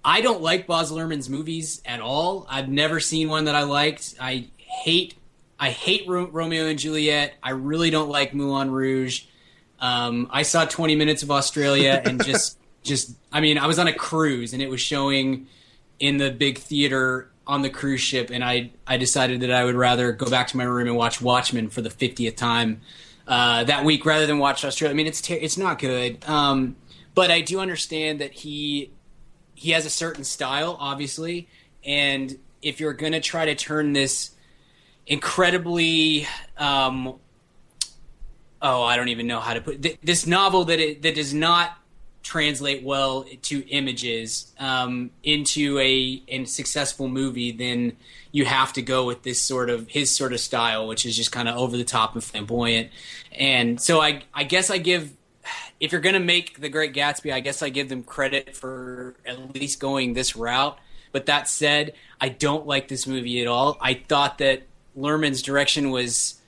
I 0.04 0.20
don't 0.20 0.42
like 0.42 0.66
Baz 0.66 0.90
Luhrmann's 0.90 1.30
movies 1.30 1.80
at 1.86 2.00
all. 2.00 2.46
I've 2.50 2.68
never 2.68 3.00
seen 3.00 3.28
one 3.28 3.46
that 3.46 3.54
I 3.54 3.62
liked. 3.62 4.14
I 4.20 4.48
hate 4.58 5.14
I 5.58 5.70
hate 5.70 6.08
Ro- 6.08 6.26
Romeo 6.26 6.66
and 6.66 6.78
Juliet. 6.78 7.34
I 7.40 7.50
really 7.50 7.90
don't 7.90 8.08
like 8.08 8.34
Moulin 8.34 8.72
Rouge. 8.72 9.26
Um, 9.82 10.28
I 10.30 10.42
saw 10.42 10.64
20 10.64 10.94
minutes 10.94 11.22
of 11.22 11.30
Australia 11.30 12.00
and 12.04 12.24
just 12.24 12.58
just 12.82 13.16
I 13.30 13.40
mean 13.40 13.58
I 13.58 13.66
was 13.66 13.78
on 13.78 13.88
a 13.88 13.92
cruise 13.92 14.54
and 14.54 14.62
it 14.62 14.70
was 14.70 14.80
showing 14.80 15.48
in 15.98 16.16
the 16.16 16.30
big 16.30 16.58
theater 16.58 17.30
on 17.46 17.62
the 17.62 17.70
cruise 17.70 18.00
ship 18.00 18.30
and 18.32 18.42
I 18.42 18.70
I 18.86 18.96
decided 18.96 19.40
that 19.40 19.50
I 19.50 19.64
would 19.64 19.74
rather 19.74 20.12
go 20.12 20.30
back 20.30 20.46
to 20.48 20.56
my 20.56 20.64
room 20.64 20.86
and 20.86 20.96
watch 20.96 21.20
Watchmen 21.20 21.68
for 21.68 21.82
the 21.82 21.90
50th 21.90 22.36
time 22.36 22.80
uh, 23.26 23.64
that 23.64 23.84
week 23.84 24.06
rather 24.06 24.24
than 24.24 24.38
watch 24.38 24.64
Australia. 24.64 24.94
I 24.94 24.96
mean 24.96 25.06
it's 25.08 25.20
ter- 25.20 25.34
it's 25.34 25.58
not 25.58 25.78
good. 25.78 26.24
Um, 26.28 26.76
but 27.14 27.30
I 27.30 27.40
do 27.40 27.60
understand 27.60 28.20
that 28.20 28.32
he 28.32 28.92
he 29.54 29.72
has 29.72 29.84
a 29.84 29.90
certain 29.90 30.24
style, 30.24 30.76
obviously, 30.80 31.48
and 31.84 32.38
if 32.62 32.80
you're 32.80 32.92
going 32.92 33.12
to 33.12 33.20
try 33.20 33.44
to 33.44 33.54
turn 33.54 33.92
this 33.92 34.30
incredibly, 35.06 36.26
um, 36.56 37.14
oh, 38.62 38.82
I 38.82 38.96
don't 38.96 39.08
even 39.08 39.26
know 39.26 39.40
how 39.40 39.54
to 39.54 39.60
put 39.60 39.82
th- 39.82 39.98
this 40.02 40.26
novel 40.26 40.64
that 40.66 40.80
it, 40.80 41.02
that 41.02 41.14
does 41.16 41.34
not 41.34 41.76
translate 42.22 42.82
well 42.84 43.24
to 43.42 43.68
images 43.68 44.52
um, 44.58 45.10
into 45.22 45.78
a, 45.78 46.22
a 46.28 46.44
successful 46.44 47.08
movie, 47.08 47.50
then 47.50 47.96
you 48.30 48.44
have 48.44 48.72
to 48.72 48.82
go 48.82 49.04
with 49.04 49.22
this 49.22 49.40
sort 49.40 49.68
of 49.68 49.88
his 49.88 50.10
sort 50.10 50.32
of 50.32 50.40
style, 50.40 50.86
which 50.86 51.04
is 51.04 51.16
just 51.16 51.32
kind 51.32 51.48
of 51.48 51.56
over 51.56 51.76
the 51.76 51.84
top 51.84 52.14
and 52.14 52.22
flamboyant. 52.22 52.90
And 53.32 53.80
so 53.80 54.00
I 54.00 54.22
I 54.32 54.44
guess 54.44 54.70
I 54.70 54.78
give 54.78 55.12
if 55.80 55.90
you're 55.90 56.00
going 56.00 56.14
to 56.14 56.20
make 56.20 56.60
The 56.60 56.68
Great 56.68 56.94
Gatsby, 56.94 57.32
I 57.32 57.40
guess 57.40 57.60
I 57.60 57.68
give 57.68 57.88
them 57.88 58.04
credit 58.04 58.54
for 58.56 59.16
at 59.26 59.52
least 59.54 59.80
going 59.80 60.14
this 60.14 60.36
route. 60.36 60.78
But 61.10 61.26
that 61.26 61.48
said, 61.48 61.94
I 62.20 62.28
don't 62.28 62.66
like 62.66 62.88
this 62.88 63.06
movie 63.06 63.42
at 63.42 63.48
all. 63.48 63.76
I 63.80 63.94
thought 63.94 64.38
that 64.38 64.62
Luhrmann's 64.96 65.42
direction 65.42 65.90
was 65.90 66.40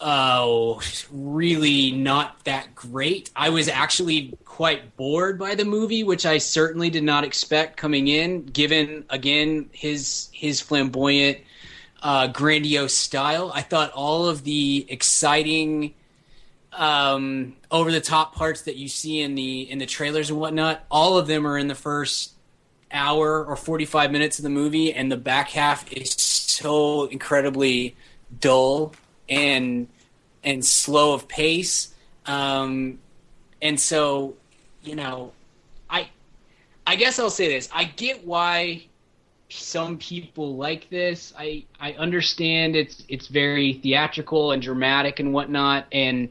oh 0.00 0.80
really 1.10 1.90
not 1.92 2.44
that 2.44 2.74
great. 2.74 3.30
I 3.34 3.50
was 3.50 3.68
actually 3.68 4.36
quite 4.44 4.96
bored 4.96 5.38
by 5.38 5.54
the 5.54 5.64
movie, 5.64 6.04
which 6.04 6.26
I 6.26 6.38
certainly 6.38 6.90
did 6.90 7.04
not 7.04 7.24
expect 7.24 7.76
coming 7.76 8.08
in, 8.08 8.44
given 8.46 9.04
again 9.10 9.70
his 9.72 10.28
his 10.32 10.60
flamboyant, 10.60 11.38
uh, 12.02 12.28
grandiose 12.28 12.94
style. 12.94 13.50
I 13.54 13.62
thought 13.62 13.92
all 13.92 14.26
of 14.26 14.44
the 14.44 14.86
exciting 14.88 15.94
um, 16.72 17.56
over 17.70 17.90
the 17.90 18.00
top 18.00 18.34
parts 18.34 18.62
that 18.62 18.76
you 18.76 18.88
see 18.88 19.20
in 19.20 19.34
the 19.34 19.70
in 19.70 19.78
the 19.78 19.86
trailers 19.86 20.30
and 20.30 20.38
whatnot, 20.38 20.84
all 20.90 21.18
of 21.18 21.26
them 21.26 21.46
are 21.46 21.58
in 21.58 21.68
the 21.68 21.74
first 21.74 22.32
hour 22.90 23.44
or 23.44 23.54
45 23.54 24.10
minutes 24.10 24.38
of 24.38 24.44
the 24.44 24.48
movie 24.48 24.94
and 24.94 25.12
the 25.12 25.16
back 25.16 25.50
half 25.50 25.92
is 25.92 26.10
so 26.12 27.04
incredibly 27.04 27.94
dull 28.40 28.94
and 29.28 29.88
and 30.44 30.64
slow 30.64 31.14
of 31.14 31.28
pace 31.28 31.94
um, 32.26 32.98
and 33.62 33.78
so 33.78 34.34
you 34.82 34.94
know 34.94 35.32
i 35.90 36.08
i 36.86 36.94
guess 36.94 37.18
i'll 37.18 37.30
say 37.30 37.48
this 37.48 37.68
i 37.74 37.84
get 37.84 38.24
why 38.24 38.82
some 39.50 39.98
people 39.98 40.56
like 40.56 40.88
this 40.90 41.32
i 41.38 41.64
i 41.80 41.92
understand 41.94 42.76
it's 42.76 43.02
it's 43.08 43.26
very 43.26 43.74
theatrical 43.74 44.52
and 44.52 44.62
dramatic 44.62 45.18
and 45.18 45.32
whatnot 45.32 45.86
and 45.90 46.28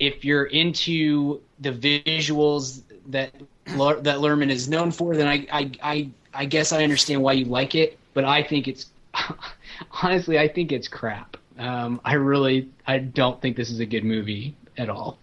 if 0.00 0.24
you're 0.24 0.46
into 0.46 1.40
the 1.60 1.70
visuals 1.70 2.82
that 3.06 3.32
that 3.66 4.18
Luhrmann 4.18 4.50
is 4.50 4.68
known 4.68 4.90
for, 4.90 5.14
then 5.14 5.28
I, 5.28 5.46
I 5.52 5.70
I 5.82 6.10
I 6.34 6.44
guess 6.46 6.72
I 6.72 6.82
understand 6.82 7.22
why 7.22 7.34
you 7.34 7.44
like 7.44 7.74
it. 7.74 7.98
But 8.14 8.24
I 8.24 8.42
think 8.42 8.66
it's 8.66 8.86
honestly, 10.02 10.38
I 10.38 10.48
think 10.48 10.72
it's 10.72 10.88
crap. 10.88 11.36
Um, 11.60 12.00
I 12.06 12.14
really 12.14 12.70
I 12.86 12.98
don't 12.98 13.40
think 13.40 13.56
this 13.56 13.70
is 13.70 13.80
a 13.80 13.86
good 13.86 14.02
movie 14.02 14.56
at 14.78 14.88
all. 14.88 15.18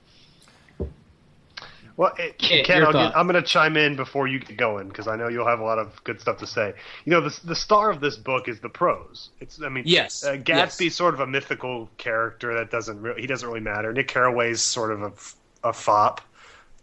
Well, 1.98 2.14
it, 2.20 2.38
Ken, 2.38 2.84
I'll 2.84 2.94
get, 2.94 3.18
I'm 3.18 3.26
going 3.26 3.42
to 3.42 3.48
chime 3.48 3.76
in 3.76 3.96
before 3.96 4.28
you 4.28 4.38
get 4.38 4.56
going 4.56 4.88
because 4.88 5.08
I 5.08 5.16
know 5.16 5.30
you'll 5.30 5.48
have 5.48 5.60
a 5.60 5.64
lot 5.64 5.80
of 5.80 6.04
good 6.04 6.22
stuff 6.22 6.38
to 6.38 6.46
say. 6.46 6.76
You 7.06 7.12
know, 7.12 7.22
the 7.22 7.40
the 7.44 7.56
star 7.56 7.90
of 7.90 8.02
this 8.02 8.16
book 8.16 8.48
is 8.48 8.60
the 8.60 8.70
prose. 8.70 9.30
It's, 9.40 9.60
I 9.64 9.70
mean, 9.70 9.84
Yes, 9.88 10.24
uh, 10.24 10.34
Gatsby's 10.34 10.82
yes. 10.82 10.96
sort 10.96 11.16
of 11.16 11.22
a 11.22 11.26
mythical 11.28 11.90
character 11.98 12.54
that 12.54 12.70
doesn't 12.70 13.02
re- 13.02 13.20
he 13.20 13.26
doesn't 13.26 13.48
really 13.48 13.62
matter. 13.62 13.92
Nick 13.94 14.10
Carraway's 14.10 14.62
sort 14.62 14.92
of 14.92 15.02
a, 15.02 15.12
a 15.70 15.74
fop. 15.74 16.20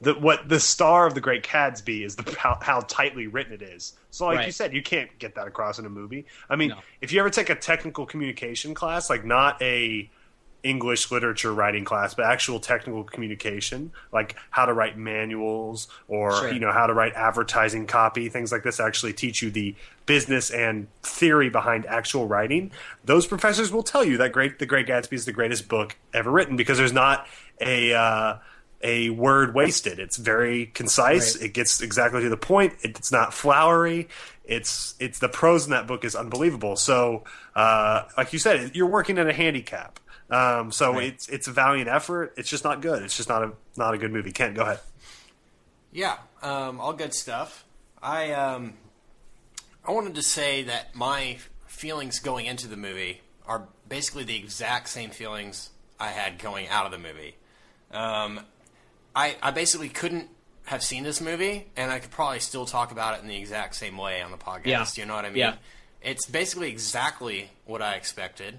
The 0.04 0.14
what 0.14 0.48
the 0.48 0.60
star 0.60 1.06
of 1.06 1.14
the 1.14 1.20
Great 1.20 1.42
Gatsby 1.42 2.04
is 2.04 2.16
the 2.16 2.36
how, 2.38 2.58
how 2.60 2.80
tightly 2.80 3.26
written 3.26 3.52
it 3.52 3.62
is. 3.62 3.94
So, 4.10 4.26
like 4.26 4.46
you 4.46 4.52
said, 4.52 4.72
you 4.72 4.82
can't 4.82 5.10
get 5.18 5.34
that 5.34 5.48
across 5.48 5.78
in 5.78 5.86
a 5.86 5.90
movie. 5.90 6.26
I 6.48 6.56
mean, 6.56 6.68
No. 6.70 6.78
if 7.00 7.12
you 7.12 7.18
ever 7.20 7.30
take 7.30 7.50
a 7.50 7.54
technical 7.56 8.06
communication 8.06 8.74
class, 8.74 9.10
like 9.10 9.24
not 9.24 9.60
a 9.60 10.08
English 10.62 11.10
literature 11.10 11.52
writing 11.52 11.84
class, 11.84 12.14
but 12.14 12.24
actual 12.24 12.58
technical 12.58 13.04
communication, 13.04 13.92
like 14.12 14.34
how 14.50 14.64
to 14.64 14.72
write 14.72 14.96
manuals 14.96 15.88
or 16.08 16.32
Sure. 16.32 16.52
you 16.52 16.58
know 16.58 16.72
how 16.72 16.86
to 16.86 16.94
write 16.94 17.12
advertising 17.14 17.86
copy, 17.86 18.28
things 18.30 18.50
like 18.50 18.62
this 18.62 18.80
actually 18.80 19.12
teach 19.12 19.42
you 19.42 19.50
the 19.50 19.74
business 20.06 20.50
and 20.50 20.86
theory 21.02 21.50
behind 21.50 21.84
actual 21.86 22.26
writing. 22.26 22.72
Those 23.04 23.26
professors 23.26 23.70
will 23.72 23.82
tell 23.82 24.04
you 24.04 24.16
that 24.18 24.32
great 24.32 24.58
The 24.58 24.66
Great 24.66 24.86
Gatsby 24.86 25.12
is 25.12 25.26
the 25.26 25.32
greatest 25.32 25.68
book 25.68 25.96
ever 26.14 26.30
written 26.30 26.56
because 26.56 26.78
there's 26.78 26.92
not 26.94 27.26
a 27.60 27.92
uh, 27.92 28.36
a 28.84 29.10
word 29.10 29.54
wasted. 29.54 29.98
It's 29.98 30.16
very 30.16 30.66
concise. 30.66 31.36
Right. 31.36 31.46
It 31.46 31.54
gets 31.54 31.80
exactly 31.80 32.20
to 32.20 32.28
the 32.28 32.36
point. 32.36 32.74
It's 32.82 33.10
not 33.10 33.34
flowery. 33.34 34.08
It's 34.44 34.94
it's 35.00 35.18
the 35.18 35.28
prose 35.28 35.64
in 35.64 35.70
that 35.70 35.86
book 35.86 36.04
is 36.04 36.14
unbelievable. 36.14 36.76
So, 36.76 37.24
uh, 37.56 38.02
like 38.16 38.32
you 38.34 38.38
said, 38.38 38.76
you're 38.76 38.86
working 38.86 39.18
at 39.18 39.26
a 39.26 39.32
handicap. 39.32 39.98
Um, 40.30 40.70
so 40.70 40.98
it's 40.98 41.28
it's 41.28 41.48
a 41.48 41.52
valiant 41.52 41.88
effort. 41.88 42.34
It's 42.36 42.48
just 42.48 42.62
not 42.62 42.82
good. 42.82 43.02
It's 43.02 43.16
just 43.16 43.28
not 43.28 43.42
a 43.42 43.52
not 43.76 43.94
a 43.94 43.98
good 43.98 44.12
movie. 44.12 44.32
Ken, 44.32 44.54
go 44.54 44.62
ahead. 44.62 44.80
Yeah, 45.92 46.16
um, 46.42 46.80
all 46.80 46.92
good 46.92 47.14
stuff. 47.14 47.64
I 48.02 48.32
um, 48.32 48.74
I 49.84 49.92
wanted 49.92 50.14
to 50.16 50.22
say 50.22 50.62
that 50.64 50.94
my 50.94 51.38
feelings 51.66 52.18
going 52.18 52.46
into 52.46 52.68
the 52.68 52.76
movie 52.76 53.22
are 53.46 53.68
basically 53.88 54.24
the 54.24 54.36
exact 54.36 54.88
same 54.88 55.10
feelings 55.10 55.70
I 55.98 56.08
had 56.08 56.38
going 56.38 56.68
out 56.68 56.84
of 56.86 56.92
the 56.92 56.98
movie. 56.98 57.36
Um, 57.90 58.40
I 59.14 59.36
I 59.42 59.50
basically 59.50 59.88
couldn't 59.88 60.28
have 60.66 60.82
seen 60.82 61.04
this 61.04 61.20
movie, 61.20 61.66
and 61.76 61.90
I 61.90 61.98
could 61.98 62.10
probably 62.10 62.40
still 62.40 62.64
talk 62.66 62.90
about 62.90 63.18
it 63.18 63.22
in 63.22 63.28
the 63.28 63.36
exact 63.36 63.74
same 63.76 63.96
way 63.98 64.22
on 64.22 64.30
the 64.30 64.36
podcast. 64.38 64.64
Yeah. 64.66 64.84
You 64.96 65.04
know 65.06 65.14
what 65.14 65.24
I 65.24 65.28
mean? 65.28 65.38
Yeah. 65.38 65.54
It's 66.02 66.26
basically 66.26 66.70
exactly 66.70 67.50
what 67.66 67.80
I 67.82 67.94
expected 67.94 68.58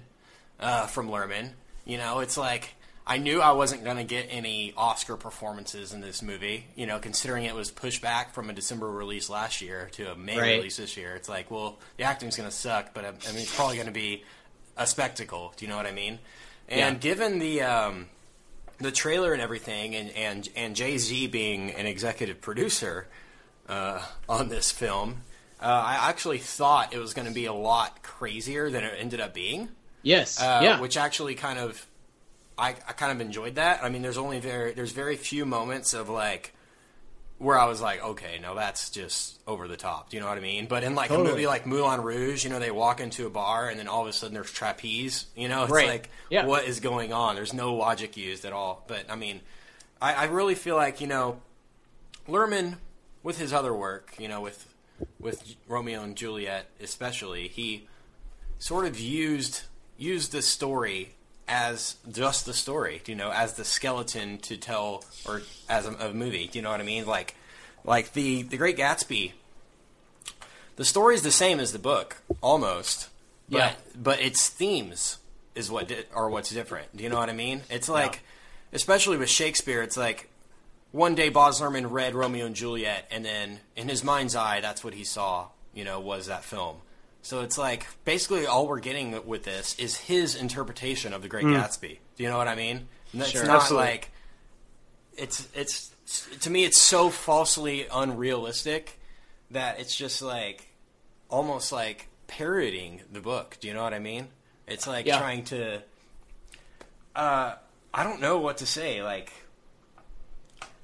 uh, 0.60 0.86
from 0.86 1.08
Luhrmann. 1.08 1.50
You 1.84 1.98
know, 1.98 2.20
it's 2.20 2.36
like 2.36 2.74
I 3.06 3.18
knew 3.18 3.40
I 3.40 3.52
wasn't 3.52 3.84
going 3.84 3.98
to 3.98 4.04
get 4.04 4.26
any 4.30 4.72
Oscar 4.76 5.16
performances 5.16 5.92
in 5.92 6.00
this 6.00 6.22
movie. 6.22 6.66
You 6.74 6.86
know, 6.86 6.98
considering 6.98 7.44
it 7.44 7.54
was 7.54 7.70
pushed 7.70 8.02
back 8.02 8.34
from 8.34 8.50
a 8.50 8.52
December 8.52 8.90
release 8.90 9.28
last 9.30 9.60
year 9.62 9.88
to 9.92 10.10
a 10.12 10.16
May 10.16 10.38
Right. 10.38 10.56
release 10.56 10.76
this 10.76 10.96
year, 10.96 11.14
it's 11.14 11.28
like, 11.28 11.50
well, 11.50 11.78
the 11.98 12.04
acting's 12.04 12.36
going 12.36 12.48
to 12.48 12.54
suck, 12.54 12.94
but 12.94 13.04
I, 13.04 13.08
I 13.08 13.32
mean, 13.32 13.42
it's 13.42 13.54
probably 13.54 13.76
going 13.76 13.86
to 13.86 13.92
be 13.92 14.24
a 14.76 14.86
spectacle. 14.86 15.52
Do 15.56 15.64
you 15.64 15.70
know 15.70 15.76
what 15.76 15.86
I 15.86 15.92
mean? 15.92 16.18
And 16.68 16.94
Yeah. 16.96 16.98
given 17.00 17.38
the 17.38 17.62
um, 17.62 18.06
the 18.78 18.90
trailer 18.92 19.32
and 19.32 19.42
everything, 19.42 19.94
and 19.94 20.10
and 20.10 20.48
and 20.56 20.76
Jay 20.76 20.98
Z 20.98 21.28
being 21.28 21.70
an 21.72 21.86
executive 21.86 22.40
producer 22.40 23.06
uh, 23.68 24.02
on 24.28 24.48
this 24.48 24.70
film, 24.70 25.22
uh, 25.60 25.64
I 25.64 26.08
actually 26.08 26.38
thought 26.38 26.92
it 26.94 26.98
was 26.98 27.14
going 27.14 27.28
to 27.28 27.34
be 27.34 27.46
a 27.46 27.52
lot 27.52 28.02
crazier 28.02 28.70
than 28.70 28.84
it 28.84 28.94
ended 28.98 29.20
up 29.20 29.34
being. 29.34 29.68
Yes, 30.02 30.40
Uh, 30.40 30.60
yeah, 30.62 30.80
which 30.80 30.96
actually 30.96 31.34
kind 31.34 31.58
of 31.58 31.86
I, 32.58 32.70
I 32.88 32.92
kind 32.92 33.12
of 33.12 33.20
enjoyed 33.20 33.56
that. 33.56 33.82
I 33.82 33.88
mean, 33.88 34.02
there's 34.02 34.18
only 34.18 34.40
very 34.40 34.72
there's 34.72 34.92
very 34.92 35.16
few 35.16 35.44
moments 35.44 35.94
of 35.94 36.08
like 36.08 36.54
where 37.38 37.58
I 37.58 37.66
was 37.66 37.80
like, 37.82 38.02
okay, 38.02 38.38
no, 38.40 38.54
that's 38.54 38.88
just 38.90 39.38
over 39.46 39.68
the 39.68 39.76
top. 39.76 40.08
Do 40.10 40.16
you 40.16 40.22
know 40.22 40.28
what 40.28 40.38
I 40.38 40.40
mean? 40.40 40.66
But 40.66 40.82
in 40.84 40.94
like 40.94 41.10
a 41.10 41.18
movie 41.18 41.46
like 41.46 41.66
Moulin 41.66 42.00
Rouge, 42.02 42.44
you 42.44 42.50
know, 42.50 42.58
they 42.58 42.70
walk 42.70 42.98
into 43.00 43.26
a 43.26 43.30
bar 43.30 43.68
and 43.68 43.78
then 43.78 43.88
all 43.88 44.02
of 44.02 44.08
a 44.08 44.12
sudden 44.12 44.32
there's 44.34 44.50
trapeze. 44.50 45.26
You 45.36 45.48
know, 45.48 45.64
it's 45.64 45.72
Right. 45.72 45.86
like 45.88 46.10
Yeah. 46.30 46.46
what 46.46 46.64
is 46.64 46.80
going 46.80 47.12
on? 47.12 47.34
There's 47.34 47.52
no 47.52 47.74
logic 47.74 48.16
used 48.16 48.44
at 48.46 48.52
all. 48.54 48.84
But 48.86 49.04
I 49.10 49.16
mean, 49.16 49.40
I, 50.00 50.14
I 50.14 50.24
really 50.24 50.54
feel 50.54 50.76
like 50.76 51.00
you 51.02 51.06
know, 51.06 51.40
Luhrmann 52.28 52.78
with 53.22 53.38
his 53.38 53.52
other 53.52 53.74
work, 53.74 54.14
you 54.18 54.28
know, 54.28 54.40
with 54.40 54.72
with 55.20 55.56
Romeo 55.68 56.02
and 56.02 56.16
Juliet 56.16 56.66
especially, 56.80 57.48
he 57.48 57.86
sort 58.58 58.86
of 58.86 58.98
used 58.98 59.62
used 59.98 60.32
the 60.32 60.40
story 60.40 61.15
as 61.48 61.96
just 62.10 62.46
the 62.46 62.52
story, 62.54 63.02
you 63.06 63.14
know, 63.14 63.30
as 63.30 63.54
the 63.54 63.64
skeleton 63.64 64.38
to 64.38 64.56
tell, 64.56 65.04
or 65.26 65.42
as 65.68 65.86
a, 65.86 65.92
a 65.94 66.12
movie. 66.12 66.48
Do 66.48 66.58
you 66.58 66.62
know 66.62 66.70
what 66.70 66.80
I 66.80 66.84
mean? 66.84 67.06
Like, 67.06 67.36
like 67.84 68.12
the 68.12 68.42
the 68.42 68.56
Great 68.56 68.76
Gatsby. 68.76 69.32
The 70.76 70.84
story's 70.84 71.22
the 71.22 71.30
same 71.30 71.58
as 71.58 71.72
the 71.72 71.78
book, 71.78 72.22
almost. 72.42 73.08
But, 73.48 73.58
Yeah. 73.58 73.72
But 73.96 74.20
its 74.20 74.48
themes 74.48 75.18
is 75.54 75.70
what 75.70 75.88
di- 75.88 76.04
are 76.14 76.28
what's 76.28 76.50
different. 76.50 76.94
Do 76.94 77.02
you 77.02 77.08
know 77.08 77.16
what 77.16 77.30
I 77.30 77.32
mean? 77.32 77.62
It's 77.70 77.88
like, 77.88 78.20
especially 78.72 79.16
with 79.16 79.30
Shakespeare, 79.30 79.80
it's 79.82 79.96
like 79.96 80.28
one 80.92 81.14
day 81.14 81.30
Baz 81.30 81.60
Luhrmann 81.60 81.90
read 81.90 82.14
Romeo 82.14 82.44
and 82.44 82.54
Juliet, 82.54 83.06
and 83.10 83.24
then 83.24 83.60
in 83.74 83.88
his 83.88 84.04
mind's 84.04 84.36
eye, 84.36 84.60
that's 84.60 84.84
what 84.84 84.92
he 84.94 85.04
saw. 85.04 85.46
You 85.72 85.84
know, 85.84 85.98
was 86.00 86.26
that 86.26 86.44
film. 86.44 86.76
So 87.26 87.40
it's 87.40 87.58
like 87.58 87.88
basically 88.04 88.46
all 88.46 88.68
we're 88.68 88.78
getting 88.78 89.26
with 89.26 89.42
this 89.42 89.76
is 89.80 89.96
his 89.96 90.36
interpretation 90.36 91.12
of 91.12 91.22
The 91.22 91.28
Great 91.28 91.44
Gatsby. 91.44 91.98
Do 92.16 92.22
you 92.22 92.28
know 92.30 92.38
what 92.38 92.46
I 92.46 92.54
mean? 92.54 92.86
It's 93.12 93.30
Sure. 93.30 93.44
not 93.44 93.62
Absolutely. 93.62 93.86
like 93.88 94.10
it's 95.16 95.48
it's 95.52 95.90
to 96.42 96.50
me 96.50 96.62
it's 96.64 96.80
so 96.80 97.10
falsely 97.10 97.88
unrealistic 97.92 99.00
that 99.50 99.80
it's 99.80 99.96
just 99.96 100.22
like 100.22 100.68
almost 101.28 101.72
like 101.72 102.06
parodying 102.28 103.02
the 103.10 103.20
book. 103.20 103.56
Do 103.60 103.66
you 103.66 103.74
know 103.74 103.82
what 103.82 103.92
I 103.92 103.98
mean? 103.98 104.28
It's 104.68 104.86
like 104.86 105.04
Yeah. 105.04 105.18
trying 105.18 105.42
to. 105.46 105.82
Uh, 107.16 107.56
I 107.92 108.04
don't 108.04 108.20
know 108.20 108.38
what 108.38 108.58
to 108.58 108.66
say. 108.66 109.02
Like 109.02 109.32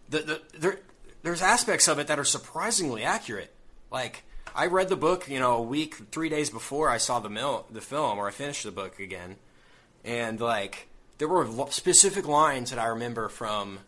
the 0.09 0.19
the 0.19 0.41
there 0.59 0.81
there's 1.23 1.41
aspects 1.41 1.87
of 1.87 2.01
it 2.01 2.09
that 2.09 2.19
are 2.19 2.25
surprisingly 2.25 3.05
accurate. 3.05 3.53
Like 3.93 4.25
I 4.55 4.67
read 4.67 4.89
the 4.89 4.97
book, 4.97 5.29
you 5.29 5.39
know, 5.41 5.57
a 5.57 5.63
week, 5.63 5.95
three 6.11 6.29
days 6.29 6.51
before 6.51 6.89
I 6.91 6.99
saw 6.99 7.19
the 7.21 7.31
mil- 7.31 7.67
the 7.71 7.81
film, 7.81 8.19
or 8.19 8.29
I 8.29 8.31
finished 8.31 8.65
the 8.65 8.71
book 8.73 8.99
again, 9.01 9.37
and 10.05 10.41
like 10.41 10.89
there 11.19 11.29
were 11.29 11.47
lo- 11.47 11.69
specific 11.71 12.27
lines 12.27 12.71
that 12.71 12.79
I 12.79 12.87
remember 12.87 13.29
from 13.29 13.81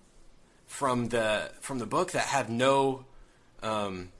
from 0.66 1.08
the 1.08 1.50
from 1.60 1.78
the 1.78 1.86
book 1.86 2.12
that 2.12 2.26
have 2.26 2.48
no 2.48 3.04
um, 3.62 4.10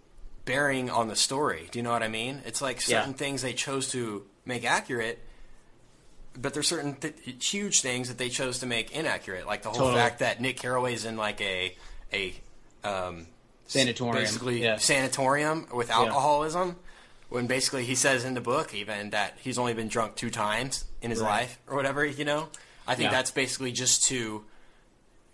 bearing 0.45 0.91
on 0.91 1.09
the 1.09 1.17
story. 1.17 1.69
Do 1.71 1.79
you 1.79 1.83
know 1.83 1.91
what 1.93 2.03
I 2.03 2.09
mean? 2.09 2.43
It's 2.45 2.61
like 2.63 2.81
certain 2.81 3.11
Yeah. 3.13 3.17
things 3.17 3.43
they 3.43 3.53
chose 3.55 3.91
to 3.93 4.27
make 4.45 4.65
accurate, 4.65 5.19
but 6.39 6.53
there's 6.53 6.69
certain 6.69 6.95
th- 6.97 7.15
huge 7.43 7.81
things 7.81 8.09
that 8.09 8.19
they 8.19 8.29
chose 8.29 8.59
to 8.59 8.67
make 8.67 8.93
inaccurate, 8.93 9.47
like 9.47 9.63
the 9.63 9.71
whole 9.71 9.79
Totally. 9.79 9.97
fact 10.03 10.19
that 10.19 10.41
Nick 10.41 10.59
Carraway's 10.59 11.05
in 11.07 11.17
like 11.17 11.41
a 11.41 11.75
a 12.13 12.35
um, 12.85 13.27
Sanatorium. 13.67 14.17
basically 14.25 14.63
Yeah. 14.63 14.77
sanatorium 14.79 15.69
with 15.73 15.91
alcoholism. 15.91 16.77
When 17.31 17.47
basically 17.47 17.85
he 17.85 17.95
says 17.95 18.25
in 18.25 18.35
the 18.35 18.41
book 18.41 18.75
even 18.75 19.11
that 19.11 19.39
he's 19.43 19.59
only 19.59 19.75
been 19.75 19.89
drunk 19.89 20.15
two 20.17 20.31
times 20.31 20.85
in 21.03 21.11
his 21.11 21.21
Right. 21.21 21.29
life 21.43 21.59
or 21.67 21.75
whatever, 21.75 22.05
you 22.05 22.25
know. 22.25 22.49
I 22.87 22.95
think 22.95 23.11
Yeah. 23.11 23.17
that's 23.17 23.31
basically 23.31 23.73
just 23.73 24.05
to 24.05 24.45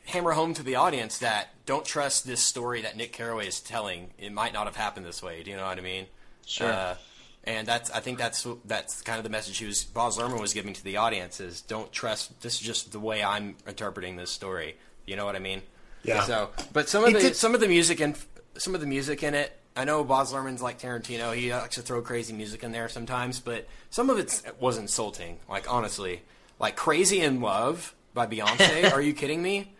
hammer 0.06 0.32
home 0.32 0.54
to 0.54 0.62
the 0.62 0.76
audience 0.76 1.18
that 1.18 1.48
don't 1.66 1.84
trust 1.84 2.26
this 2.26 2.40
story 2.42 2.80
that 2.82 2.96
Nick 2.96 3.12
Carraway 3.12 3.46
is 3.46 3.60
telling. 3.60 4.12
It 4.18 4.32
might 4.32 4.52
not 4.52 4.66
have 4.66 4.76
happened 4.76 5.04
this 5.06 5.22
way. 5.22 5.42
Do 5.42 5.50
you 5.50 5.56
know 5.56 5.66
what 5.66 5.78
I 5.78 5.82
mean? 5.82 6.06
Sure. 6.46 6.72
Uh, 6.72 6.96
and 7.44 7.66
that's 7.66 7.90
I 7.90 8.00
think 8.00 8.18
that's 8.18 8.46
that's 8.64 9.02
kind 9.02 9.18
of 9.18 9.24
the 9.24 9.30
message 9.30 9.58
he 9.58 9.66
was 9.66 9.84
Baz 9.84 10.16
Luhrmann 10.16 10.40
was 10.40 10.52
giving 10.54 10.72
to 10.74 10.82
the 10.84 10.96
audience 10.96 11.40
is 11.40 11.60
don't 11.60 11.92
trust. 11.92 12.40
This 12.40 12.54
is 12.54 12.60
just 12.60 12.92
the 12.92 13.00
way 13.00 13.22
I'm 13.22 13.56
interpreting 13.66 14.16
this 14.16 14.30
story. 14.30 14.76
You 15.06 15.16
know 15.16 15.24
what 15.26 15.36
I 15.36 15.40
mean? 15.40 15.62
Yeah. 16.02 16.22
So, 16.22 16.50
but 16.72 16.88
some 16.88 17.02
of 17.04 17.08
He 17.08 17.14
the 17.14 17.20
did- 17.20 17.36
some 17.36 17.54
of 17.54 17.60
the 17.60 17.68
music 17.68 18.00
and 18.00 18.16
some 18.56 18.74
of 18.74 18.80
the 18.80 18.86
music 18.86 19.22
in 19.22 19.34
it. 19.34 19.56
I 19.76 19.84
know 19.84 20.02
Baz 20.02 20.32
Luhrmann's 20.32 20.60
like 20.62 20.80
Tarantino. 20.80 21.34
He 21.34 21.52
likes 21.52 21.76
to 21.76 21.82
throw 21.82 22.02
crazy 22.02 22.32
music 22.32 22.64
in 22.64 22.72
there 22.72 22.88
sometimes, 22.88 23.38
but 23.40 23.66
some 23.90 24.10
of 24.10 24.18
it 24.18 24.42
was 24.58 24.76
insulting. 24.78 25.38
Like 25.48 25.72
honestly, 25.72 26.22
like 26.58 26.74
"Crazy 26.76 27.20
in 27.20 27.40
Love" 27.40 27.94
by 28.14 28.26
Beyonce. 28.26 28.92
Are 28.92 29.00
you 29.00 29.12
kidding 29.14 29.42
me? 29.42 29.72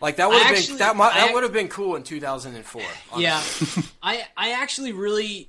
Like 0.00 0.16
that 0.16 0.28
would 0.28 0.40
have 0.42 0.54
been 0.68 0.76
that 0.78 0.94
might, 0.96 1.14
that 1.14 1.32
would 1.34 1.42
have 1.42 1.52
been 1.54 1.68
cool 1.68 1.96
in 1.96 2.02
2004. 2.02 2.82
honestly. 3.12 3.22
Yeah, 3.24 3.88
I 4.02 4.24
I 4.36 4.50
actually 4.52 4.92
really, 4.92 5.48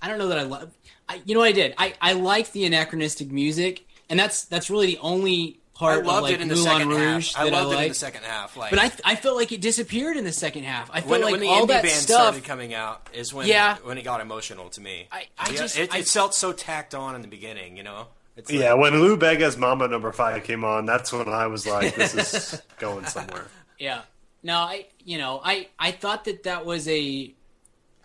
I 0.00 0.08
don't 0.08 0.18
know 0.18 0.28
that 0.28 0.38
I 0.38 0.44
love. 0.44 0.72
I, 1.08 1.20
you 1.26 1.34
know 1.34 1.40
what 1.40 1.48
I 1.48 1.52
did? 1.52 1.74
I 1.76 1.94
I 2.00 2.12
like 2.14 2.52
the 2.52 2.64
anachronistic 2.64 3.30
music, 3.30 3.86
and 4.08 4.18
that's 4.18 4.44
that's 4.44 4.70
really 4.70 4.86
the 4.86 4.98
only 4.98 5.58
I 5.80 5.96
loved 5.96 6.06
of 6.18 6.22
like 6.22 6.34
it 6.34 6.40
in 6.40 6.48
the 6.48 6.54
Moulin 6.54 6.70
second 6.72 6.88
Rouge 6.88 7.32
half. 7.34 7.40
I 7.42 7.50
that 7.50 7.54
I 7.54 7.62
loved 7.62 7.74
it 7.78 7.82
in 7.82 7.88
the 7.88 7.94
second 7.94 8.22
half. 8.24 8.56
Like, 8.56 8.70
But 8.70 8.78
I 8.78 8.92
I 9.12 9.16
felt 9.16 9.36
like 9.36 9.50
it 9.52 9.60
disappeared 9.60 10.16
in 10.16 10.24
the 10.24 10.32
second 10.32 10.64
half. 10.64 10.88
I 10.92 11.00
felt 11.00 11.10
when, 11.10 11.20
like 11.22 11.30
when 11.32 11.40
the 11.40 11.48
all 11.48 11.64
indie 11.64 11.68
that 11.68 11.82
band 11.82 11.94
stuff. 11.94 12.20
started 12.20 12.44
coming 12.44 12.74
out 12.74 13.08
is 13.12 13.34
when 13.34 13.46
Yeah. 13.48 13.76
when 13.82 13.98
it 13.98 14.02
got 14.02 14.20
emotional 14.20 14.68
to 14.70 14.80
me. 14.80 15.08
I- 15.10 15.26
I 15.38 15.50
Yeah, 15.50 15.56
just- 15.58 15.78
it, 15.78 15.92
I- 15.92 15.98
it 15.98 16.06
felt 16.08 16.34
so 16.34 16.52
tacked 16.52 16.94
on 16.94 17.14
in 17.14 17.22
the 17.22 17.28
beginning. 17.28 17.76
You 17.76 17.82
know. 17.82 18.06
It's 18.36 18.50
like- 18.50 18.60
Yeah, 18.60 18.74
when 18.74 19.00
Lou 19.00 19.16
Bega's 19.16 19.56
Mambo 19.56 19.86
Number 19.86 20.10
Five 20.12 20.42
came 20.44 20.64
on, 20.64 20.86
that's 20.86 21.12
when 21.12 21.28
I 21.28 21.46
was 21.48 21.66
like, 21.66 21.94
"This 21.94 22.14
is 22.14 22.60
going 22.78 23.06
somewhere." 23.06 23.46
Yeah. 23.78 24.02
No, 24.42 24.58
I 24.58 24.86
you 25.04 25.18
know, 25.18 25.40
I 25.44 25.68
I 25.78 25.90
thought 25.90 26.24
that 26.26 26.42
that 26.44 26.64
was 26.66 26.86
a 26.88 27.32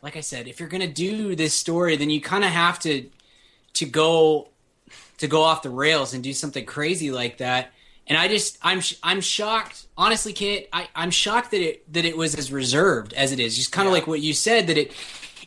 like 0.01 0.15
I 0.15 0.21
said, 0.21 0.47
if 0.47 0.59
you're 0.59 0.69
going 0.69 0.81
to 0.81 0.87
do 0.87 1.35
this 1.35 1.53
story, 1.53 1.97
then 1.97 2.09
you 2.09 2.21
kind 2.21 2.43
of 2.45 2.51
have 2.51 2.79
to 2.79 3.09
to 3.73 3.85
go 3.85 4.47
to 5.19 5.27
go 5.27 5.43
off 5.43 5.61
the 5.61 5.69
rails 5.69 6.13
and 6.13 6.23
do 6.23 6.33
something 6.33 6.65
crazy 6.65 7.11
like 7.11 7.37
that. 7.37 7.71
And 8.07 8.17
I 8.17 8.27
just 8.27 8.57
I'm 8.61 8.81
I'm 9.03 9.21
shocked. 9.21 9.85
Honestly, 9.97 10.33
can't 10.33 10.65
I 10.73 10.87
I'm 10.95 11.11
shocked 11.11 11.51
that 11.51 11.61
it 11.61 11.93
that 11.93 12.05
it 12.05 12.17
was 12.17 12.35
as 12.35 12.51
reserved 12.51 13.13
as 13.13 13.31
it 13.31 13.39
is. 13.39 13.55
Just 13.55 13.71
kind 13.71 13.87
of 13.87 13.91
Yeah. 13.93 13.99
like 13.99 14.07
what 14.07 14.21
you 14.21 14.33
said 14.33 14.67
that 14.67 14.77
it 14.77 14.91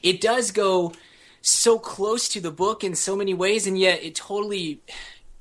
it 0.03 0.21
does 0.21 0.51
go 0.53 0.93
so 1.41 1.79
close 1.79 2.29
to 2.29 2.41
the 2.41 2.51
book 2.53 2.85
in 2.85 2.95
so 2.95 3.17
many 3.17 3.35
ways 3.35 3.67
and 3.67 3.77
yet 3.79 4.03
it 4.05 4.15
totally 4.15 4.81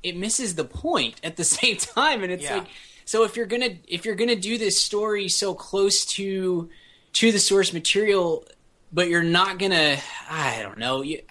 it 0.02 0.18
misses 0.18 0.56
the 0.56 0.64
point 0.66 1.16
at 1.24 1.36
the 1.38 1.44
same 1.60 1.78
time 1.78 2.24
and 2.24 2.32
it's 2.32 2.44
Yeah. 2.44 2.56
like 2.58 2.68
so 3.06 3.24
if 3.24 3.36
you're 3.38 3.46
gonna 3.46 3.78
if 3.88 4.04
you're 4.06 4.16
gonna 4.16 4.36
do 4.36 4.58
this 4.58 4.80
story 4.82 5.28
so 5.30 5.54
close 5.54 6.06
to 6.18 6.70
to 7.14 7.32
the 7.32 7.38
source 7.38 7.72
material 7.72 8.46
but 8.92 9.10
you're 9.10 9.22
not 9.22 9.60
gonna 9.60 9.98
i 10.28 10.60
don't 10.64 10.80
know 10.80 11.04
you, 11.04 11.22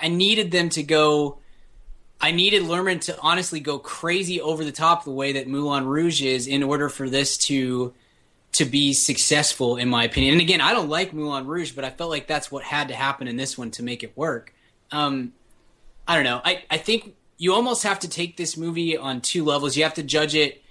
i 0.00 0.06
needed 0.06 0.52
them 0.52 0.68
to 0.68 0.82
go 0.84 1.38
i 2.20 2.30
needed 2.30 2.62
luhrmann 2.62 3.00
to 3.00 3.16
honestly 3.20 3.60
go 3.60 3.78
crazy 3.78 4.40
over 4.40 4.64
the 4.64 4.72
top 4.72 5.04
the 5.04 5.10
way 5.10 5.32
that 5.32 5.48
moulin 5.48 5.86
rouge 5.86 6.22
is 6.22 6.46
in 6.46 6.62
order 6.62 6.88
for 6.88 7.08
this 7.08 7.36
to 7.36 7.92
to 8.52 8.64
be 8.64 8.92
successful 8.92 9.76
in 9.76 9.88
my 9.88 10.04
opinion 10.04 10.32
and 10.32 10.40
again 10.40 10.60
i 10.60 10.72
don't 10.72 10.88
like 10.88 11.12
moulin 11.12 11.46
rouge 11.46 11.72
but 11.72 11.84
i 11.84 11.90
felt 11.90 12.10
like 12.10 12.26
that's 12.26 12.50
what 12.50 12.64
had 12.64 12.88
to 12.88 12.94
happen 12.94 13.28
in 13.28 13.36
this 13.36 13.56
one 13.56 13.70
to 13.70 13.82
make 13.82 14.02
it 14.02 14.16
work 14.16 14.54
um 14.92 15.32
i 16.08 16.14
don't 16.14 16.24
know 16.24 16.40
i 16.44 16.62
i 16.70 16.76
think 16.76 17.14
you 17.38 17.54
almost 17.54 17.84
have 17.84 17.98
to 17.98 18.08
take 18.08 18.36
this 18.36 18.56
movie 18.56 18.96
on 18.96 19.20
two 19.20 19.44
levels 19.44 19.76
you 19.76 19.82
have 19.82 19.94
to 19.94 20.02
judge 20.02 20.34
it 20.34 20.62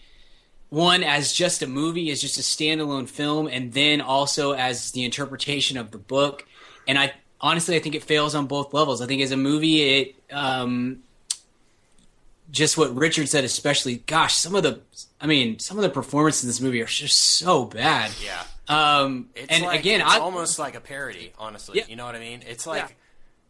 one 0.70 1.04
as 1.04 1.34
just 1.34 1.62
a 1.62 1.68
movie, 1.68 2.12
as 2.12 2.22
just 2.22 2.38
a 2.38 2.41
standalone 2.41 3.10
film, 3.10 3.47
and 3.47 3.74
then 3.74 4.02
also 4.02 4.54
as 4.54 4.91
the 4.91 5.04
interpretation 5.04 5.78
of 5.78 5.91
the 5.91 5.97
book. 5.97 6.45
And 6.88 6.97
I 6.97 7.14
honestly, 7.41 7.76
I 7.76 7.80
think 7.80 7.95
it 7.95 8.04
fails 8.04 8.36
on 8.36 8.45
both 8.47 8.74
levels. 8.74 9.02
I 9.02 9.08
think 9.08 9.22
as 9.22 9.32
a 9.32 9.38
movie, 9.38 9.82
it 9.82 10.16
um, 10.32 11.00
just 12.52 12.78
what 12.78 12.95
Richard 12.95 13.30
said, 13.30 13.43
especially. 13.43 13.97
Gosh, 13.97 14.36
some 14.36 14.56
of 14.56 14.64
the, 14.64 14.82
I 15.22 15.28
mean, 15.28 15.60
some 15.60 15.78
of 15.78 15.84
the 15.84 15.89
performances 15.89 16.43
in 16.43 16.50
this 16.50 16.62
movie 16.62 16.82
are 16.82 16.86
just 16.86 17.18
so 17.18 17.66
bad. 17.66 18.12
Yeah. 18.24 18.43
Um, 18.68 19.30
It's 19.36 19.47
and 19.52 19.64
like, 19.66 19.80
again, 19.80 20.02
it's 20.02 20.10
I 20.10 20.20
almost 20.20 20.60
like 20.60 20.76
a 20.76 20.80
parody. 20.80 21.32
Honestly, 21.38 21.78
Yeah. 21.80 21.86
you 21.88 21.95
know 21.95 22.06
what 22.06 22.16
I 22.16 22.20
mean? 22.20 22.43
It's 22.47 22.66
like 22.68 22.84
Yeah. 22.84 22.95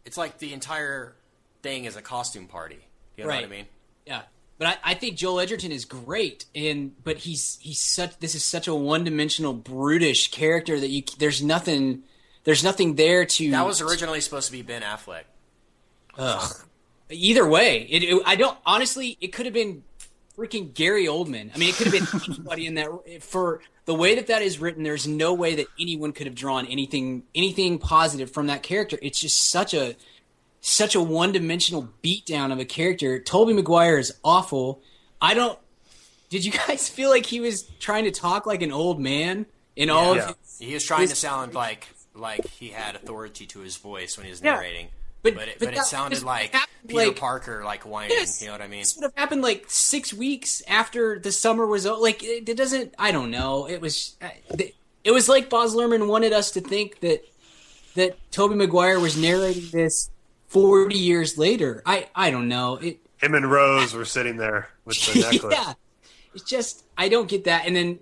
it's 0.04 0.16
like 0.16 0.38
the 0.38 0.52
entire 0.52 1.14
thing 1.62 1.84
is 1.84 1.96
a 1.96 2.02
costume 2.02 2.46
party. 2.46 2.78
You 3.16 3.24
know 3.24 3.28
Right. 3.30 3.42
what 3.42 3.52
I 3.52 3.56
mean? 3.56 3.66
Yeah, 4.06 4.22
but 4.58 4.68
I, 4.68 4.76
I 4.92 4.94
think 4.94 5.16
Joel 5.18 5.40
Edgerton 5.40 5.72
is 5.72 5.84
great, 5.84 6.46
and 6.54 6.92
but 7.04 7.18
he's 7.18 7.58
he's 7.60 7.78
such 7.80 8.18
this 8.18 8.34
is 8.34 8.42
such 8.42 8.66
a 8.66 8.74
one 8.74 9.04
dimensional 9.04 9.52
brutish 9.52 10.30
character 10.30 10.80
that 10.80 10.88
you 10.88 11.02
there's 11.18 11.42
nothing 11.42 12.02
there's 12.44 12.64
nothing 12.64 12.94
there 12.94 13.26
to 13.26 13.50
That 13.50 13.66
was 13.66 13.82
originally 13.82 14.22
supposed 14.22 14.46
to 14.46 14.52
be 14.52 14.62
Ben 14.62 14.80
Affleck. 14.80 15.24
Ugh. 16.16 16.54
Either 17.10 17.46
way, 17.46 17.86
it, 17.90 18.02
it- 18.04 18.22
I 18.26 18.36
don't 18.36 18.56
honestly. 18.64 19.16
It 19.20 19.28
could 19.28 19.46
have 19.46 19.54
been 19.54 19.82
freaking 20.36 20.72
Gary 20.72 21.06
Oldman. 21.06 21.50
I 21.54 21.58
mean, 21.58 21.68
it 21.70 21.74
could 21.74 21.88
have 21.88 22.10
been 22.12 22.20
anybody 22.34 22.66
in 22.66 22.74
that. 22.74 23.22
For 23.22 23.60
the 23.84 23.94
way 23.94 24.14
that 24.14 24.28
that 24.28 24.42
is 24.42 24.58
written, 24.58 24.82
there's 24.84 25.06
no 25.08 25.34
way 25.34 25.56
that 25.56 25.66
anyone 25.78 26.12
could 26.12 26.26
have 26.26 26.34
drawn 26.36 26.66
anything 26.66 27.24
anything 27.34 27.78
positive 27.78 28.30
from 28.30 28.46
that 28.46 28.62
character. 28.62 28.98
It's 29.02 29.20
just 29.20 29.50
such 29.50 29.74
a 29.74 29.96
such 30.60 30.94
a 30.94 31.00
one 31.00 31.32
dimensional 31.32 31.88
beatdown 32.02 32.52
of 32.52 32.58
a 32.58 32.64
character. 32.64 33.18
Tobey 33.18 33.52
Maguire 33.52 33.98
is 33.98 34.14
awful. 34.24 34.80
I 35.20 35.34
don't. 35.34 35.58
Did 36.28 36.44
you 36.44 36.52
guys 36.66 36.88
feel 36.88 37.10
like 37.10 37.26
he 37.26 37.40
was 37.40 37.64
trying 37.80 38.04
to 38.04 38.10
talk 38.10 38.46
like 38.46 38.62
an 38.62 38.70
old 38.72 39.00
man 39.00 39.46
in 39.76 39.90
all 39.90 40.14
Yeah. 40.16 40.30
of 40.30 40.36
his, 40.44 40.58
He 40.58 40.74
was 40.74 40.84
trying 40.84 41.00
his- 41.02 41.10
to 41.10 41.16
sound 41.16 41.54
like 41.54 41.88
like 42.14 42.46
he 42.46 42.68
had 42.68 42.94
authority 42.96 43.46
to 43.46 43.60
his 43.60 43.76
voice 43.76 44.16
when 44.16 44.26
he 44.26 44.30
was 44.30 44.42
Yeah. 44.42 44.56
Narrating. 45.22 45.22
But- 45.22 45.34
But 45.34 45.48
it, 45.48 45.58
but 45.58 45.64
but, 45.66 45.74
that 45.74 45.80
it 45.82 45.86
sounded 45.86 46.22
like 46.22 46.52
happened, 46.52 46.88
Peter 46.88 47.06
like- 47.06 47.16
Parker 47.16 47.62
like 47.64 47.82
whining. 47.84 48.16
Yes. 48.18 48.40
You 48.40 48.48
know 48.48 48.54
what 48.54 48.62
I 48.62 48.68
mean? 48.68 48.80
This 48.80 48.96
would 48.96 49.02
have 49.04 49.12
happened 49.16 49.42
like 49.42 49.66
six 49.68 50.12
weeks 50.14 50.62
after 50.68 51.18
the 51.18 51.32
summer 51.32 51.66
was 51.66 51.86
o- 51.86 52.00
like 52.00 52.22
it, 52.22 52.48
it 52.48 52.56
doesn't. 52.56 52.94
I 52.98 53.12
don't 53.12 53.30
know. 53.30 53.68
It 53.68 53.80
was 53.80 54.16
uh, 54.22 54.28
it 55.04 55.10
was 55.12 55.28
like 55.28 55.50
Baz 55.50 55.74
Luhrmann 55.74 56.06
wanted 56.08 56.32
us 56.32 56.50
to 56.52 56.60
think 56.60 57.00
that 57.00 57.22
that 57.96 58.16
Tobey 58.30 58.54
Maguire 58.54 58.98
was 59.00 59.16
narrating 59.16 59.68
this 59.72 60.10
forty 60.46 60.96
years 60.98 61.36
later. 61.38 61.82
I 61.86 62.08
I 62.14 62.30
don't 62.30 62.48
know. 62.48 62.76
It 62.76 63.00
Him 63.18 63.34
and 63.34 63.50
Rose 63.50 63.92
were 63.94 64.04
sitting 64.04 64.36
there 64.36 64.68
with 64.84 64.96
the 65.12 65.20
necklace. 65.32 65.54
yeah, 65.56 65.72
it's 66.34 66.44
just 66.44 66.84
I 66.96 67.08
don't 67.08 67.28
get 67.28 67.44
that. 67.44 67.66
And 67.66 67.74
then 67.76 67.98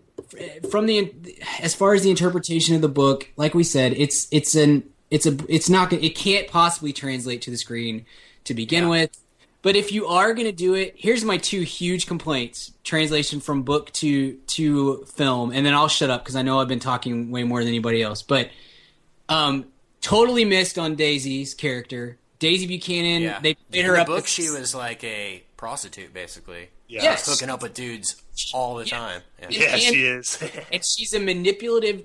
from 0.70 0.86
the 0.86 1.12
as 1.60 1.74
far 1.74 1.94
as 1.94 2.02
the 2.02 2.10
interpretation 2.10 2.74
of 2.74 2.80
the 2.82 2.88
book, 2.88 3.30
like 3.36 3.54
we 3.54 3.64
said, 3.64 3.92
it's 3.96 4.28
it's 4.30 4.54
an 4.54 4.88
it's 5.10 5.26
a 5.26 5.36
it's 5.48 5.68
not 5.68 5.90
gonna- 5.90 6.02
it 6.02 6.14
can't 6.14 6.48
possibly 6.48 6.92
translate 6.92 7.42
to 7.42 7.50
the 7.50 7.56
screen 7.56 8.06
to 8.44 8.54
begin 8.54 8.88
with. 8.88 9.10
But 9.60 9.74
if 9.74 9.90
you 9.90 10.06
are 10.06 10.34
going 10.34 10.46
to 10.46 10.52
do 10.52 10.74
it, 10.74 10.94
here's 10.96 11.24
my 11.24 11.36
two 11.36 11.62
huge 11.62 12.06
complaints: 12.06 12.72
translation 12.84 13.40
from 13.40 13.62
book 13.64 13.92
to 13.94 14.34
to 14.34 15.04
film, 15.06 15.50
and 15.52 15.66
then 15.66 15.74
I'll 15.74 15.88
shut 15.88 16.10
up 16.10 16.22
because 16.22 16.36
I 16.36 16.42
know 16.42 16.60
I've 16.60 16.68
been 16.68 16.78
talking 16.78 17.30
way 17.32 17.42
more 17.42 17.58
than 17.60 17.68
anybody 17.68 18.00
else. 18.02 18.22
But 18.22 18.50
um, 19.28 19.66
totally 20.00 20.44
missed 20.44 20.78
on 20.78 20.94
Daisy's 20.94 21.54
character, 21.54 22.18
Daisy 22.38 22.66
Buchanan. 22.66 23.22
Yeah. 23.22 23.40
They 23.40 23.56
made 23.70 23.80
In 23.80 23.86
her 23.86 23.94
the 23.96 24.00
up. 24.02 24.06
book, 24.06 24.24
as- 24.24 24.28
she 24.30 24.48
was 24.48 24.74
like 24.74 25.02
a 25.04 25.42
prostitute, 25.56 26.14
basically. 26.14 26.68
Yeah. 26.86 27.02
Yes. 27.02 27.26
hooking 27.28 27.50
up 27.50 27.60
with 27.62 27.74
dudes 27.74 28.16
all 28.54 28.76
the 28.76 28.84
time. 28.86 29.20
Yeah. 29.40 29.48
Yeah, 29.50 29.72
And- 29.72 29.82
she 29.82 30.04
is. 30.04 30.38
and 30.72 30.84
she's 30.84 31.12
a 31.12 31.20
manipulative 31.20 32.04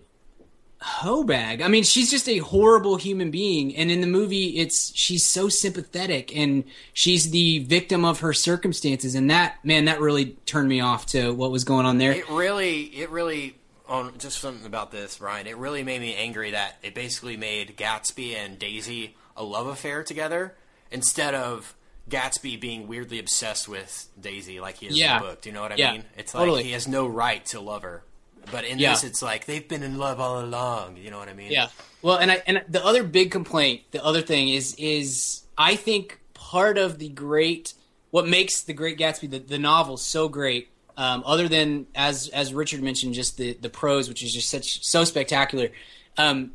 hoe 0.84 1.24
bag. 1.24 1.62
I 1.62 1.68
mean, 1.70 1.84
she's 1.84 2.12
just 2.12 2.28
a 2.28 2.40
horrible 2.40 2.98
human 2.98 3.32
being. 3.32 3.76
And 3.76 3.90
in 3.90 4.02
the 4.02 4.08
movie, 4.08 4.58
it's 4.60 4.96
she's 4.96 5.26
so 5.26 5.48
sympathetic 5.50 6.36
and 6.36 6.64
she's 6.94 7.32
the 7.32 7.60
victim 7.60 8.04
of 8.06 8.20
her 8.20 8.34
circumstances. 8.34 9.16
And 9.16 9.30
that 9.32 9.64
man, 9.64 9.86
that 9.86 10.00
really 10.02 10.32
turned 10.46 10.68
me 10.70 10.82
off 10.82 11.06
to 11.08 11.32
what 11.34 11.52
was 11.52 11.64
going 11.64 11.86
on 11.86 11.98
there. 11.98 12.12
It 12.12 12.30
really, 12.30 12.82
it 12.84 13.10
really, 13.10 13.56
on 13.88 14.18
just 14.18 14.40
something 14.40 14.66
about 14.66 14.92
this, 14.92 15.20
Ryan. 15.22 15.48
It 15.48 15.58
really 15.58 15.84
made 15.84 16.02
me 16.02 16.16
angry 16.16 16.52
that 16.52 16.78
it 16.84 16.94
basically 16.94 17.38
made 17.38 17.78
Gatsby 17.78 18.36
and 18.36 18.60
Daisy 18.60 19.16
a 19.38 19.44
love 19.44 19.68
affair 19.68 20.04
together 20.04 20.54
instead 20.92 21.34
of 21.34 21.76
Gatsby 22.10 22.60
being 22.60 22.88
weirdly 22.88 23.18
obsessed 23.20 23.68
with 23.70 24.08
Daisy 24.20 24.60
like 24.60 24.76
he 24.78 24.88
is 24.88 24.98
Yeah. 25.00 25.18
in 25.18 25.24
the 25.24 25.30
book. 25.30 25.42
Do 25.42 25.50
you 25.50 25.54
know 25.56 25.62
what 25.62 25.72
I 25.72 25.76
Yeah, 25.76 25.92
mean? 25.94 26.04
It's 26.18 26.34
like 26.34 26.42
totally. 26.42 26.64
he 26.64 26.72
has 26.74 26.88
no 26.88 27.08
right 27.08 27.44
to 27.48 27.60
love 27.62 27.82
her. 27.84 28.04
But 28.52 28.66
in 28.66 28.78
Yeah. 28.80 28.92
this, 28.92 29.04
it's 29.04 29.22
like 29.22 29.46
they've 29.46 29.68
been 29.68 29.84
in 29.84 29.98
love 29.98 30.20
all 30.20 30.40
along. 30.44 30.98
You 30.98 31.12
know 31.12 31.18
what 31.20 31.30
I 31.30 31.34
mean? 31.34 31.52
Yeah. 31.52 31.68
Well, 32.02 32.18
and 32.18 32.32
I 32.32 32.42
and 32.46 32.64
the 32.68 32.84
other 32.84 33.04
big 33.04 33.32
complaint, 33.32 33.82
the 33.92 34.04
other 34.04 34.22
thing 34.22 34.50
is 34.50 34.76
is 34.78 35.44
I 35.58 35.76
think 35.76 36.20
part 36.34 36.78
of 36.78 37.00
the 37.00 37.10
great 37.10 37.74
what 38.12 38.28
makes 38.28 38.62
the 38.62 38.74
Great 38.74 38.98
Gatsby 39.00 39.30
the, 39.32 39.40
the 39.40 39.58
novel 39.58 39.98
so 39.98 40.28
great, 40.30 40.70
um, 40.98 41.24
other 41.26 41.48
than 41.48 41.88
as 41.96 42.28
as 42.30 42.54
Richard 42.54 42.84
mentioned, 42.84 43.14
just 43.16 43.38
the 43.38 43.54
the 43.54 43.70
prose, 43.70 44.08
which 44.10 44.22
is 44.24 44.34
just 44.34 44.50
such 44.50 44.84
so 44.86 45.04
spectacular. 45.04 45.70
Um, 46.18 46.52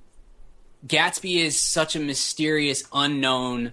Gatsby 0.87 1.39
is 1.45 1.59
such 1.59 1.97
a 1.97 1.99
mysterious, 1.99 2.85
unknown 2.93 3.73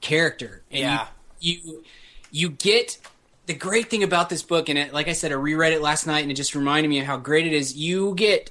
character, 0.00 0.62
and 0.70 0.80
Yeah. 0.80 1.06
you, 1.40 1.58
you 1.62 1.84
you 2.32 2.48
get 2.50 2.98
the 3.46 3.54
great 3.54 3.88
thing 3.88 4.02
about 4.02 4.28
this 4.28 4.42
book, 4.42 4.68
and 4.68 4.78
it, 4.78 4.92
like 4.92 5.08
I 5.08 5.12
said, 5.12 5.32
I 5.32 5.36
reread 5.36 5.72
it 5.72 5.80
last 5.80 6.06
night, 6.06 6.22
and 6.22 6.30
it 6.30 6.34
just 6.34 6.54
reminded 6.54 6.88
me 6.88 6.98
of 6.98 7.06
how 7.06 7.16
great 7.16 7.46
it 7.46 7.52
is. 7.52 7.76
You 7.76 8.14
get 8.14 8.50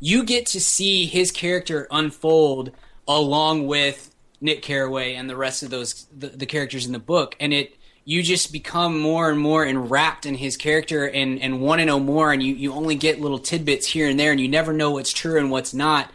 you 0.00 0.22
get 0.24 0.46
to 0.46 0.60
see 0.60 1.06
his 1.06 1.30
character 1.30 1.86
unfold 1.90 2.70
along 3.08 3.66
with 3.66 4.14
Nick 4.40 4.60
Carraway 4.60 5.14
and 5.14 5.28
the 5.30 5.36
rest 5.36 5.62
of 5.62 5.70
those 5.70 6.06
the, 6.16 6.28
the 6.28 6.46
characters 6.46 6.86
in 6.86 6.92
the 6.92 6.98
book, 6.98 7.36
and 7.40 7.52
it 7.52 7.76
you 8.04 8.22
just 8.22 8.52
become 8.52 9.00
more 9.00 9.30
and 9.30 9.40
more 9.40 9.64
enwrapped 9.64 10.26
in 10.26 10.34
his 10.34 10.58
character 10.58 11.08
and 11.08 11.40
and 11.40 11.62
want 11.62 11.80
to 11.80 11.86
know 11.86 11.98
more, 11.98 12.32
and 12.32 12.42
you 12.42 12.54
you 12.54 12.72
only 12.74 12.96
get 12.96 13.20
little 13.20 13.38
tidbits 13.38 13.86
here 13.86 14.08
and 14.08 14.20
there, 14.20 14.30
and 14.30 14.40
you 14.40 14.48
never 14.48 14.74
know 14.74 14.90
what's 14.90 15.12
true 15.12 15.38
and 15.38 15.50
what's 15.50 15.72
not. 15.72 16.10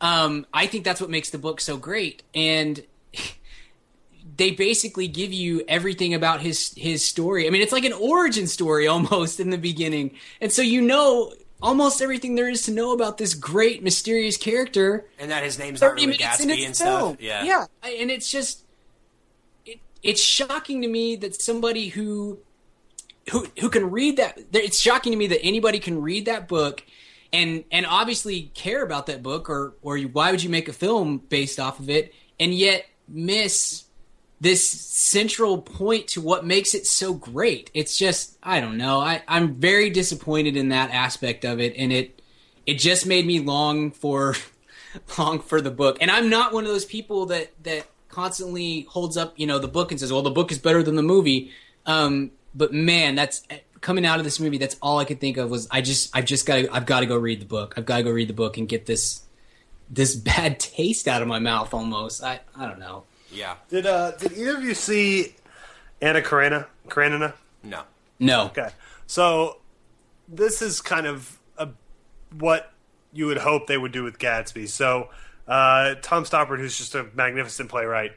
Um, 0.00 0.44
I 0.52 0.66
think 0.66 0.84
that's 0.84 1.00
what 1.00 1.08
makes 1.08 1.30
the 1.30 1.38
book 1.38 1.60
so 1.60 1.76
great, 1.76 2.24
and 2.34 2.82
they 4.36 4.50
basically 4.50 5.08
give 5.08 5.32
you 5.32 5.64
everything 5.68 6.14
about 6.14 6.40
his 6.40 6.72
his 6.76 7.04
story. 7.04 7.46
I 7.46 7.50
mean, 7.50 7.62
it's 7.62 7.72
like 7.72 7.84
an 7.84 7.92
origin 7.92 8.46
story 8.46 8.86
almost 8.94 9.40
in 9.40 9.50
the 9.50 9.58
beginning, 9.58 10.16
and 10.40 10.52
so 10.52 10.62
you 10.62 10.80
know 10.80 11.32
almost 11.62 12.02
everything 12.02 12.34
there 12.34 12.48
is 12.48 12.62
to 12.62 12.72
know 12.72 12.92
about 12.92 13.16
this 13.16 13.34
great 13.34 13.82
mysterious 13.82 14.36
character. 14.36 15.06
And 15.18 15.30
that 15.30 15.42
his 15.42 15.58
name's 15.58 15.80
not 15.80 15.94
really 15.94 16.18
Gatsby 16.18 16.66
and 16.66 16.76
film. 16.76 17.14
stuff. 17.14 17.16
Yeah. 17.20 17.44
yeah, 17.44 17.66
and 17.82 18.10
it's 18.10 18.30
just 18.30 18.64
it, 19.64 19.80
it's 20.02 20.22
shocking 20.22 20.82
to 20.82 20.88
me 20.88 21.16
that 21.16 21.40
somebody 21.40 21.88
who 21.88 22.38
who 23.30 23.46
who 23.60 23.70
can 23.70 23.90
read 23.90 24.18
that. 24.18 24.38
It's 24.52 24.78
shocking 24.78 25.12
to 25.12 25.18
me 25.18 25.28
that 25.28 25.42
anybody 25.42 25.78
can 25.78 26.02
read 26.02 26.26
that 26.26 26.48
book. 26.48 26.82
And, 27.32 27.64
and 27.72 27.84
obviously 27.84 28.52
care 28.54 28.84
about 28.84 29.06
that 29.06 29.20
book 29.20 29.50
or, 29.50 29.74
or 29.82 29.96
you, 29.96 30.06
why 30.06 30.30
would 30.30 30.40
you 30.40 30.50
make 30.50 30.68
a 30.68 30.72
film 30.72 31.18
based 31.18 31.58
off 31.58 31.80
of 31.80 31.90
it 31.90 32.14
and 32.38 32.54
yet 32.54 32.86
miss 33.08 33.83
this 34.44 34.68
central 34.68 35.56
point 35.62 36.06
to 36.06 36.20
what 36.20 36.44
makes 36.44 36.74
it 36.74 36.86
so 36.86 37.14
great. 37.14 37.70
It's 37.72 37.96
just 37.96 38.36
I 38.42 38.60
don't 38.60 38.76
know. 38.76 39.00
I, 39.00 39.22
I'm 39.26 39.54
very 39.54 39.88
disappointed 39.88 40.54
in 40.54 40.68
that 40.68 40.90
aspect 40.90 41.46
of 41.46 41.60
it, 41.60 41.74
and 41.78 41.90
it 41.90 42.20
it 42.66 42.74
just 42.74 43.06
made 43.06 43.26
me 43.26 43.40
long 43.40 43.90
for 43.90 44.36
long 45.18 45.40
for 45.40 45.62
the 45.62 45.70
book. 45.70 45.96
And 46.02 46.10
I'm 46.10 46.28
not 46.28 46.52
one 46.52 46.64
of 46.64 46.70
those 46.70 46.84
people 46.84 47.26
that 47.26 47.52
that 47.64 47.86
constantly 48.10 48.82
holds 48.82 49.16
up 49.16 49.32
you 49.36 49.46
know 49.46 49.58
the 49.58 49.66
book 49.66 49.90
and 49.90 49.98
says, 49.98 50.12
"Well, 50.12 50.22
the 50.22 50.30
book 50.30 50.52
is 50.52 50.58
better 50.58 50.82
than 50.82 50.96
the 50.96 51.02
movie." 51.02 51.50
Um, 51.86 52.30
but 52.54 52.72
man, 52.72 53.14
that's 53.14 53.46
coming 53.80 54.04
out 54.04 54.18
of 54.18 54.24
this 54.24 54.38
movie. 54.38 54.58
That's 54.58 54.76
all 54.82 54.98
I 54.98 55.06
could 55.06 55.20
think 55.20 55.38
of 55.38 55.50
was 55.50 55.66
I 55.70 55.80
just 55.80 56.14
I've 56.14 56.26
just 56.26 56.44
got 56.44 56.56
to 56.56 56.68
I've 56.70 56.86
got 56.86 57.00
to 57.00 57.06
go 57.06 57.16
read 57.16 57.40
the 57.40 57.46
book. 57.46 57.74
I've 57.78 57.86
got 57.86 57.96
to 57.96 58.02
go 58.02 58.10
read 58.10 58.28
the 58.28 58.34
book 58.34 58.58
and 58.58 58.68
get 58.68 58.84
this 58.84 59.22
this 59.88 60.14
bad 60.30 60.60
taste 60.60 61.08
out 61.08 61.22
of 61.22 61.28
my 61.28 61.38
mouth 61.38 61.72
almost. 61.72 62.22
I 62.22 62.40
I 62.54 62.66
don't 62.66 62.78
know. 62.78 63.04
Yeah. 63.34 63.56
Did 63.68 63.86
uh 63.86 64.12
did 64.12 64.32
either 64.32 64.56
of 64.56 64.64
you 64.64 64.74
see 64.74 65.34
Anna 66.00 66.22
Karenina? 66.22 66.66
Karenina? 66.88 67.34
No. 67.62 67.82
No. 68.18 68.46
Okay. 68.46 68.70
So 69.06 69.58
this 70.28 70.62
is 70.62 70.80
kind 70.80 71.06
of 71.06 71.38
a, 71.58 71.68
what 72.38 72.72
you 73.12 73.26
would 73.26 73.38
hope 73.38 73.66
they 73.66 73.78
would 73.78 73.92
do 73.92 74.02
with 74.02 74.18
Gatsby. 74.18 74.68
So 74.68 75.08
uh, 75.46 75.94
Tom 76.02 76.24
Stoppard, 76.24 76.58
who's 76.58 76.76
just 76.76 76.94
a 76.94 77.06
magnificent 77.14 77.68
playwright, 77.68 78.12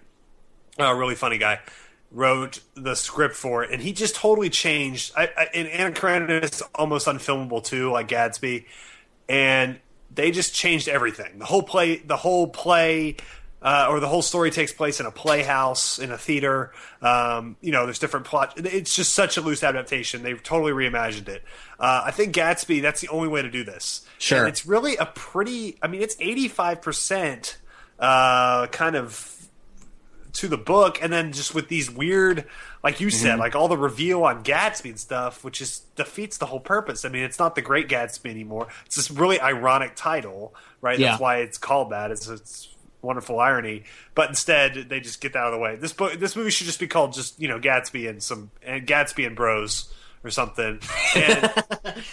a 0.80 0.96
really 0.96 1.16
funny 1.16 1.38
guy, 1.38 1.60
wrote 2.12 2.62
the 2.76 2.96
script 2.96 3.36
for 3.36 3.64
it, 3.64 3.72
and 3.72 3.82
he 3.82 3.92
just 3.94 4.16
totally 4.16 4.50
changed. 4.50 5.12
I, 5.16 5.30
I, 5.38 5.48
and 5.54 5.68
Anna 5.68 5.92
Karenina 5.92 6.44
is 6.44 6.62
almost 6.74 7.08
unfilmable 7.08 7.64
too, 7.64 7.92
like 7.92 8.08
Gatsby, 8.08 8.66
and 9.28 9.80
they 10.14 10.32
just 10.32 10.56
changed 10.56 10.88
everything. 10.88 11.40
The 11.40 11.46
whole 11.46 11.64
play, 11.64 11.98
the 11.98 12.18
whole 12.18 12.48
play. 12.48 13.18
Uh, 13.60 13.88
or 13.90 14.00
the 14.00 14.08
whole 14.08 14.22
story 14.22 14.52
takes 14.52 14.72
place 14.72 15.00
in 15.00 15.08
a 15.08 15.12
playhouse, 15.12 15.98
in 15.98 16.12
a 16.12 16.18
theater. 16.18 16.72
Um, 17.02 17.56
you 17.60 17.72
know, 17.72 17.86
there's 17.86 17.98
different 17.98 18.28
plot. 18.28 18.54
It's 18.58 18.96
just 18.96 19.14
such 19.14 19.36
a 19.38 19.42
loose 19.42 19.64
adaptation. 19.64 20.22
They've 20.22 20.42
totally 20.42 20.74
reimagined 20.74 21.28
it. 21.28 21.44
Uh, 21.80 22.04
I 22.06 22.12
think 22.12 22.36
Gatsby. 22.36 22.84
That's 22.84 23.02
the 23.02 23.08
only 23.10 23.28
way 23.28 23.42
to 23.42 23.50
do 23.50 23.64
this. 23.64 24.06
Sure. 24.20 24.40
And 24.40 24.48
it's 24.48 24.68
really 24.68 24.96
a 24.98 25.08
pretty. 25.08 25.78
I 25.82 25.88
mean, 25.88 26.02
it's 26.02 26.16
85 26.20 26.82
percent 26.84 27.58
uh, 28.00 28.68
kind 28.68 28.96
of 28.96 29.34
to 30.34 30.48
the 30.48 30.58
book, 30.58 31.02
and 31.02 31.12
then 31.12 31.32
just 31.32 31.56
with 31.56 31.68
these 31.68 31.90
weird, 31.90 32.46
like 32.84 33.02
you 33.02 33.10
said, 33.10 33.40
like 33.40 33.56
all 33.56 33.68
the 33.68 33.78
reveal 33.78 34.24
on 34.24 34.44
Gatsby 34.44 34.90
and 34.90 35.00
stuff, 35.00 35.44
which 35.44 35.58
just 35.58 35.96
defeats 35.96 36.38
the 36.38 36.46
whole 36.46 36.60
purpose. 36.60 37.06
I 37.06 37.10
mean, 37.10 37.24
it's 37.24 37.40
not 37.40 37.56
the 37.56 37.64
Great 37.64 37.90
Gatsby 37.90 38.30
anymore. 38.30 38.68
It's 38.86 38.96
this 38.96 39.10
really 39.10 39.40
ironic 39.40 39.94
title, 39.96 40.54
right? 40.80 41.00
Yeah. 41.00 41.10
That's 41.10 41.22
why 41.22 41.38
it's 41.38 41.58
called 41.58 41.92
that. 41.92 42.12
It's, 42.12 42.28
it's 42.28 42.70
wonderful 43.02 43.40
irony, 43.40 43.84
but 44.16 44.30
instead 44.30 44.90
they 44.90 45.00
just 45.00 45.22
get 45.22 45.34
that 45.34 45.40
out 45.40 45.48
of 45.48 45.54
the 45.54 45.60
way. 45.60 45.76
This 45.76 45.94
book, 45.94 46.14
this 46.20 46.36
movie 46.36 46.50
should 46.52 46.66
just 46.68 46.80
be 46.80 46.88
called 46.88 47.14
just 47.14 47.40
you 47.40 47.48
know 47.48 47.60
Gatsby 47.60 48.10
and 48.10 48.22
some 48.22 48.52
and 48.64 48.86
Gatsby 48.88 49.26
and 49.28 49.36
Bros 49.36 49.94
or 50.24 50.30
something. 50.30 50.80
And 51.16 51.44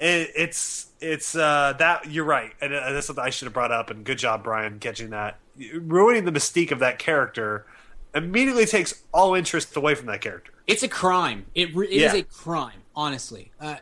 it, 0.00 0.30
it's 0.36 0.86
it's 1.00 1.34
uh, 1.34 1.74
that 1.78 2.10
you're 2.10 2.24
right, 2.24 2.52
and 2.60 2.72
uh, 2.74 2.92
that's 2.92 3.06
something 3.06 3.24
I 3.24 3.30
should 3.30 3.46
have 3.46 3.54
brought 3.54 3.72
up. 3.72 3.90
And 3.90 4.04
good 4.04 4.18
job, 4.18 4.42
Brian, 4.44 4.78
catching 4.78 5.10
that. 5.10 5.38
Ruining 5.74 6.24
the 6.24 6.32
mystique 6.32 6.70
of 6.70 6.80
that 6.80 6.98
character 6.98 7.66
immediately 8.14 8.66
takes 8.66 9.02
all 9.12 9.34
interest 9.34 9.76
away 9.76 9.94
from 9.94 10.06
that 10.06 10.20
character. 10.20 10.52
It's 10.66 10.82
a 10.82 10.88
crime. 10.88 11.46
It, 11.54 11.74
re- 11.76 11.86
it 11.86 11.92
is 12.02 12.12
Yeah. 12.14 12.18
a 12.20 12.22
crime, 12.24 12.82
honestly. 12.94 13.52
Uh, 13.60 13.76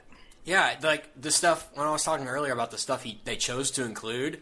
Yeah, 0.44 0.76
like 0.82 1.09
the 1.20 1.30
stuff 1.30 1.68
when 1.74 1.86
I 1.86 1.90
was 1.90 2.02
talking 2.05 2.26
earlier 2.28 2.52
about 2.52 2.70
the 2.70 2.78
stuff 2.78 3.02
he 3.05 3.20
they 3.24 3.36
chose 3.36 3.70
to 3.72 3.84
include, 3.84 4.40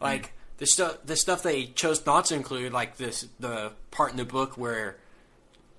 like 0.00 0.32
the 0.58 0.66
stuff 0.66 0.98
the 1.04 1.16
stuff 1.16 1.42
they 1.42 1.66
chose 1.66 2.04
not 2.04 2.26
to 2.26 2.34
include, 2.34 2.72
like 2.72 2.96
this 2.96 3.26
the 3.40 3.72
part 3.90 4.10
in 4.10 4.16
the 4.16 4.24
book 4.24 4.58
where 4.58 4.96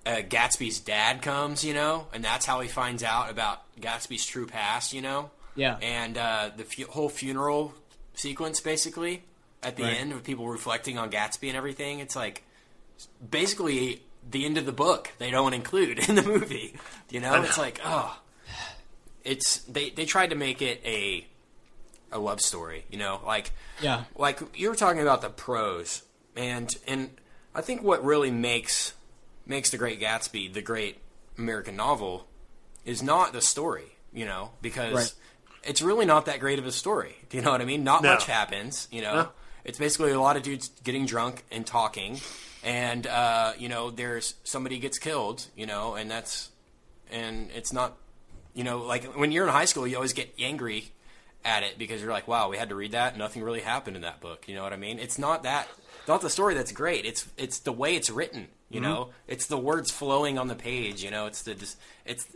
uh, 0.06 0.18
Gatsby's 0.28 0.80
dad 0.80 1.22
comes, 1.22 1.64
you 1.64 1.74
know, 1.74 2.08
and 2.14 2.24
that's 2.24 2.46
how 2.46 2.62
he 2.62 2.68
finds 2.68 3.04
out 3.04 3.30
about 3.30 3.62
Gatsby's 3.80 4.26
true 4.26 4.48
past, 4.48 4.94
you 4.94 5.02
know. 5.02 5.32
Yeah. 5.56 5.78
and 5.82 6.18
uh, 6.18 6.52
the 6.56 6.64
fu- 6.64 6.90
whole 6.90 7.10
funeral 7.10 7.74
sequence, 8.14 8.62
basically 8.62 9.24
at 9.62 9.76
the 9.76 9.84
end, 9.84 10.14
with 10.14 10.24
people 10.24 10.48
reflecting 10.48 10.98
on 10.98 11.12
Gatsby 11.12 11.50
and 11.50 11.58
everything. 11.58 12.00
It's 12.00 12.16
like 12.16 12.44
basically 13.30 14.02
the 14.30 14.46
end 14.46 14.58
of 14.58 14.66
the 14.66 14.72
book. 14.72 15.12
They 15.18 15.32
don't 15.32 15.54
include 15.54 16.00
in 16.10 16.16
the 16.16 16.24
movie. 16.24 16.76
You 17.10 17.20
know, 17.20 17.44
it's 17.44 17.58
like 17.58 17.82
oh 17.84 18.18
it's 19.24 19.60
they 19.64 19.90
they 19.90 20.06
tried 20.06 20.30
to 20.30 20.36
make 20.36 20.62
it 20.62 20.82
a 20.86 21.26
a 22.12 22.20
love 22.20 22.42
story, 22.42 22.86
you 22.90 22.98
know, 22.98 23.22
like 23.26 23.52
Yeah. 23.82 24.04
like 24.16 24.40
you 24.58 24.70
were 24.70 24.76
talking 24.76 25.02
about 25.02 25.22
the 25.22 25.30
pros, 25.30 26.04
and 26.36 26.74
and 26.88 27.12
I 27.56 27.62
think 27.62 27.84
what 27.84 28.04
really 28.04 28.32
makes 28.32 28.94
makes 29.46 29.70
the 29.72 29.78
Great 29.78 30.00
Gatsby 30.00 30.54
the 30.54 30.62
great 30.62 31.00
American 31.38 31.76
novel 31.76 32.28
is 32.86 33.02
not 33.04 33.34
the 33.34 33.42
story, 33.42 33.96
you 34.14 34.26
know, 34.26 34.52
because 34.62 34.94
Right. 34.94 35.14
it's 35.64 35.82
really 35.82 36.06
not 36.06 36.26
that 36.26 36.40
great 36.40 36.60
of 36.60 36.66
a 36.66 36.72
story. 36.72 37.16
Do 37.30 37.38
you 37.38 37.44
know 37.44 37.52
what 37.52 37.62
I 37.62 37.66
mean? 37.66 37.84
Not 37.84 38.04
No. 38.04 38.14
much 38.14 38.26
happens, 38.26 38.88
you 38.92 39.02
know. 39.02 39.14
No. 39.16 39.30
it's 39.66 39.78
basically 39.78 40.12
a 40.12 40.20
lot 40.20 40.38
of 40.38 40.42
dudes 40.44 40.70
getting 40.84 41.06
drunk 41.06 41.44
and 41.52 41.66
talking, 41.68 42.20
and 42.64 43.06
uh, 43.06 43.54
you 43.58 43.68
know, 43.70 43.92
there's 43.92 44.36
somebody 44.44 44.80
gets 44.80 44.98
killed, 44.98 45.46
you 45.56 45.66
know, 45.66 45.96
and 45.96 46.10
that's 46.10 46.50
and 47.12 47.50
it's 47.56 47.74
not, 47.74 47.98
you 48.54 48.64
know, 48.64 48.80
like 48.80 49.04
when 49.16 49.32
you're 49.32 49.46
in 49.46 49.52
high 49.52 49.66
school, 49.66 49.86
you 49.88 49.96
always 49.96 50.14
get 50.14 50.34
angry 50.40 50.92
at 51.46 51.64
it 51.64 51.78
because 51.78 52.02
you're 52.02 52.12
like, 52.12 52.28
wow, 52.28 52.50
we 52.50 52.58
had 52.58 52.70
to 52.70 52.76
read 52.76 52.92
that. 52.92 53.18
Nothing 53.18 53.44
really 53.44 53.62
happened 53.62 53.96
in 53.96 54.02
that 54.02 54.20
book. 54.22 54.48
You 54.48 54.56
know 54.56 54.64
what 54.64 54.74
I 54.74 54.78
mean? 54.78 55.00
It's 55.00 55.18
not 55.18 55.44
that, 55.44 55.68
not 56.08 56.22
the 56.22 56.30
story 56.30 56.54
that's 56.54 56.72
great. 56.72 57.06
It's 57.06 57.28
it's 57.38 57.60
the 57.60 57.72
way 57.72 57.96
it's 57.96 58.10
written. 58.10 58.48
You 58.72 58.82
know, 58.82 59.10
it's 59.28 59.48
the 59.48 59.58
words 59.58 59.90
flowing 59.90 60.38
on 60.38 60.48
the 60.48 60.54
page. 60.56 61.04
You 61.04 61.10
know, 61.10 61.26
it's 61.26 61.42
the 61.42 61.56
it's 62.06 62.28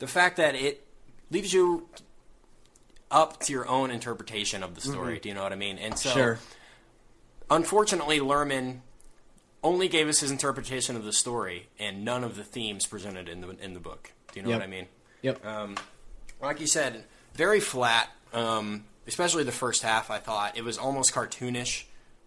the 0.00 0.06
fact 0.06 0.36
that 0.36 0.54
it 0.54 0.86
leaves 1.30 1.52
you 1.52 1.88
up 3.10 3.40
to 3.40 3.52
your 3.52 3.66
own 3.66 3.90
interpretation 3.90 4.62
of 4.62 4.74
the 4.74 4.80
story. 4.82 5.18
Do 5.18 5.28
you 5.30 5.34
know 5.34 5.42
what 5.42 5.52
I 5.52 5.56
mean? 5.56 5.78
And 5.78 5.98
so, 5.98 6.10
Sure. 6.10 6.38
unfortunately, 7.50 8.20
Luhrmann 8.20 8.80
only 9.62 9.88
gave 9.88 10.08
us 10.08 10.20
his 10.20 10.30
interpretation 10.30 10.94
of 10.96 11.04
the 11.04 11.12
story 11.12 11.68
and 11.78 12.04
none 12.04 12.22
of 12.22 12.36
the 12.36 12.44
themes 12.44 12.86
presented 12.86 13.28
in 13.28 13.40
the 13.40 13.48
in 13.62 13.74
the 13.74 13.80
book. 13.80 14.12
Do 14.32 14.40
you 14.40 14.44
know 14.44 14.50
Yep. 14.50 14.58
what 14.60 14.64
I 14.64 14.70
mean? 14.70 14.86
Yep. 15.22 15.46
Um, 15.46 15.76
like 16.40 16.60
you 16.60 16.66
said, 16.66 17.04
very 17.38 17.60
flat. 17.60 18.10
Um, 18.34 18.84
especially 19.06 19.44
the 19.44 19.52
first 19.52 19.82
half, 19.82 20.10
I 20.10 20.18
thought 20.18 20.58
it 20.58 20.64
was 20.64 20.76
almost 20.76 21.14
cartoonish 21.14 21.84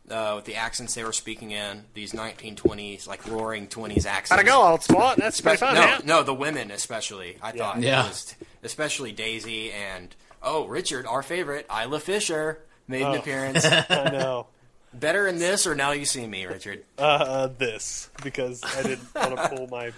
uh, 0.10 0.34
with 0.38 0.46
the 0.46 0.56
accents 0.56 0.96
they 0.96 1.04
were 1.04 1.14
speaking 1.14 1.52
in. 1.52 1.84
These 1.94 2.14
1920s, 2.14 3.08
like 3.08 3.28
roaring 3.28 3.68
20s 3.68 4.06
accents. 4.08 4.30
Gotta 4.32 4.44
go, 4.44 4.64
old 4.64 4.82
spot. 4.82 5.18
That's 5.18 5.40
pretty 5.42 5.58
fun, 5.58 5.76
no, 5.76 5.82
man. 5.82 6.02
no, 6.06 6.24
the 6.24 6.34
women 6.34 6.72
especially. 6.72 7.38
I 7.42 7.52
thought 7.52 7.80
Yeah. 7.82 8.06
it 8.06 8.08
was 8.08 8.36
especially 8.64 9.12
Daisy 9.12 9.72
and 9.72 10.16
oh 10.42 10.66
Richard, 10.66 11.06
our 11.06 11.22
favorite, 11.22 11.68
Isla 11.70 12.00
Fisher 12.00 12.60
made 12.88 13.04
an 13.04 13.08
Oh. 13.16 13.20
appearance. 13.20 13.64
I 13.90 14.10
know. 14.12 14.48
Better 14.94 15.28
in 15.28 15.38
this 15.40 15.68
or 15.68 15.76
now 15.76 15.92
you 15.92 16.04
see 16.06 16.26
me, 16.26 16.46
Richard. 16.48 16.84
Uh, 16.98 17.02
uh, 17.02 17.48
this 17.58 18.10
because 18.24 18.62
I 18.64 18.82
didn't 18.84 19.08
want 19.16 19.38
to 19.38 19.50
pull 19.50 19.68
my 19.68 19.92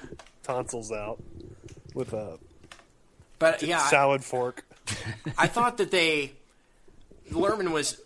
tonsils 0.44 0.92
out 0.92 1.18
with 1.96 2.12
a 2.14 2.38
But 3.40 3.64
yeah, 3.64 3.80
I- 3.82 3.90
salad 3.90 4.24
fork. 4.24 4.66
I 5.38 5.48
thought 5.48 5.78
that 5.78 5.92
they 5.92 6.34
Luhrmann 7.32 7.72
was 7.72 8.02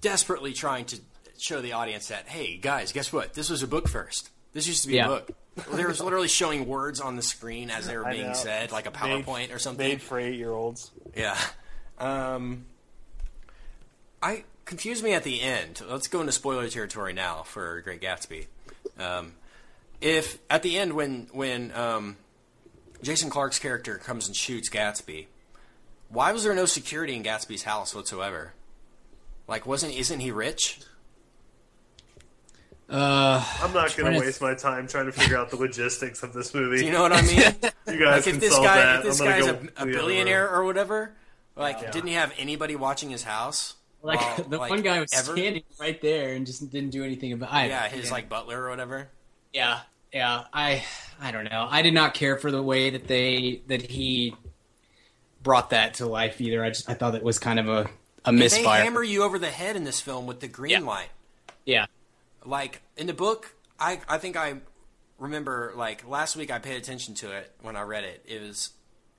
desperately 0.00 0.52
trying 0.52 0.84
to 0.86 0.98
show 1.38 1.60
the 1.60 1.72
audience 1.72 2.08
that 2.08 2.28
hey 2.28 2.56
guys, 2.56 2.92
guess 2.92 3.12
what? 3.12 3.34
This 3.34 3.50
was 3.50 3.62
a 3.62 3.66
book 3.68 3.88
first. 3.88 4.30
This 4.52 4.66
used 4.66 4.82
to 4.82 4.88
be 4.88 4.94
Yeah. 4.94 5.06
a 5.06 5.08
book. 5.08 5.30
They 5.72 5.84
was 5.84 6.00
literally 6.00 6.28
showing 6.28 6.66
words 6.68 7.00
on 7.00 7.16
the 7.16 7.22
screen 7.22 7.68
as 7.70 7.86
they 7.88 7.96
were 7.96 8.04
being 8.10 8.34
said, 8.34 8.70
like 8.70 8.86
a 8.86 8.90
Made- 8.90 9.24
PowerPoint 9.24 9.52
or 9.54 9.58
something. 9.58 9.86
Made 9.88 10.00
for 10.02 10.18
eight 10.20 10.36
year 10.36 10.52
olds. 10.52 10.90
Yeah. 11.16 11.36
Um, 11.98 12.66
I 14.22 14.44
confused 14.64 15.02
me 15.02 15.12
at 15.14 15.24
the 15.24 15.40
end. 15.40 15.80
Let's 15.88 16.06
go 16.08 16.20
into 16.20 16.32
spoiler 16.32 16.68
territory 16.68 17.12
now 17.12 17.42
for 17.42 17.80
Great 17.80 18.00
Gatsby. 18.00 18.46
Um, 18.98 19.32
if 20.00 20.38
at 20.50 20.62
the 20.62 20.78
end 20.78 20.92
when 20.92 21.28
when 21.32 21.72
um, 21.72 22.16
Jason 23.02 23.30
Clarke's 23.30 23.58
character 23.58 23.96
comes 23.98 24.26
and 24.28 24.36
shoots 24.36 24.68
Gatsby, 24.70 25.26
why 26.08 26.32
was 26.32 26.44
there 26.44 26.54
no 26.54 26.66
security 26.66 27.14
in 27.14 27.22
Gatsby's 27.22 27.62
house 27.64 27.94
whatsoever? 27.94 28.54
Like, 29.46 29.66
wasn't 29.66 29.94
isn't 29.94 30.20
he 30.20 30.30
rich? 30.30 30.80
Uh, 32.90 33.44
I'm 33.62 33.74
not 33.74 33.94
going 33.96 34.12
to- 34.14 34.18
to 34.18 34.24
waste 34.24 34.40
my 34.40 34.54
time 34.54 34.88
trying 34.88 35.06
to 35.06 35.12
figure 35.12 35.36
out 35.36 35.50
the 35.50 35.56
logistics 35.56 36.22
of 36.22 36.32
this 36.32 36.54
movie. 36.54 36.78
Do 36.78 36.86
you 36.86 36.92
know 36.92 37.02
what 37.02 37.12
I 37.12 37.22
mean? 37.22 37.42
You 37.88 37.98
guys 37.98 38.16
like 38.16 38.24
can 38.24 38.34
if 38.34 38.40
this 38.40 38.52
solve 38.52 38.64
guy 38.66 38.76
that. 38.76 38.96
if 38.98 39.04
this 39.04 39.20
I'm 39.22 39.26
guy's 39.26 39.46
go 39.46 39.60
a, 39.78 39.82
a 39.84 39.86
billionaire 39.86 40.50
or 40.50 40.62
whatever, 40.66 41.14
like 41.56 41.90
didn't 41.90 42.08
he 42.08 42.12
have 42.14 42.34
anybody 42.36 42.76
watching 42.76 43.08
his 43.08 43.22
house? 43.22 43.76
like 44.02 44.20
while, 44.20 44.36
the 44.46 44.58
like, 44.58 44.68
one 44.68 44.82
guy 44.82 45.00
was 45.00 45.10
ever? 45.14 45.32
standing 45.32 45.62
right 45.80 45.98
there 46.02 46.34
and 46.34 46.44
just 46.46 46.70
didn't 46.70 46.90
do 46.90 47.02
anything 47.02 47.32
about 47.32 47.64
it. 47.64 47.68
Yeah, 47.68 47.88
his 47.88 48.10
like 48.12 48.28
butler 48.28 48.62
or 48.62 48.68
whatever. 48.68 49.08
Yeah, 49.54 49.80
yeah. 50.12 50.44
I 50.52 50.84
I 51.18 51.30
don't 51.30 51.44
know. 51.44 51.66
I 51.70 51.80
did 51.80 51.94
not 51.94 52.12
care 52.12 52.36
for 52.36 52.50
the 52.50 52.62
way 52.62 52.90
that 52.90 53.08
they 53.08 53.62
that 53.68 53.80
he 53.80 54.36
brought 55.42 55.70
that 55.70 55.94
to 55.94 56.06
life 56.06 56.40
either. 56.40 56.64
I 56.64 56.68
just 56.70 56.88
I 56.88 56.94
thought 56.94 57.14
it 57.14 57.22
was 57.22 57.38
kind 57.38 57.58
of 57.58 57.68
a 57.68 57.72
a 58.24 58.30
And 58.30 58.38
They 58.38 58.44
misfire. 58.44 58.82
hammer 58.84 59.02
you 59.02 59.22
over 59.22 59.38
the 59.38 59.50
head 59.50 59.76
in 59.76 59.84
this 59.84 60.00
film 60.00 60.26
with 60.26 60.40
the 60.40 60.48
green 60.48 60.72
Yeah. 60.72 60.78
light. 60.80 61.08
yeah, 61.64 61.86
Like 62.44 62.82
in 62.96 63.06
the 63.06 63.12
book, 63.14 63.54
I 63.78 64.00
I 64.08 64.18
think 64.18 64.36
I 64.36 64.56
remember 65.18 65.72
like 65.76 66.06
last 66.08 66.36
week 66.36 66.50
I 66.50 66.58
paid 66.58 66.76
attention 66.76 67.14
to 67.16 67.30
it 67.30 67.52
when 67.62 67.76
I 67.76 67.82
read 67.82 68.04
it. 68.04 68.24
It 68.26 68.40
was 68.42 68.70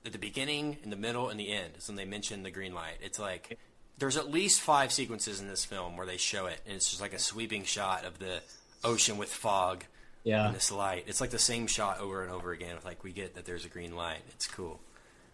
at 0.04 0.12
the 0.12 0.18
beginning, 0.18 0.78
in 0.82 0.88
the 0.90 0.96
middle, 0.96 1.28
and 1.28 1.38
the 1.38 1.52
end. 1.52 1.74
Is 1.78 1.88
when 1.88 1.96
they 1.96 2.04
mention 2.06 2.42
the 2.42 2.50
green 2.50 2.74
light. 2.74 2.96
It's 3.02 3.18
like 3.18 3.58
there's 3.98 4.16
at 4.16 4.30
least 4.30 4.60
five 4.60 4.92
sequences 4.92 5.40
in 5.40 5.48
this 5.48 5.64
film 5.64 5.96
where 5.96 6.06
they 6.06 6.16
show 6.16 6.46
it, 6.46 6.60
and 6.66 6.74
it's 6.76 6.88
just 6.90 7.00
like 7.02 7.12
a 7.12 7.18
sweeping 7.18 7.64
shot 7.64 8.04
of 8.04 8.18
the 8.18 8.40
ocean 8.82 9.18
with 9.18 9.28
fog 9.30 9.84
yeah. 10.24 10.46
and 10.46 10.54
this 10.54 10.72
light. 10.72 11.04
It's 11.06 11.20
like 11.20 11.30
the 11.30 11.38
same 11.38 11.66
shot 11.66 12.00
over 12.00 12.22
and 12.22 12.32
over 12.32 12.50
again. 12.52 12.76
Like 12.84 13.04
we 13.04 13.12
get 13.12 13.34
that 13.34 13.44
there's 13.44 13.64
a 13.66 13.68
green 13.68 13.94
light. 13.96 14.20
It's 14.30 14.46
cool. 14.46 14.80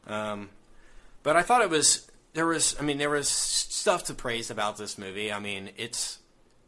Um, 0.09 0.49
but 1.27 1.35
I 1.35 1.43
thought 1.43 1.61
it 1.61 1.71
was 1.71 2.09
there 2.35 2.47
was 2.47 2.77
I 2.79 2.83
mean 2.85 2.99
there 2.99 3.11
was 3.11 3.29
stuff 3.29 4.05
to 4.05 4.15
praise 4.15 4.49
about 4.49 4.79
this 4.79 4.97
movie. 4.97 5.33
I 5.33 5.41
mean 5.41 5.71
it's 5.77 6.19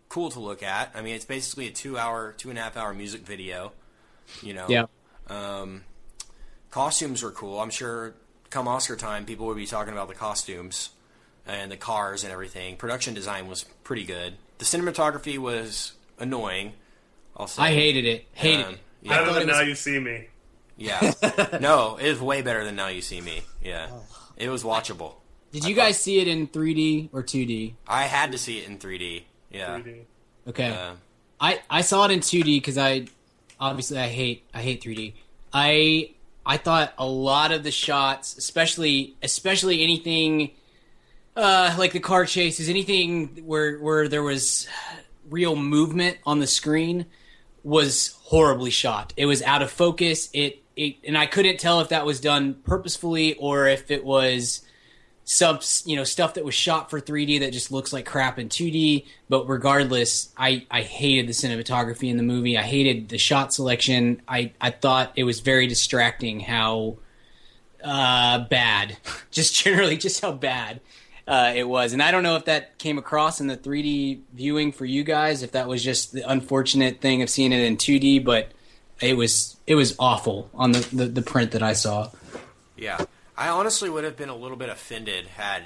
cool 0.09 0.31
to 0.33 0.41
look 0.41 0.65
at. 0.65 0.91
I 0.97 1.01
mean 1.01 1.15
it's 1.15 1.25
basically 1.25 1.69
a 1.69 1.71
two 1.71 1.97
hour, 1.97 2.33
two 2.37 2.51
and 2.51 2.59
a 2.59 2.63
half 2.63 2.77
hour 2.77 2.93
music 2.93 3.21
video. 3.23 3.71
You 4.43 4.55
know. 4.55 4.67
Yeah. 4.69 4.87
Um, 5.29 5.85
costumes 6.73 7.23
were 7.23 7.31
cool. 7.31 7.61
I'm 7.61 7.71
sure 7.71 8.15
come 8.51 8.67
Oscar 8.67 8.97
time, 8.97 9.25
people 9.27 9.47
would 9.47 9.57
be 9.57 9.67
talking 9.67 9.93
about 9.93 10.09
the 10.09 10.15
costumes 10.15 10.91
and 11.47 11.71
the 11.71 11.77
cars 11.77 12.25
and 12.25 12.33
everything. 12.33 12.77
Production 12.77 13.15
design 13.15 13.47
was 13.47 13.63
pretty 13.85 14.05
good. 14.05 14.35
The 14.59 14.65
cinematography 14.65 15.39
was 15.39 15.93
annoying. 16.19 16.73
I'll. 17.37 17.49
I 17.59 17.73
hated 17.73 18.05
it. 18.07 18.27
Hated 18.33 18.67
Um, 18.67 18.75
it. 18.75 18.81
yeah. 19.03 19.19
Better 19.19 19.33
than 19.35 19.43
it 19.43 19.47
was 19.47 19.57
now 19.57 19.63
you 19.63 19.75
see 19.77 19.99
me. 20.01 20.27
Yeah. 20.79 21.13
no, 21.61 21.97
it 21.97 22.07
is 22.07 22.21
way 22.21 22.41
better 22.43 22.65
than 22.65 22.77
Now 22.77 22.87
You 22.89 23.03
See 23.03 23.21
Me. 23.21 23.43
Yeah. 23.63 23.89
It 24.39 24.49
was 24.49 24.63
watchable. 24.63 25.15
Did 25.53 25.65
you 25.65 25.75
guys 25.75 25.99
see 25.99 26.21
it 26.21 26.29
in 26.29 26.47
3D 26.47 27.11
or 27.13 27.23
2D? 27.23 27.75
I 27.87 28.05
had 28.05 28.33
to 28.33 28.39
see 28.39 28.59
it 28.59 28.69
in 28.69 28.79
3D. 28.79 29.23
Yeah. 29.51 29.79
3D. 29.79 30.03
Okay. 30.49 30.71
Uh, 30.71 30.93
I 31.41 31.61
I 31.71 31.81
saw 31.83 32.05
it 32.05 32.11
in 32.11 32.21
2D 32.21 32.57
because 32.57 32.79
I 32.79 33.07
obviously 33.59 33.99
I 33.99 34.09
hate 34.09 34.45
I 34.53 34.63
hate 34.63 34.83
3D. 34.83 35.15
I 35.53 36.11
I 36.45 36.57
thought 36.57 36.93
a 36.99 37.07
lot 37.07 37.53
of 37.53 37.63
the 37.63 37.71
shots, 37.71 38.37
especially 38.37 39.17
especially 39.23 39.83
anything 39.83 40.53
uh, 41.37 41.75
like 41.79 41.93
the 41.93 42.01
car 42.01 42.27
chases, 42.27 42.69
anything 42.69 43.45
where 43.47 43.79
where 43.79 44.09
there 44.09 44.23
was 44.23 44.69
real 45.31 45.57
movement 45.57 46.19
on 46.27 46.41
the 46.41 46.47
screen, 46.47 47.07
was 47.63 48.17
horribly 48.23 48.71
shot. 48.71 49.13
It 49.17 49.27
was 49.27 49.43
out 49.43 49.63
of 49.63 49.71
focus. 49.71 50.29
It 50.33 50.63
it 50.79 50.97
and 51.05 51.19
I 51.19 51.27
couldn't 51.27 51.59
tell 51.59 51.81
if 51.81 51.91
that 51.91 52.07
was 52.07 52.21
done 52.21 52.55
purposefully 52.55 53.35
or 53.35 53.67
if 53.67 53.91
it 53.91 54.05
was 54.05 54.63
subs 55.25 55.83
you 55.85 55.95
know 55.97 56.05
stuff 56.05 56.35
that 56.35 56.45
was 56.45 56.55
shot 56.55 56.89
for 56.89 57.01
3D 57.01 57.41
that 57.41 57.53
just 57.53 57.71
looks 57.71 57.93
like 57.93 58.07
crap 58.07 58.39
in 58.39 58.49
2D 58.49 59.05
but 59.29 59.47
regardless 59.47 60.33
I 60.39 60.67
I 60.71 60.83
hated 60.83 61.27
the 61.27 61.33
cinematography 61.33 62.09
in 62.09 62.17
the 62.17 62.23
movie. 62.23 62.57
I 62.57 62.63
hated 62.63 63.11
the 63.11 63.19
shot 63.19 63.53
selection. 63.53 64.23
I 64.27 64.53
I 64.61 64.71
thought 64.71 65.13
it 65.17 65.25
was 65.25 65.41
very 65.41 65.67
distracting 65.67 66.41
how 66.41 66.99
uh 67.83 68.47
bad 68.49 68.97
just 69.31 69.55
generally 69.57 69.97
just 69.97 70.21
how 70.23 70.33
bad 70.33 70.81
uh, 71.27 71.53
it 71.55 71.69
was. 71.69 71.93
And 71.93 72.03
I 72.03 72.11
don't 72.11 72.23
know 72.23 72.37
if 72.37 72.47
that 72.47 72.79
came 72.79 72.97
across 72.97 73.39
in 73.39 73.49
the 73.49 73.57
3D 73.57 74.21
viewing 74.33 74.73
for 74.73 74.87
you 74.87 75.05
guys 75.05 75.43
if 75.43 75.53
that 75.53 75.69
was 75.69 75.85
just 75.85 76.13
the 76.13 76.27
unfortunate 76.29 77.03
thing 77.03 77.21
of 77.21 77.29
seeing 77.29 77.53
it 77.53 77.61
in 77.61 77.77
2D 77.77 78.25
but 78.25 78.53
it 79.01 79.17
was 79.17 79.57
it 79.67 79.75
was 79.75 79.95
awful 79.99 80.51
on 80.55 80.73
the 80.73 80.81
the, 80.93 81.07
the 81.07 81.23
print 81.23 81.53
that 81.53 81.63
I 81.63 81.73
saw 81.73 82.11
yeah. 82.79 83.05
I 83.37 83.49
honestly 83.49 83.91
would 83.91 84.05
have 84.05 84.17
been 84.17 84.29
a 84.29 84.37
little 84.37 84.57
bit 84.57 84.69
offended 84.69 85.27
had 85.27 85.65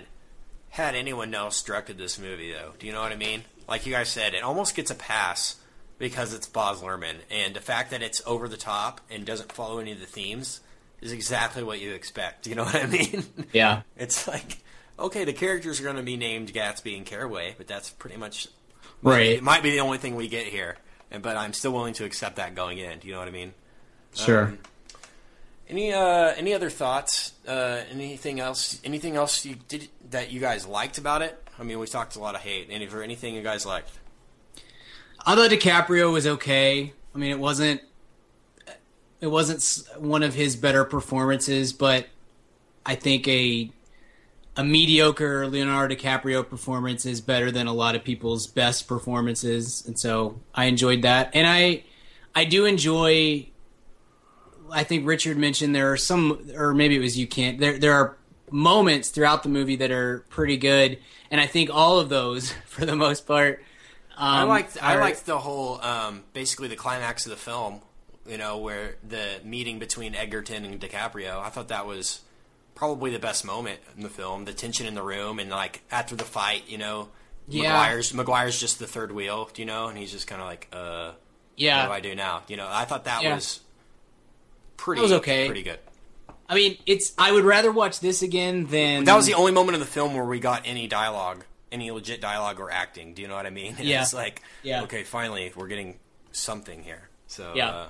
had 0.71 0.95
anyone 0.95 1.35
else 1.35 1.63
directed 1.63 1.99
this 1.99 2.19
movie 2.19 2.53
though. 2.53 2.73
Do 2.79 2.87
you 2.87 2.93
know 2.93 3.03
what 3.03 3.13
I 3.13 3.17
mean? 3.17 3.45
Like 3.69 3.87
you 3.87 3.93
guys 3.93 4.09
said, 4.09 4.35
it 4.35 4.43
almost 4.43 4.75
gets 4.75 4.91
a 4.91 4.95
pass 4.95 5.57
because 5.99 6.35
it's 6.35 6.49
Baz 6.49 6.81
Luhrmann 6.81 7.17
and 7.31 7.55
the 7.55 7.61
fact 7.61 7.91
that 7.91 8.03
it's 8.03 8.23
over 8.27 8.49
the 8.49 8.57
top 8.57 9.01
and 9.11 9.25
doesn't 9.25 9.53
follow 9.53 9.79
any 9.79 9.93
of 9.93 10.01
the 10.01 10.07
themes 10.07 10.61
is 11.01 11.13
exactly 11.13 11.63
what 11.63 11.81
you 11.81 11.93
expect. 11.93 12.45
Do 12.45 12.51
you 12.51 12.57
know 12.57 12.65
what 12.65 12.75
I 12.75 12.87
mean? 12.87 13.25
yeah 13.53 13.83
It's 13.97 14.27
like, 14.27 14.59
okay, 14.99 15.25
the 15.25 15.33
characters 15.33 15.81
are 15.81 15.85
going 15.85 15.97
to 15.97 16.03
be 16.03 16.17
named 16.17 16.53
Gatsby 16.53 16.97
and 16.97 17.07
Carraway, 17.07 17.55
but 17.57 17.67
that's 17.67 17.91
pretty 17.91 18.17
much 18.17 18.49
right 19.03 19.27
It 19.27 19.43
might 19.43 19.63
be 19.63 19.71
the 19.71 19.81
only 19.81 19.99
thing 19.99 20.17
we 20.17 20.29
get 20.29 20.47
here, 20.47 20.77
and 21.13 21.23
but 21.23 21.37
I'm 21.37 21.53
still 21.53 21.73
willing 21.73 21.95
to 21.95 22.05
accept 22.05 22.37
that 22.37 22.55
going 22.55 22.79
in. 22.79 22.99
Do 22.99 23.07
you 23.07 23.13
know 23.15 23.21
what 23.21 23.29
I 23.29 23.33
mean? 23.33 23.55
sure 24.15 24.43
Um, 24.47 24.59
any 25.69 25.93
uh, 25.93 26.35
any 26.37 26.53
other 26.53 26.69
thoughts? 26.69 27.33
Uh, 27.47 27.83
anything 27.91 28.41
else? 28.41 28.81
Anything 28.85 29.17
else 29.17 29.45
you 29.45 29.57
did 29.69 29.89
that 30.11 30.31
you 30.31 30.41
guys 30.41 30.67
liked 30.67 30.99
about 30.99 31.23
it? 31.23 31.43
I 31.59 31.63
mean, 31.63 31.79
we 31.79 31.87
talked 31.87 32.17
a 32.17 32.21
lot 32.21 32.35
of 32.35 32.43
hate. 32.43 32.69
Any 32.71 32.87
for 32.87 33.03
anything 33.03 33.35
you 33.35 33.43
guys 33.43 33.65
liked? 33.65 33.91
I 35.25 35.35
thought 35.35 35.51
DiCaprio 35.51 36.13
was 36.13 36.27
okay. 36.27 36.93
I 37.15 37.19
mean, 37.19 37.31
it 37.31 37.39
wasn't 37.39 37.81
it 39.21 39.29
wasn't 39.29 39.89
one 40.03 40.23
of 40.23 40.35
his 40.35 40.57
better 40.57 40.85
performances, 40.85 41.73
but 41.73 42.07
I 42.85 42.97
think 42.97 43.27
a 43.29 43.71
a 44.57 44.65
mediocre 44.65 45.47
Leonardo 45.47 45.95
DiCaprio 45.95 46.47
performance 46.49 47.07
is 47.07 47.21
better 47.21 47.51
than 47.51 47.67
a 47.67 47.73
lot 47.73 47.95
of 47.95 48.05
people's 48.05 48.47
best 48.47 48.87
performances, 48.87 49.85
and 49.87 49.99
so 49.99 50.41
I 50.55 50.67
enjoyed 50.67 51.03
that. 51.03 51.31
And 51.35 51.47
I 51.47 51.85
I 52.35 52.45
do 52.45 52.67
enjoy. 52.67 53.49
I 54.71 54.85
think 54.85 55.07
Richard 55.07 55.37
mentioned 55.37 55.75
there 55.75 55.93
are 55.93 55.99
some, 55.99 56.51
or 56.57 56.73
maybe 56.73 56.97
it 56.97 57.01
was 57.01 57.19
you 57.19 57.27
can't. 57.27 57.59
There 57.59 57.79
there 57.79 57.93
are 57.95 58.17
moments 58.51 59.09
throughout 59.09 59.43
the 59.43 59.49
movie 59.49 59.77
that 59.77 59.91
are 59.91 60.25
pretty 60.29 60.59
good, 60.59 60.99
and 61.31 61.41
I 61.41 61.47
think 61.47 61.71
all 61.73 61.99
of 61.99 62.09
those, 62.11 62.53
for 62.67 62.85
the 62.85 62.97
most 62.97 63.27
part, 63.27 63.63
um, 64.17 64.29
I 64.29 64.43
liked 64.43 64.83
I 64.83 64.97
liked 64.97 65.25
the 65.25 65.39
whole 65.39 65.81
um, 65.81 66.25
basically 66.35 66.69
the 66.69 66.77
climax 66.77 67.25
of 67.25 67.31
the 67.31 67.37
film. 67.37 67.81
You 68.25 68.39
know, 68.39 68.59
where 68.59 68.97
the 69.03 69.41
meeting 69.43 69.81
between 69.81 70.15
Egerton 70.15 70.65
and 70.65 70.81
DiCaprio. 70.81 71.41
I 71.41 71.49
thought 71.49 71.69
that 71.69 71.87
was 71.87 72.21
probably 72.83 73.13
the 73.13 73.19
best 73.21 73.45
moment 73.45 73.79
in 73.97 74.03
the 74.03 74.09
film. 74.09 74.45
The 74.45 74.53
tension 74.53 74.89
in 74.89 74.95
the 74.97 75.05
room 75.05 75.39
and 75.39 75.49
like 75.49 75.83
after 75.93 76.17
the 76.17 76.25
fight, 76.25 76.65
you 76.67 76.79
know, 76.79 77.11
Yeah. 77.47 77.63
Maguire's 77.71 78.13
Maguire's 78.13 78.59
just 78.59 78.81
the 78.81 78.89
third 78.89 79.13
wheel, 79.13 79.49
you 79.55 79.65
know, 79.65 79.87
and 79.87 79.97
he's 79.97 80.11
just 80.11 80.27
kind 80.27 80.41
of 80.43 80.49
like, 80.49 80.67
uh, 80.73 81.13
Yeah. 81.57 81.83
what 81.83 81.87
do 81.87 81.93
I 81.93 82.01
do 82.01 82.17
now? 82.17 82.43
You 82.49 82.57
know, 82.57 82.67
I 82.69 82.85
thought 82.85 83.05
that 83.05 83.23
Yeah. 83.23 83.37
was 83.37 83.61
pretty 84.77 84.99
That 84.99 85.03
was 85.05 85.13
okay. 85.13 85.47
pretty 85.47 85.63
good. 85.63 85.79
I 86.49 86.57
mean, 86.57 86.77
it's. 86.85 87.13
I 87.17 87.31
would 87.31 87.45
rather 87.45 87.71
watch 87.71 88.01
this 88.01 88.21
again 88.21 88.67
than 88.67 89.05
That 89.05 89.15
was 89.15 89.27
the 89.27 89.35
only 89.35 89.53
moment 89.53 89.75
in 89.75 89.81
the 89.81 89.87
film 89.87 90.15
where 90.15 90.25
we 90.25 90.41
got 90.41 90.63
any 90.65 90.89
dialogue, 90.89 91.45
any 91.71 91.89
legit 91.93 92.21
dialogue 92.21 92.59
or 92.59 92.69
acting. 92.73 93.15
Do 93.15 93.23
you 93.23 93.29
know 93.29 93.37
what 93.37 93.47
I 93.47 93.51
mean? 93.51 93.77
And 93.79 93.87
Yeah. 93.87 94.03
It's 94.03 94.13
like, 94.13 94.43
Yeah. 94.65 94.83
okay, 94.83 95.05
finally, 95.05 95.53
we're 95.55 95.69
getting 95.69 96.01
something 96.33 96.83
here. 96.83 97.11
So, 97.29 97.53
Yeah. 97.55 97.69
uh, 97.71 97.89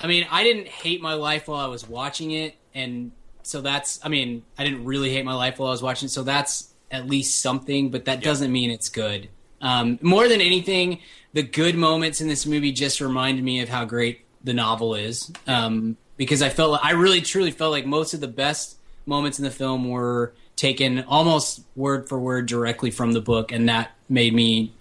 I 0.00 0.06
mean, 0.06 0.24
I 0.30 0.44
didn't 0.44 0.68
hate 0.68 1.00
my 1.02 1.14
life 1.14 1.48
while 1.48 1.58
I 1.58 1.66
was 1.66 1.84
watching 1.88 2.30
it, 2.30 2.54
and 2.76 3.10
so 3.42 3.60
that's. 3.60 4.00
I 4.04 4.08
mean, 4.08 4.42
I 4.58 4.64
didn't 4.64 4.84
really 4.84 5.10
hate 5.10 5.24
my 5.24 5.34
life 5.34 5.58
while 5.58 5.68
I 5.68 5.72
was 5.72 5.82
watching 5.82 6.06
it, 6.06 6.10
so 6.10 6.22
that's 6.22 6.72
at 6.90 7.06
least 7.06 7.40
something. 7.40 7.90
But 7.90 8.04
that 8.06 8.22
doesn't 8.22 8.52
mean 8.52 8.70
it's 8.70 8.88
good. 8.88 9.28
Um, 9.60 9.98
more 10.02 10.28
than 10.28 10.40
anything, 10.40 10.98
the 11.32 11.42
good 11.42 11.76
moments 11.76 12.20
in 12.20 12.28
this 12.28 12.46
movie 12.46 12.72
just 12.72 13.00
reminded 13.00 13.44
me 13.44 13.60
of 13.60 13.68
how 13.68 13.84
great 13.84 14.24
the 14.42 14.52
novel 14.52 14.94
is. 14.94 15.30
Um, 15.46 15.96
because 16.16 16.42
I 16.42 16.48
felt, 16.48 16.84
I 16.84 16.92
really 16.92 17.20
truly 17.20 17.50
felt 17.50 17.72
like 17.72 17.86
most 17.86 18.12
of 18.12 18.20
the 18.20 18.28
best 18.28 18.76
moments 19.06 19.38
in 19.38 19.44
the 19.44 19.50
film 19.50 19.88
were 19.88 20.34
taken 20.56 21.04
almost 21.04 21.62
word 21.74 22.08
for 22.08 22.18
word 22.18 22.46
directly 22.46 22.90
from 22.90 23.12
the 23.12 23.20
book, 23.20 23.52
and 23.52 23.68
that 23.68 23.92
made 24.08 24.34
me 24.34 24.72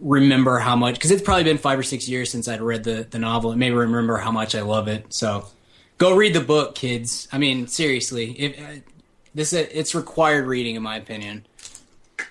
remember 0.00 0.58
how 0.58 0.74
much 0.74 0.94
because 0.94 1.10
it's 1.10 1.22
probably 1.22 1.44
been 1.44 1.58
five 1.58 1.78
or 1.78 1.82
six 1.82 2.08
years 2.08 2.30
since 2.30 2.48
I'd 2.48 2.62
read 2.62 2.84
the 2.84 3.06
the 3.10 3.18
novel. 3.18 3.52
It 3.52 3.56
made 3.56 3.70
me 3.70 3.76
remember 3.76 4.16
how 4.16 4.30
much 4.30 4.54
I 4.54 4.62
love 4.62 4.88
it. 4.88 5.12
So 5.12 5.46
go 6.00 6.16
read 6.16 6.34
the 6.34 6.40
book, 6.40 6.74
kids. 6.74 7.28
I 7.30 7.38
mean, 7.38 7.68
seriously, 7.68 8.32
if 8.32 8.58
uh, 8.58 8.80
this 9.34 9.52
it's 9.52 9.94
required 9.94 10.46
reading 10.46 10.74
in 10.74 10.82
my 10.82 10.96
opinion. 10.96 11.46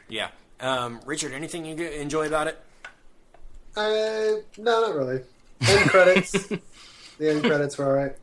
yeah. 0.09 0.29
Um, 0.59 0.99
Richard, 1.05 1.31
anything 1.31 1.63
you 1.63 1.87
enjoy 1.87 2.27
about 2.27 2.47
it? 2.47 2.59
Uh, 3.77 4.41
no, 4.57 4.81
not 4.81 4.95
really. 4.95 5.21
End 5.61 5.89
credits. 5.89 6.31
the 7.17 7.29
end 7.29 7.43
credits 7.43 7.77
were 7.77 7.85
alright. 7.85 8.15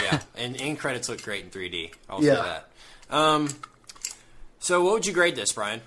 Yeah, 0.00 0.20
and 0.36 0.60
end 0.60 0.78
credits 0.78 1.08
look 1.08 1.20
great 1.22 1.42
in 1.44 1.50
3D. 1.50 1.92
I'll 2.08 2.22
Yeah. 2.22 2.34
say 2.36 2.42
that. 2.42 2.70
Um, 3.16 3.48
so, 4.60 4.84
what 4.84 4.92
would 4.92 5.06
you 5.06 5.12
grade 5.12 5.34
this, 5.34 5.52
Brian? 5.52 5.80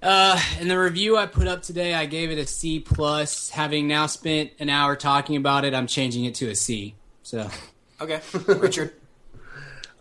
Uh, 0.00 0.40
in 0.60 0.68
the 0.68 0.78
review 0.78 1.16
I 1.16 1.26
put 1.26 1.48
up 1.48 1.62
today, 1.62 1.94
I 1.94 2.06
gave 2.06 2.30
it 2.30 2.38
a 2.38 2.46
C 2.46 2.78
plus. 2.78 3.50
Having 3.50 3.88
now 3.88 4.06
spent 4.06 4.52
an 4.60 4.68
hour 4.70 4.94
talking 4.94 5.34
about 5.34 5.64
it, 5.64 5.74
I'm 5.74 5.86
changing 5.88 6.26
it 6.26 6.36
to 6.36 6.48
a 6.48 6.54
C. 6.54 6.94
So 7.26 7.50
Okay, 8.00 8.20
Richard. 8.46 8.92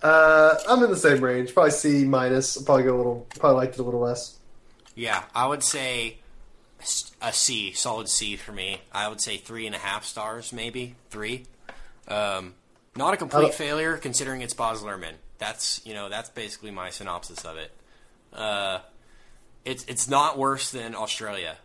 Uh, 0.03 0.59
I'm 0.69 0.84
in 0.84 0.91
the 0.91 0.97
same 0.97 1.19
range. 1.23 1.51
Probably 1.55 1.71
C 1.71 2.05
minus. 2.05 2.61
Probably 2.61 2.84
go 2.84 2.95
a 2.95 2.97
little. 2.97 3.28
Probably 3.39 3.57
liked 3.57 3.73
it 3.73 3.80
a 3.80 3.84
little 3.84 4.01
less. 4.01 4.38
Yeah, 4.93 5.23
I 5.34 5.47
would 5.47 5.63
say 5.63 6.17
a 7.23 7.34
C, 7.34 7.71
solid 7.71 8.07
C 8.07 8.36
for 8.36 8.51
me. 8.51 8.82
I 8.91 9.07
would 9.07 9.19
say 9.19 9.38
three 9.38 9.65
and 9.65 9.73
a 9.73 9.80
half 9.80 10.05
stars, 10.05 10.53
maybe 10.53 10.95
three. 11.09 11.45
Um, 12.07 12.53
not 12.95 13.15
a 13.15 13.17
complete 13.17 13.45
Uh, 13.47 13.51
failure 13.51 13.97
considering 13.97 14.41
it's 14.41 14.53
Baz 14.53 14.84
Luhrmann. 14.84 15.13
That's 15.39 15.82
you 15.86 15.95
know 15.95 16.07
that's 16.07 16.30
basically 16.30 16.69
my 16.69 16.91
synopsis 16.91 17.43
of 17.43 17.57
it. 17.57 17.71
Uh, 18.32 18.80
it's 19.63 19.86
it's 19.86 20.07
not 20.07 20.38
worse 20.38 20.69
than 20.69 20.93
Australia. 20.93 21.57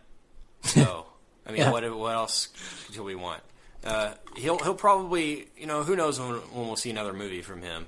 So 0.63 1.05
I 1.45 1.51
mean, 1.51 1.59
Yeah. 1.59 1.69
what 1.71 1.83
what 1.95 2.15
else 2.15 2.47
do 2.91 3.03
we 3.03 3.13
want? 3.13 3.43
Uh, 3.83 4.13
he'll 4.35 4.59
he'll 4.59 4.75
probably 4.75 5.47
you 5.57 5.65
know 5.65 5.83
who 5.83 5.95
knows 5.95 6.19
when, 6.19 6.29
when 6.29 6.67
we'll 6.67 6.75
see 6.75 6.89
another 6.89 7.13
movie 7.13 7.41
from 7.41 7.61
him. 7.61 7.87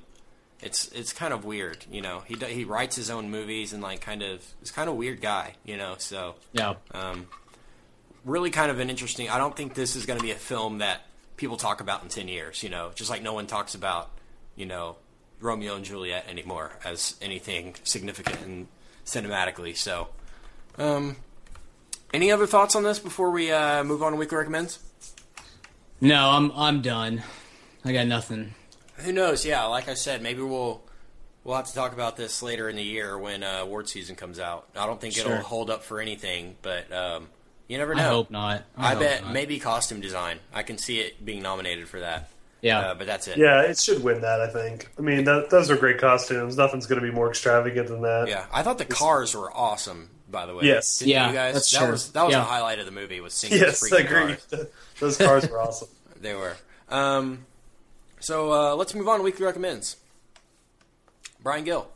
It's 0.62 0.88
it's 0.90 1.14
kind 1.14 1.34
of 1.34 1.46
weird, 1.46 1.86
you 1.92 2.02
know. 2.02 2.24
He 2.26 2.36
he 2.36 2.64
writes 2.64 2.96
his 2.96 3.10
own 3.10 3.30
movies 3.30 3.74
and 3.74 3.84
like 3.84 4.02
kind 4.02 4.24
of 4.24 4.44
he's 4.60 4.72
kind 4.72 4.90
of 4.90 4.96
a 4.96 4.98
weird 4.98 5.22
guy, 5.22 5.56
you 5.66 5.78
know. 5.78 5.96
So 5.98 6.36
yeah, 6.54 6.76
um, 6.92 7.28
really 8.26 8.50
kind 8.50 8.72
of 8.72 8.80
an 8.80 8.90
interesting. 8.90 9.30
I 9.30 9.38
don't 9.38 9.56
think 9.56 9.76
this 9.76 9.96
is 9.96 10.06
going 10.06 10.20
to 10.20 10.24
be 10.24 10.32
a 10.32 10.36
film 10.36 10.80
that 10.80 11.02
people 11.38 11.58
talk 11.58 11.82
about 11.82 12.02
in 12.02 12.10
ten 12.10 12.28
years, 12.28 12.64
you 12.64 12.70
know. 12.70 12.92
Just 12.96 13.10
like 13.10 13.22
no 13.22 13.34
one 13.34 13.46
talks 13.46 13.76
about, 13.76 14.10
you 14.56 14.66
know, 14.66 14.96
Romeo 15.42 15.76
and 15.76 15.86
Juliet 15.86 16.26
anymore 16.28 16.72
as 16.84 17.16
anything 17.22 17.76
significant 17.84 18.42
and 18.42 18.68
cinematically. 19.06 19.76
So, 19.76 20.08
um, 20.78 21.18
any 22.14 22.32
other 22.32 22.48
thoughts 22.48 22.76
on 22.76 22.84
this 22.84 23.00
before 23.00 23.32
we 23.32 23.52
uh, 23.52 23.84
move 23.84 24.02
on 24.02 24.14
to 24.14 24.18
weekly 24.18 24.38
recommends? 24.38 24.80
No, 26.04 26.30
I'm 26.30 26.52
I'm 26.56 26.82
done. 26.82 27.24
I 27.86 27.92
got 27.94 28.08
nothing. 28.08 28.54
Who 28.98 29.12
knows? 29.12 29.46
Yeah, 29.46 29.64
like 29.66 29.90
I 29.90 29.94
said, 29.96 30.22
maybe 30.22 30.42
we'll 30.42 30.82
we'll 31.44 31.56
have 31.56 31.68
to 31.68 31.74
talk 31.74 31.94
about 31.94 32.16
this 32.18 32.42
later 32.44 32.70
in 32.70 32.76
the 32.76 32.84
year 32.84 33.18
when 33.18 33.44
uh, 33.44 33.60
award 33.62 33.90
season 33.90 34.16
comes 34.16 34.40
out. 34.40 34.68
I 34.76 34.86
don't 34.86 35.02
think 35.02 35.14
Sure. 35.16 35.32
it'll 35.32 35.44
hold 35.44 35.70
up 35.70 35.84
for 35.84 36.00
anything, 36.00 36.56
but 36.62 36.92
um, 36.94 37.28
you 37.68 37.78
never 37.78 37.96
know. 37.96 38.02
I 38.04 38.08
hope 38.08 38.32
not. 38.32 38.64
I 38.78 38.86
I, 38.86 38.90
hope 38.92 39.00
bet 39.00 39.24
not. 39.24 39.34
maybe 39.34 39.60
costume 39.60 40.00
design. 40.02 40.40
I 40.54 40.64
can 40.64 40.78
see 40.78 41.00
it 41.00 41.24
being 41.26 41.42
nominated 41.42 41.88
for 41.88 42.00
that. 42.00 42.30
Yeah. 42.62 42.80
uh, 42.80 42.94
but 42.96 43.08
that's 43.08 43.28
it. 43.28 43.38
Yeah, 43.38 43.64
it 43.64 43.78
should 43.78 44.02
win 44.04 44.22
that. 44.22 44.40
I 44.40 44.48
think. 44.48 44.90
I 44.98 45.02
mean, 45.02 45.26
that, 45.26 45.50
those 45.50 45.70
are 45.70 45.76
great 45.76 45.98
costumes. 45.98 46.56
Nothing's 46.56 46.86
going 46.86 47.02
to 47.02 47.06
be 47.06 47.14
more 47.14 47.30
extravagant 47.30 47.90
than 47.90 48.02
that. 48.04 48.30
Yeah, 48.30 48.46
I 48.54 48.64
thought 48.64 48.78
the 48.78 48.86
cars 48.86 49.36
were 49.36 49.52
awesome. 49.52 50.10
By 50.34 50.46
the 50.48 50.54
way, 50.56 50.66
Yes. 50.66 50.98
Didn't 51.00 51.12
Yeah, 51.12 51.28
you 51.30 51.34
guys. 51.34 51.54
that's 51.54 51.72
that 51.72 51.80
true. 51.80 51.92
was 51.92 52.12
that 52.12 52.24
was 52.26 52.34
Yeah. 52.34 52.40
the 52.40 52.46
highlight 52.46 52.80
of 52.80 52.86
the 52.86 52.92
movie 52.92 53.22
was 53.22 53.34
seeing 53.34 53.54
Yes, 53.54 53.80
those 53.80 53.94
I 53.94 54.02
freaking 54.02 54.06
agree. 54.24 54.36
cars. 54.58 54.68
Those 55.00 55.18
cars 55.18 55.50
were 55.50 55.62
awesome. 55.62 55.88
They 56.22 56.34
were. 56.34 56.56
Um, 56.90 57.46
so 58.20 58.52
uh, 58.52 58.76
let's 58.76 58.94
move 58.96 59.08
on 59.08 59.20
to 59.20 59.24
weekly 59.24 59.46
recommends. 59.46 59.96
Brian 61.42 61.64
Gill. 61.64 61.88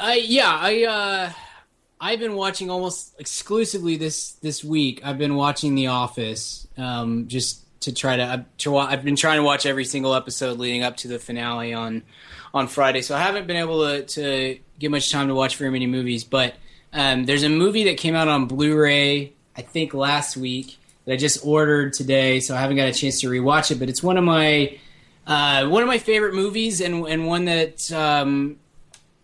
I 0.00 0.14
yeah, 0.16 0.56
I 0.60 0.84
uh 0.84 1.32
I've 2.00 2.18
been 2.20 2.34
watching 2.34 2.70
almost 2.70 3.14
exclusively 3.18 3.96
this 3.96 4.32
this 4.42 4.62
week. 4.64 5.00
I've 5.04 5.18
been 5.18 5.34
watching 5.36 5.74
The 5.74 5.88
Office 5.88 6.66
um 6.78 7.28
just 7.28 7.64
to 7.80 7.94
try 7.94 8.16
to, 8.16 8.22
uh, 8.22 8.42
to 8.58 8.70
wa- 8.70 8.86
I've 8.90 9.02
been 9.04 9.16
trying 9.16 9.38
to 9.38 9.42
watch 9.42 9.64
every 9.64 9.86
single 9.86 10.14
episode 10.14 10.58
leading 10.58 10.82
up 10.82 10.98
to 10.98 11.08
the 11.08 11.18
finale 11.18 11.72
on 11.72 12.02
on 12.52 12.68
Friday. 12.68 13.00
So 13.02 13.16
I 13.16 13.20
haven't 13.20 13.46
been 13.46 13.56
able 13.56 13.80
to 13.86 14.02
to 14.04 14.58
get 14.80 14.90
much 14.90 15.12
time 15.12 15.28
to 15.28 15.34
watch 15.34 15.56
very 15.56 15.70
many 15.70 15.86
movies, 15.86 16.24
but 16.24 16.54
um 16.92 17.24
there's 17.24 17.44
a 17.44 17.48
movie 17.48 17.84
that 17.84 17.98
came 17.98 18.16
out 18.16 18.26
on 18.26 18.46
Blu-ray 18.46 19.32
I 19.56 19.62
think 19.62 19.94
last 19.94 20.36
week 20.36 20.78
that 21.04 21.12
I 21.14 21.16
just 21.16 21.44
ordered 21.44 21.92
today, 21.92 22.40
so 22.40 22.54
I 22.56 22.60
haven't 22.60 22.76
got 22.76 22.88
a 22.88 22.92
chance 22.92 23.20
to 23.20 23.28
rewatch 23.28 23.70
it, 23.70 23.78
but 23.78 23.88
it's 23.88 24.02
one 24.02 24.16
of 24.16 24.24
my 24.24 24.78
uh, 25.26 25.68
one 25.68 25.82
of 25.82 25.86
my 25.86 25.98
favorite 25.98 26.34
movies 26.34 26.80
and 26.80 27.06
and 27.06 27.26
one 27.26 27.44
that 27.44 27.90
um, 27.92 28.56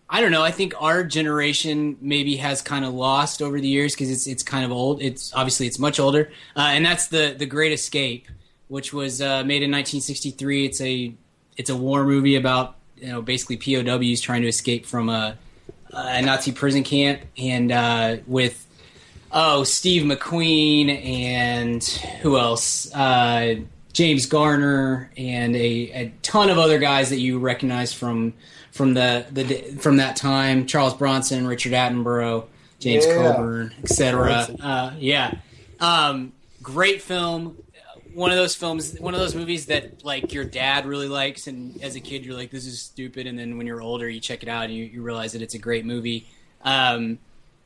I 0.09 0.21
don't 0.21 0.31
know. 0.31 0.43
I 0.43 0.51
think 0.51 0.73
our 0.79 1.03
generation 1.03 1.97
maybe 1.99 2.37
has 2.37 2.61
kind 2.61 2.85
of 2.85 2.93
lost 2.93 3.41
over 3.41 3.59
the 3.59 3.67
years 3.67 3.93
because 3.93 4.09
it's 4.09 4.27
it's 4.27 4.43
kind 4.43 4.63
of 4.63 4.71
old. 4.71 5.01
It's 5.01 5.33
obviously 5.33 5.67
it's 5.67 5.79
much 5.79 5.99
older, 5.99 6.31
uh, 6.55 6.69
and 6.71 6.85
that's 6.85 7.07
the 7.07 7.35
the 7.37 7.45
Great 7.45 7.73
Escape, 7.73 8.27
which 8.67 8.93
was 8.93 9.21
uh, 9.21 9.43
made 9.43 9.63
in 9.63 9.71
1963. 9.71 10.65
It's 10.65 10.81
a 10.81 11.13
it's 11.57 11.69
a 11.69 11.75
war 11.75 12.03
movie 12.03 12.35
about 12.35 12.75
you 12.97 13.07
know 13.07 13.21
basically 13.21 13.57
POWs 13.57 14.21
trying 14.21 14.43
to 14.43 14.47
escape 14.47 14.85
from 14.85 15.09
a, 15.09 15.37
a 15.97 16.21
Nazi 16.21 16.51
prison 16.51 16.83
camp, 16.83 17.21
and 17.37 17.71
uh, 17.71 18.17
with 18.27 18.65
oh 19.31 19.63
Steve 19.63 20.03
McQueen 20.03 20.89
and 21.05 21.83
who 22.21 22.37
else? 22.37 22.93
Uh, 22.93 23.55
James 23.93 24.27
Garner 24.27 25.09
and 25.17 25.55
a, 25.55 25.59
a 25.91 26.13
ton 26.21 26.49
of 26.51 26.59
other 26.59 26.77
guys 26.77 27.09
that 27.09 27.17
you 27.19 27.39
recognize 27.39 27.93
from 27.93 28.33
from 28.71 28.93
the, 28.93 29.25
the 29.31 29.43
from 29.79 29.97
that 29.97 30.15
time. 30.15 30.67
Charles 30.67 30.93
Bronson, 30.93 31.47
Richard 31.47 31.71
Attenborough, 31.73 32.45
James 32.79 33.05
Yeah. 33.07 33.15
Coburn, 33.15 33.73
etc. 33.83 34.47
Uh, 34.61 34.93
yeah, 34.99 35.33
um, 35.79 36.31
great 36.61 37.01
film. 37.01 37.57
One 38.17 38.31
of 38.31 38.37
those 38.37 38.55
films, 38.55 38.99
one 38.99 39.13
of 39.13 39.19
those 39.19 39.35
movies 39.35 39.67
that 39.67 40.03
like 40.03 40.33
your 40.33 40.43
dad 40.43 40.87
really 40.87 41.07
likes, 41.07 41.45
and 41.45 41.79
as 41.83 41.95
a 41.95 41.99
kid 41.99 42.25
you're 42.25 42.35
like, 42.35 42.49
"This 42.49 42.65
is 42.65 42.81
stupid," 42.81 43.27
and 43.27 43.37
then 43.37 43.57
when 43.57 43.67
you're 43.67 43.81
older, 43.81 44.09
you 44.09 44.19
check 44.19 44.41
it 44.41 44.49
out 44.49 44.65
and 44.65 44.73
you, 44.73 44.85
you 44.85 45.03
realize 45.03 45.33
that 45.33 45.41
it's 45.41 45.53
a 45.53 45.59
great 45.59 45.85
movie. 45.85 46.27
Um, 46.63 47.19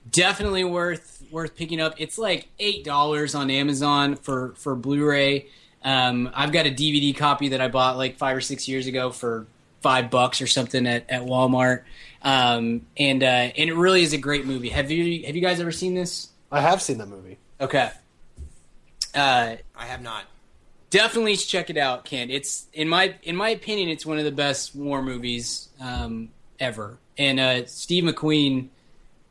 definitely 0.10 0.66
worth 0.66 1.24
worth 1.32 1.56
picking 1.56 1.80
up. 1.80 1.96
It's 1.98 2.18
like 2.18 2.50
eight 2.60 2.84
dollars 2.84 3.34
on 3.34 3.50
Amazon 3.50 4.16
for 4.16 4.54
for 4.58 4.76
Blu-ray. 4.76 5.48
Um, 5.84 6.30
I've 6.34 6.52
got 6.52 6.66
a 6.66 6.70
DVD 6.70 7.16
copy 7.16 7.50
that 7.50 7.62
I 7.62 7.68
bought 7.68 7.98
like 7.98 8.18
five 8.18 8.36
or 8.36 8.42
six 8.42 8.68
years 8.68 8.88
ago 8.88 9.12
for 9.12 9.48
five 9.82 10.12
bucks 10.12 10.42
or 10.42 10.48
something 10.48 10.86
at, 10.86 11.10
at 11.10 11.22
Walmart. 11.24 11.84
Um, 12.22 12.86
and 12.98 13.24
uh, 13.24 13.26
and 13.26 13.70
it 13.70 13.76
really 13.76 14.04
is 14.04 14.14
a 14.14 14.18
great 14.18 14.46
movie. 14.46 14.70
Have 14.70 14.92
you 14.92 15.26
have 15.26 15.36
you 15.36 15.42
guys 15.42 15.60
ever 15.60 15.72
seen 15.72 15.96
this? 15.96 16.30
I 16.52 16.62
have 16.62 16.82
seen 16.82 16.98
that 16.98 17.08
movie. 17.08 17.38
Okay. 17.60 17.90
Uh, 19.16 19.56
I 19.76 19.86
have 19.86 20.02
not. 20.02 20.26
Definitely 20.92 21.36
check 21.38 21.72
it 21.72 21.78
out, 21.78 22.06
Ken. 22.06 22.30
It's 22.30 22.68
in 22.74 22.88
my 22.88 23.16
in 23.24 23.36
my 23.36 23.50
opinion, 23.50 23.90
it's 23.90 24.06
one 24.06 24.20
of 24.20 24.26
the 24.26 24.32
best 24.32 24.76
war 24.76 25.02
movies 25.02 25.70
um, 25.82 26.30
ever. 26.60 27.00
And 27.18 27.40
uh, 27.40 27.66
Steve 27.66 28.04
McQueen, 28.04 28.68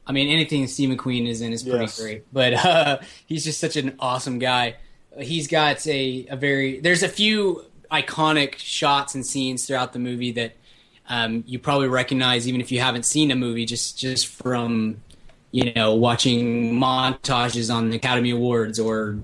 I 0.07 0.13
mean, 0.13 0.29
anything 0.29 0.67
Steve 0.67 0.91
McQueen 0.91 1.29
is 1.29 1.41
in 1.41 1.53
is 1.53 1.63
pretty 1.63 1.79
Yes. 1.85 2.01
great. 2.01 2.33
But 2.33 2.55
uh, 2.55 2.99
he's 3.27 3.45
just 3.45 3.61
such 3.61 3.77
an 3.77 3.95
awesome 4.01 4.41
guy. 4.41 4.77
He's 5.21 5.47
got 5.47 5.87
a, 5.87 6.27
a 6.31 6.37
very 6.37 6.81
there's 6.81 7.05
a 7.05 7.09
few 7.09 7.65
iconic 7.93 8.57
shots 8.57 9.15
and 9.15 9.25
scenes 9.25 9.67
throughout 9.67 9.93
the 9.93 9.99
movie 9.99 10.33
that 10.33 10.53
um, 11.09 11.43
you 11.47 11.59
probably 11.59 11.89
recognize 11.89 12.47
even 12.47 12.61
if 12.61 12.71
you 12.71 12.81
haven't 12.81 13.05
seen 13.05 13.33
a 13.33 13.35
movie 13.35 13.65
just 13.67 13.99
just 13.99 14.29
from 14.29 15.03
you 15.51 15.73
know 15.75 15.95
watching 15.97 16.75
montages 16.79 17.75
on 17.75 17.91
the 17.91 17.97
Academy 17.97 18.31
Awards 18.31 18.79
or 18.79 19.19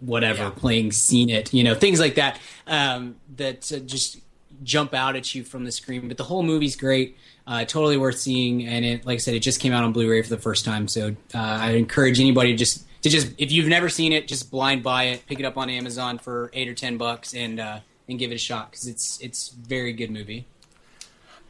whatever 0.00 0.44
Yeah. 0.44 0.50
playing 0.50 0.92
seen 0.92 1.28
it 1.30 1.52
you 1.52 1.64
know 1.64 1.74
things 1.74 1.98
like 2.00 2.14
that 2.16 2.38
um, 2.66 3.16
that 3.36 3.70
uh, 3.72 3.78
just 3.80 4.18
jump 4.62 4.92
out 4.94 5.16
at 5.16 5.34
you 5.34 5.44
from 5.44 5.64
the 5.64 5.72
screen 5.72 6.08
but 6.08 6.16
the 6.16 6.24
whole 6.24 6.42
movie's 6.42 6.76
great 6.76 7.16
uh, 7.46 7.64
totally 7.64 7.96
worth 7.96 8.18
seeing 8.18 8.66
and 8.66 8.84
it 8.84 9.06
like 9.06 9.14
i 9.14 9.18
said 9.18 9.34
it 9.34 9.40
just 9.40 9.60
came 9.60 9.72
out 9.72 9.84
on 9.84 9.92
blu-ray 9.92 10.20
for 10.22 10.28
the 10.28 10.38
first 10.38 10.64
time 10.64 10.86
so 10.88 11.08
uh, 11.34 11.38
i 11.38 11.70
encourage 11.72 12.20
anybody 12.20 12.52
to 12.52 12.56
just 12.58 12.84
to 13.02 13.08
just 13.08 13.32
if 13.38 13.50
you've 13.52 13.68
never 13.68 13.88
seen 13.88 14.12
it 14.12 14.26
just 14.28 14.50
blind 14.50 14.82
buy 14.82 15.04
it 15.04 15.24
pick 15.26 15.38
it 15.40 15.44
up 15.44 15.56
on 15.56 15.70
amazon 15.70 16.18
for 16.18 16.50
eight 16.54 16.68
or 16.68 16.74
ten 16.74 16.96
bucks 16.96 17.34
and 17.34 17.58
uh, 17.60 17.78
and 18.08 18.18
give 18.18 18.30
it 18.30 18.34
a 18.34 18.38
shot 18.38 18.70
because 18.70 18.86
it's 18.86 19.18
it's 19.20 19.48
very 19.50 19.92
good 19.92 20.10
movie 20.10 20.44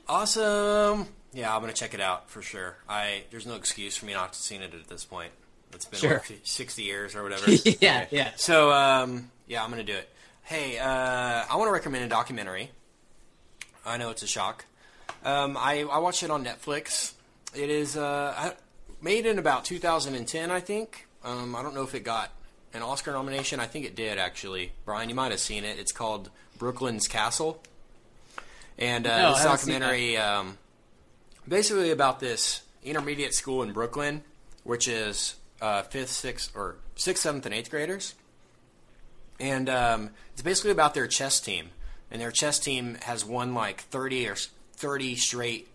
Awesome. 0.08 1.06
Yeah, 1.34 1.54
I'm 1.54 1.60
gonna 1.60 1.74
check 1.74 1.92
it 1.92 2.00
out 2.00 2.30
for 2.30 2.40
sure. 2.40 2.76
I 2.88 3.24
there's 3.30 3.46
no 3.46 3.54
excuse 3.56 3.96
for 3.96 4.06
me 4.06 4.14
not 4.14 4.32
to 4.32 4.38
seen 4.40 4.62
it 4.62 4.72
at 4.74 4.88
this 4.88 5.04
point. 5.04 5.32
It's 5.78 5.84
been 5.84 6.00
Sure. 6.00 6.14
what, 6.14 6.32
60 6.42 6.82
years 6.82 7.14
or 7.14 7.22
whatever. 7.22 7.48
yeah 7.80 8.06
yeah 8.10 8.32
So 8.34 8.72
um, 8.72 9.30
yeah, 9.46 9.62
I'm 9.62 9.70
gonna 9.70 9.84
do 9.84 9.94
it. 9.94 10.08
Hey, 10.42 10.76
uh, 10.76 10.84
I 11.48 11.54
want 11.54 11.68
to 11.68 11.72
recommend 11.72 12.04
a 12.04 12.08
documentary. 12.08 12.72
I 13.86 13.96
know 13.96 14.10
it's 14.10 14.24
a 14.24 14.26
shock. 14.26 14.64
Um, 15.24 15.56
I 15.56 15.82
I 15.82 15.98
watched 15.98 16.24
it 16.24 16.32
on 16.32 16.44
Netflix. 16.44 17.12
It 17.54 17.70
is 17.70 17.96
uh, 17.96 18.54
made 19.00 19.24
in 19.24 19.38
about 19.38 19.64
2010, 19.66 20.50
I 20.50 20.58
think. 20.58 21.06
Um, 21.22 21.54
I 21.54 21.62
don't 21.62 21.76
know 21.76 21.84
if 21.84 21.94
it 21.94 22.02
got 22.02 22.32
an 22.74 22.82
Oscar 22.82 23.12
nomination. 23.12 23.60
I 23.60 23.66
think 23.66 23.86
it 23.86 23.94
did 23.94 24.18
actually. 24.18 24.72
Brian, 24.84 25.08
you 25.08 25.14
might 25.14 25.30
have 25.30 25.38
seen 25.40 25.64
it. 25.64 25.78
It's 25.78 25.92
called 25.92 26.28
Brooklyn's 26.58 27.06
Castle. 27.06 27.62
And 28.78 29.06
uh, 29.06 29.22
No, 29.22 29.34
this 29.34 29.44
documentary, 29.44 30.16
um, 30.16 30.58
basically 31.46 31.92
about 31.92 32.18
this 32.18 32.62
intermediate 32.82 33.32
school 33.34 33.62
in 33.62 33.72
Brooklyn, 33.72 34.22
which 34.64 34.88
is 34.88 35.34
uh, 35.60 35.82
fifth, 35.82 36.10
sixth, 36.10 36.52
or 36.54 36.76
sixth, 36.96 37.22
seventh, 37.22 37.46
and 37.46 37.54
eighth 37.54 37.70
graders. 37.70 38.14
And 39.40 39.68
um, 39.68 40.10
it's 40.32 40.42
basically 40.42 40.70
about 40.72 40.94
their 40.94 41.06
chess 41.06 41.40
team. 41.40 41.70
And 42.10 42.20
their 42.20 42.30
chess 42.32 42.58
team 42.58 42.96
has 43.02 43.24
won 43.24 43.54
like 43.54 43.82
30 43.82 44.28
or 44.28 44.36
30 44.74 45.16
straight 45.16 45.68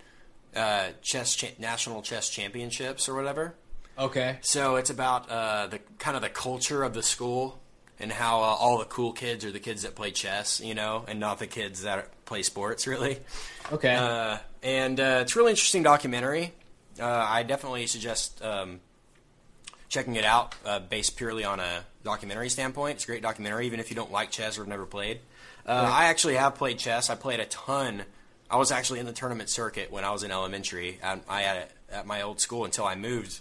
uh, 0.56 0.90
chess 1.02 1.36
cha- 1.36 1.48
national 1.60 2.02
chess 2.02 2.30
championships 2.30 3.08
or 3.08 3.16
whatever. 3.16 3.54
okay 3.98 4.38
So 4.42 4.76
it's 4.78 4.90
about 4.90 5.30
uh, 5.30 5.68
the 5.68 5.80
kind 6.00 6.16
of 6.16 6.24
the 6.24 6.30
culture 6.30 6.84
of 6.84 6.94
the 6.94 7.04
school 7.04 7.60
and 8.00 8.12
how 8.12 8.40
uh, 8.40 8.46
all 8.46 8.80
the 8.80 8.86
cool 8.86 9.14
kids 9.14 9.46
are 9.46 9.52
the 9.52 9.60
kids 9.60 9.84
that 9.84 9.96
play 9.96 10.12
chess, 10.12 10.60
you 10.60 10.74
know, 10.74 11.06
and 11.08 11.20
not 11.20 11.40
the 11.40 11.48
kids 11.48 11.84
that 11.84 12.10
play 12.26 12.42
sports, 12.42 12.88
really. 12.88 13.20
okay 13.72 13.96
Uh, 13.96 14.38
and 14.64 15.00
uh, 15.00 15.20
it's 15.22 15.36
a 15.36 15.40
really 15.40 15.52
interesting 15.52 15.84
documentary. 15.84 16.54
Uh, 17.00 17.06
I 17.06 17.44
definitely 17.44 17.86
suggest 17.88 18.42
um, 18.44 18.80
checking 19.94 20.16
it 20.16 20.26
out, 20.26 20.56
uh, 20.66 20.80
based 20.80 21.16
purely 21.18 21.44
on 21.44 21.60
a 21.60 21.84
documentary 22.04 22.50
standpoint. 22.50 22.96
It's 22.96 23.04
a 23.04 23.08
great 23.08 23.22
documentary, 23.22 23.68
even 23.68 23.80
if 23.80 23.92
you 23.92 23.96
don't 23.96 24.12
like 24.12 24.32
chess 24.32 24.58
or 24.58 24.62
have 24.62 24.68
never 24.68 24.88
played. 24.88 25.20
Uh, 25.68 25.88
I 25.94 26.06
actually 26.06 26.34
have 26.34 26.56
played 26.56 26.80
chess. 26.80 27.12
I 27.12 27.16
played 27.16 27.40
a 27.40 27.46
ton. 27.46 28.04
I 28.50 28.58
was 28.58 28.72
actually 28.72 29.00
in 29.02 29.06
the 29.06 29.14
tournament 29.14 29.50
circuit 29.50 29.92
when 29.92 30.04
I 30.04 30.10
was 30.10 30.24
in 30.24 30.32
elementary. 30.32 30.98
I, 31.04 31.20
I 31.30 31.42
had 31.44 31.58
it 31.58 31.72
at 31.92 32.08
my 32.08 32.24
old 32.24 32.42
school 32.42 32.66
until 32.66 32.86
I 32.86 32.96
moved 32.96 33.40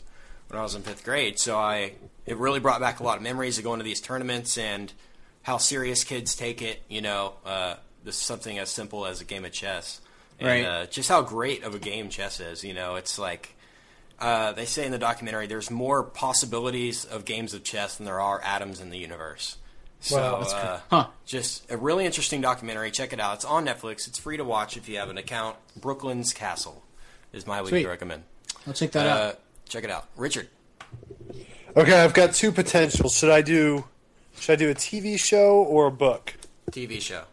when 0.48 0.60
I 0.60 0.62
was 0.62 0.74
in 0.74 0.82
fifth 0.82 1.04
grade. 1.04 1.38
So 1.38 1.56
I 1.56 1.94
it 2.26 2.36
really 2.36 2.60
brought 2.60 2.80
back 2.80 3.00
a 3.00 3.02
lot 3.02 3.16
of 3.16 3.22
memories 3.22 3.56
of 3.56 3.64
going 3.64 3.78
to 3.78 3.84
these 3.84 4.02
tournaments 4.02 4.58
and 4.58 4.92
how 5.42 5.56
serious 5.56 6.04
kids 6.04 6.36
take 6.36 6.60
it. 6.60 6.82
You 6.86 7.00
know, 7.00 7.32
uh, 7.46 7.76
this 8.04 8.16
is 8.16 8.22
something 8.22 8.58
as 8.58 8.68
simple 8.70 9.06
as 9.06 9.22
a 9.22 9.24
game 9.24 9.46
of 9.46 9.52
chess, 9.52 10.02
and 10.38 10.48
Right. 10.48 10.64
uh, 10.66 10.86
just 10.86 11.08
how 11.08 11.22
great 11.22 11.64
of 11.64 11.74
a 11.74 11.78
game 11.78 12.10
chess 12.10 12.40
is. 12.40 12.62
You 12.62 12.74
know, 12.74 12.96
it's 12.96 13.18
like 13.18 13.56
uh, 14.22 14.52
they 14.52 14.64
say 14.64 14.86
in 14.86 14.92
the 14.92 14.98
documentary, 14.98 15.46
there's 15.46 15.70
more 15.70 16.02
possibilities 16.02 17.04
of 17.04 17.24
games 17.24 17.52
of 17.54 17.64
chess 17.64 17.96
than 17.96 18.06
there 18.06 18.20
are 18.20 18.40
atoms 18.42 18.80
in 18.80 18.90
the 18.90 18.98
universe. 18.98 19.56
So, 20.00 20.16
Wow, 20.16 20.38
that's 20.40 20.52
uh, 20.54 20.80
Huh. 20.90 21.06
just 21.26 21.70
a 21.70 21.76
really 21.76 22.06
interesting 22.06 22.40
documentary. 22.40 22.90
Check 22.90 23.12
it 23.12 23.20
out. 23.20 23.34
It's 23.36 23.44
on 23.44 23.66
Netflix. 23.66 24.08
It's 24.08 24.18
free 24.18 24.36
to 24.36 24.44
watch 24.44 24.76
if 24.76 24.88
you 24.88 24.96
have 24.98 25.10
an 25.10 25.18
account. 25.18 25.56
Brooklyn's 25.80 26.32
Castle 26.32 26.82
is 27.32 27.46
my 27.46 27.60
week 27.62 27.68
Sweet. 27.70 27.82
to 27.82 27.88
recommend. 27.88 28.22
i'll 28.66 28.72
check 28.72 28.92
that 28.92 29.06
Uh, 29.06 29.10
out 29.30 29.40
check 29.68 29.84
it 29.84 29.90
out. 29.90 30.06
Richard. 30.16 30.48
Okay, 31.76 31.98
I've 32.00 32.14
got 32.14 32.34
two 32.34 32.52
potentials. 32.52 33.16
Should 33.16 33.30
I 33.30 33.42
do? 33.42 33.84
Should 34.38 34.52
I 34.52 34.56
do 34.56 34.70
a 34.70 34.74
TV 34.74 35.18
show 35.18 35.56
or 35.62 35.86
a 35.86 35.90
book? 35.90 36.34
TV 36.70 37.00
show. 37.00 37.24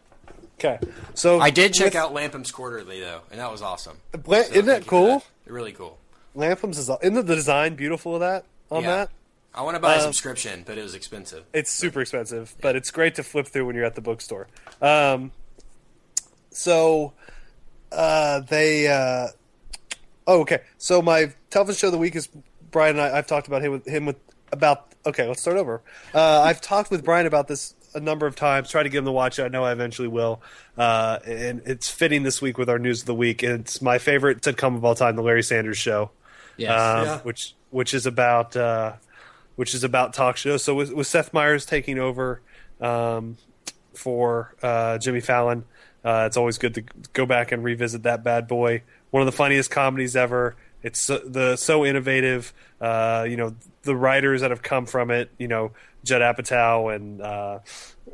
Okay, 0.59 0.79
so 1.13 1.39
I 1.39 1.49
did 1.51 1.73
check 1.73 1.85
with- 1.87 1.95
out 1.95 2.13
Lapham's 2.13 2.51
Quarterly 2.51 2.99
though, 2.99 3.21
and 3.31 3.39
that 3.39 3.51
was 3.51 3.61
awesome. 3.61 3.97
Bla- 4.11 4.43
So 4.45 4.51
isn't 4.51 4.65
that 4.65 4.71
thank 4.71 4.77
you 4.79 4.83
for 4.85 4.89
cool? 4.89 5.19
that. 5.45 5.51
Really 5.53 5.71
cool. 5.71 5.97
Lapham's 6.35 6.77
is 6.77 6.89
isn't 7.01 7.25
the 7.25 7.35
design 7.35 7.75
beautiful 7.75 8.15
of 8.15 8.21
that 8.21 8.45
on 8.71 8.83
Yeah. 8.83 8.95
that? 8.95 9.09
I 9.53 9.63
want 9.63 9.75
to 9.75 9.79
buy 9.79 9.93
a 9.95 9.97
Um, 9.97 10.01
subscription, 10.03 10.63
but 10.65 10.77
it 10.77 10.83
was 10.83 10.93
expensive. 10.93 11.43
It's 11.53 11.71
super 11.71 12.01
expensive, 12.01 12.55
but 12.61 12.75
it's 12.75 12.91
great 12.91 13.15
to 13.15 13.23
flip 13.23 13.47
through 13.47 13.65
when 13.65 13.75
you're 13.75 13.85
at 13.85 13.95
the 13.95 14.01
bookstore. 14.01 14.47
Um, 14.81 15.31
so 16.51 17.13
uh, 17.91 18.41
they. 18.41 18.87
Uh, 18.87 19.27
oh, 20.27 20.41
okay. 20.41 20.59
So 20.77 21.01
my 21.01 21.33
television 21.49 21.79
show 21.79 21.87
of 21.87 21.93
the 21.93 21.97
week 21.97 22.15
is 22.15 22.29
Brian 22.71 22.97
and 22.99 23.01
I. 23.13 23.17
I've 23.17 23.27
talked 23.27 23.47
about 23.47 23.63
him 23.63 23.71
with 23.71 23.85
him 23.87 24.05
with 24.05 24.17
about. 24.51 24.85
Okay, 25.05 25.27
let's 25.27 25.41
start 25.41 25.57
over. 25.57 25.81
Uh, 26.13 26.41
I've 26.41 26.61
talked 26.61 26.91
with 26.91 27.03
Brian 27.03 27.25
about 27.25 27.47
this 27.47 27.73
a 27.95 27.99
number 27.99 28.27
of 28.27 28.35
times. 28.35 28.69
Tried 28.69 28.83
to 28.83 28.89
get 28.89 28.99
him 28.99 29.05
to 29.05 29.11
watch 29.11 29.39
it. 29.39 29.43
I 29.43 29.47
know 29.47 29.63
I 29.63 29.71
eventually 29.71 30.07
will. 30.09 30.41
Uh, 30.77 31.17
and 31.25 31.61
it's 31.65 31.89
fitting 31.89 32.21
this 32.23 32.41
week 32.41 32.57
with 32.59 32.69
our 32.69 32.77
news 32.77 33.01
of 33.01 33.05
the 33.07 33.15
week. 33.15 33.41
It's 33.41 33.81
my 33.81 33.97
favorite 33.97 34.41
sitcom 34.41 34.75
of 34.75 34.85
all 34.85 34.93
time, 34.93 35.15
The 35.15 35.23
Larry 35.23 35.41
Sanders 35.41 35.77
Show 35.77 36.11
yes 36.59 36.71
um, 36.71 37.05
Yeah. 37.05 37.19
which 37.19 37.55
which 37.71 37.93
is 37.93 38.05
about 38.05 38.55
uh, 38.55 38.93
which 39.55 39.73
is 39.73 39.83
about 39.83 40.13
talk 40.13 40.37
shows. 40.37 40.63
So 40.63 40.73
with, 40.75 40.91
with 40.93 41.07
Seth 41.07 41.33
Meyers 41.33 41.65
taking 41.65 41.99
over 41.99 42.41
um, 42.81 43.37
for 43.93 44.55
uh, 44.63 44.97
Jimmy 44.97 45.19
Fallon, 45.19 45.65
uh, 46.03 46.23
it's 46.27 46.37
always 46.37 46.57
good 46.57 46.75
to 46.75 46.83
go 47.13 47.25
back 47.25 47.51
and 47.51 47.63
revisit 47.63 48.03
that 48.03 48.23
bad 48.23 48.47
boy. 48.47 48.83
One 49.11 49.21
of 49.21 49.25
the 49.25 49.31
funniest 49.33 49.71
comedies 49.71 50.15
ever. 50.15 50.55
It's 50.81 51.01
so, 51.01 51.17
the 51.17 51.57
so 51.57 51.85
innovative. 51.85 52.53
Uh, 52.79 53.25
you 53.27 53.35
know 53.35 53.55
the 53.83 53.95
writers 53.95 54.41
that 54.41 54.51
have 54.51 54.61
come 54.61 54.85
from 54.85 55.11
it. 55.11 55.29
You 55.37 55.47
know 55.49 55.71
Judd 56.05 56.21
Apatow 56.21 56.95
and 56.95 57.21
uh, 57.21 57.59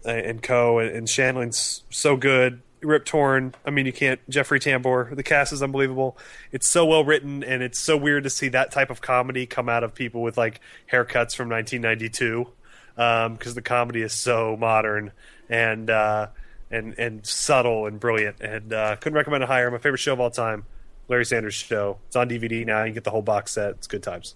and 0.03 0.41
Co. 0.41 0.79
and, 0.79 0.89
and 0.89 1.07
Shandling's 1.09 1.83
so 1.91 2.17
good. 2.17 2.61
Rip 2.85 3.05
Torn. 3.05 3.53
I 3.65 3.69
mean, 3.71 3.85
you 3.85 3.93
can't. 3.93 4.19
Jeffrey 4.29 4.59
Tambor. 4.59 5.15
The 5.15 5.23
cast 5.23 5.51
is 5.53 5.61
unbelievable. 5.63 6.17
It's 6.51 6.67
so 6.67 6.85
well 6.85 7.03
written, 7.03 7.43
and 7.43 7.61
it's 7.63 7.79
so 7.79 7.97
weird 7.97 8.23
to 8.23 8.29
see 8.29 8.47
that 8.49 8.71
type 8.71 8.89
of 8.89 9.01
comedy 9.01 9.45
come 9.45 9.67
out 9.69 9.83
of 9.83 9.93
people 9.93 10.21
with 10.21 10.37
like 10.37 10.61
haircuts 10.91 11.35
from 11.35 11.49
1992, 11.49 12.47
because 12.95 13.55
the 13.55 13.61
comedy 13.61 14.01
is 14.01 14.13
so 14.13 14.55
modern 14.57 15.11
and 15.49 15.89
uh, 15.89 16.27
and 16.71 16.95
and 16.97 17.25
subtle 17.25 17.85
and 17.87 17.99
brilliant. 17.99 18.39
And 18.41 18.73
uh, 18.73 18.95
couldn't 18.97 19.15
recommend 19.17 19.43
it 19.43 19.47
higher. 19.47 19.69
My 19.71 19.77
favorite 19.77 19.99
show 19.99 20.13
of 20.13 20.19
all 20.19 20.31
time, 20.31 20.65
Larry 21.07 21.25
Sanders 21.25 21.53
Show. 21.55 21.97
It's 22.07 22.15
on 22.15 22.29
DVD 22.29 22.65
now. 22.65 22.83
You 22.83 22.93
get 22.93 23.03
the 23.03 23.11
whole 23.11 23.21
box 23.21 23.51
set. 23.51 23.71
It's 23.71 23.87
good 23.87 24.03
times. 24.03 24.35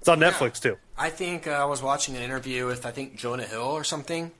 It's 0.00 0.08
on 0.08 0.20
Netflix 0.20 0.60
too. 0.60 0.78
I 0.96 1.10
think 1.10 1.46
uh, 1.46 1.50
I 1.50 1.64
was 1.64 1.82
watching 1.82 2.16
an 2.16 2.22
interview 2.22 2.66
with 2.66 2.86
I 2.86 2.90
think 2.92 3.16
Jonah 3.16 3.42
Hill 3.44 3.60
or 3.62 3.82
something 3.84 4.30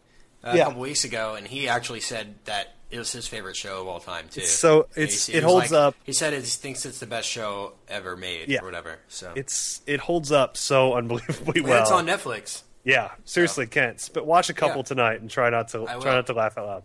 uh, 0.45 0.53
Yeah. 0.55 0.63
a 0.63 0.65
couple 0.67 0.83
weeks 0.83 1.03
ago, 1.05 1.35
and 1.35 1.47
he 1.49 1.69
actually 1.69 1.99
said 2.01 2.37
that 2.45 2.75
it 2.91 2.99
was 2.99 3.13
his 3.13 3.27
favorite 3.27 3.57
show 3.57 3.83
of 3.83 3.89
all 3.89 4.01
time 4.01 4.29
too. 4.31 4.41
It's 4.41 4.51
so- 4.51 4.87
it's- 4.97 5.27
he 5.27 5.35
it 5.35 5.45
was 5.45 5.53
holds 5.53 5.73
like- 5.73 5.81
up. 5.81 5.95
He 6.05 6.13
said 6.13 6.33
he 6.33 6.41
thinks 6.41 6.85
it's 6.87 6.99
the 6.99 7.07
best 7.07 7.29
show 7.29 7.75
ever 7.89 8.17
made 8.17 8.49
Yeah. 8.49 8.61
or 8.63 8.65
whatever. 8.65 8.99
So 9.09 9.33
It's 9.37 9.83
it 9.87 10.01
holds 10.01 10.33
up 10.33 10.57
so 10.57 10.95
unbelievably 10.95 11.61
And 11.61 11.69
well. 11.69 11.83
it's 11.83 11.91
on 11.91 12.07
Netflix. 12.07 12.63
Yeah, 12.85 13.11
seriously, 13.25 13.67
Kent. 13.67 14.09
But 14.15 14.25
watch 14.27 14.49
a 14.49 14.55
couple 14.55 14.79
Yeah. 14.79 14.83
tonight 14.85 15.21
and 15.21 15.31
try 15.31 15.51
not 15.51 15.69
to 15.69 15.85
try 16.01 16.15
not 16.15 16.27
to 16.29 16.33
laugh 16.33 16.57
out 16.57 16.67
loud. 16.67 16.83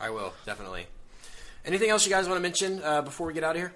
I 0.00 0.10
will 0.10 0.34
definitely. 0.44 0.86
Anything 1.64 1.90
else 1.90 2.04
you 2.06 2.10
guys 2.12 2.26
want 2.28 2.38
to 2.38 2.42
mention 2.42 2.82
uh, 2.82 3.02
before 3.02 3.26
we 3.26 3.32
get 3.32 3.44
out 3.44 3.56
of 3.56 3.62
here? 3.62 3.74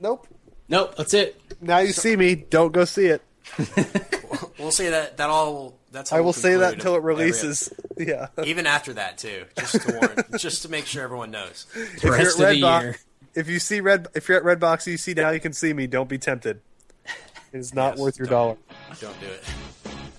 Nope. 0.00 0.26
nope 0.68 0.94
that's 0.96 1.12
it 1.14 1.40
Now 1.60 1.78
you 1.78 1.92
see 1.92 2.16
me. 2.16 2.34
Don't 2.34 2.72
go 2.72 2.84
see 2.84 3.06
it. 3.06 3.22
We'll 4.58 4.70
say 4.70 4.90
that 4.90 5.16
that 5.16 5.30
all. 5.30 5.74
That's 5.90 6.10
how 6.10 6.18
I 6.18 6.20
we'll 6.20 6.32
say 6.32 6.56
that 6.56 6.74
until 6.74 6.94
it 6.96 7.02
releases. 7.02 7.72
Yeah. 8.00 8.28
Even 8.46 8.66
after 8.66 8.94
that 8.94 9.18
too, 9.18 9.44
just 9.58 9.82
to 9.82 9.92
warn, 9.92 10.24
just 10.38 10.62
to 10.62 10.70
make 10.70 10.86
sure 10.86 11.04
everyone 11.04 11.30
knows. 11.30 11.66
If 11.74 12.02
you're 12.02 12.12
rest 12.14 12.40
at 12.40 12.54
of 12.54 12.56
the 12.56 12.62
Redbox, 12.62 12.82
year 12.82 12.96
if 13.34 13.48
you 13.48 13.58
see 13.58 13.80
red, 13.80 14.08
if 14.14 14.26
you're 14.26 14.38
at 14.38 14.58
Redbox, 14.58 14.86
you 14.86 14.96
see 14.96 15.12
now 15.12 15.28
you 15.30 15.40
can 15.40 15.52
see 15.52 15.74
me. 15.74 15.86
Don't 15.86 16.08
be 16.08 16.16
tempted. 16.16 16.62
It 17.52 17.58
is 17.58 17.74
not 17.74 17.92
Yes, 17.94 17.98
worth 17.98 18.18
your 18.18 18.26
don't. 18.26 18.58
dollar. 18.78 18.96
Don't 19.02 19.20
do 19.20 19.26
it. 19.26 19.44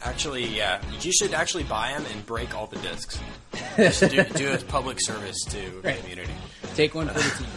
Actually, 0.04 0.46
yeah, 0.46 0.80
you 1.00 1.12
should 1.12 1.34
actually 1.34 1.64
buy 1.64 1.92
them 1.94 2.06
and 2.14 2.24
break 2.28 2.56
all 2.56 2.68
the 2.68 2.78
discs. 2.80 3.20
Just 3.78 4.02
do, 4.12 4.24
do 4.26 4.52
a 4.54 4.58
public 4.60 4.98
service 5.00 5.44
to 5.46 5.82
the 5.82 5.94
community. 5.94 6.32
Take 6.76 6.94
one 6.94 7.08
for 7.08 7.14
the 7.16 7.22
team. 7.22 7.48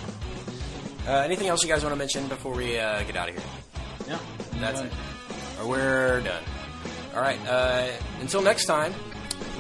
Uh, 1.07 1.11
anything 1.19 1.49
else 1.49 1.63
you 1.63 1.69
guys 1.69 1.83
want 1.83 1.93
to 1.93 1.99
mention 1.99 2.27
before 2.29 2.55
we 2.55 2.79
uh, 2.79 3.03
get 3.03 3.17
out 3.17 3.29
of 3.29 3.35
here? 3.35 3.45
No, 4.09 4.19
That's 4.61 4.81
it. 4.81 4.93
Or 5.61 5.69
we're 5.69 6.21
done. 6.23 6.43
All 7.15 7.21
right. 7.21 7.39
Uh, 7.47 7.91
until 8.21 8.43
next 8.43 8.67
time, 8.67 8.93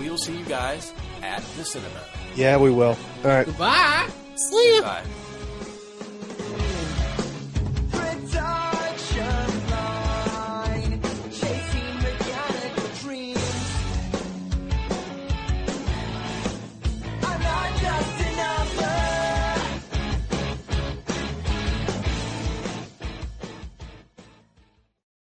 we 0.01 0.11
will 0.11 0.19
see 0.19 0.37
you 0.37 0.45
guys 0.45 0.93
at 1.23 1.43
the 1.57 1.65
cinema. 1.65 2.01
Yeah, 2.35 2.57
we 2.57 2.71
will. 2.71 2.97
All 3.25 3.31
right. 3.31 3.47
Goodbye. 3.47 4.09
Bye. 4.83 5.05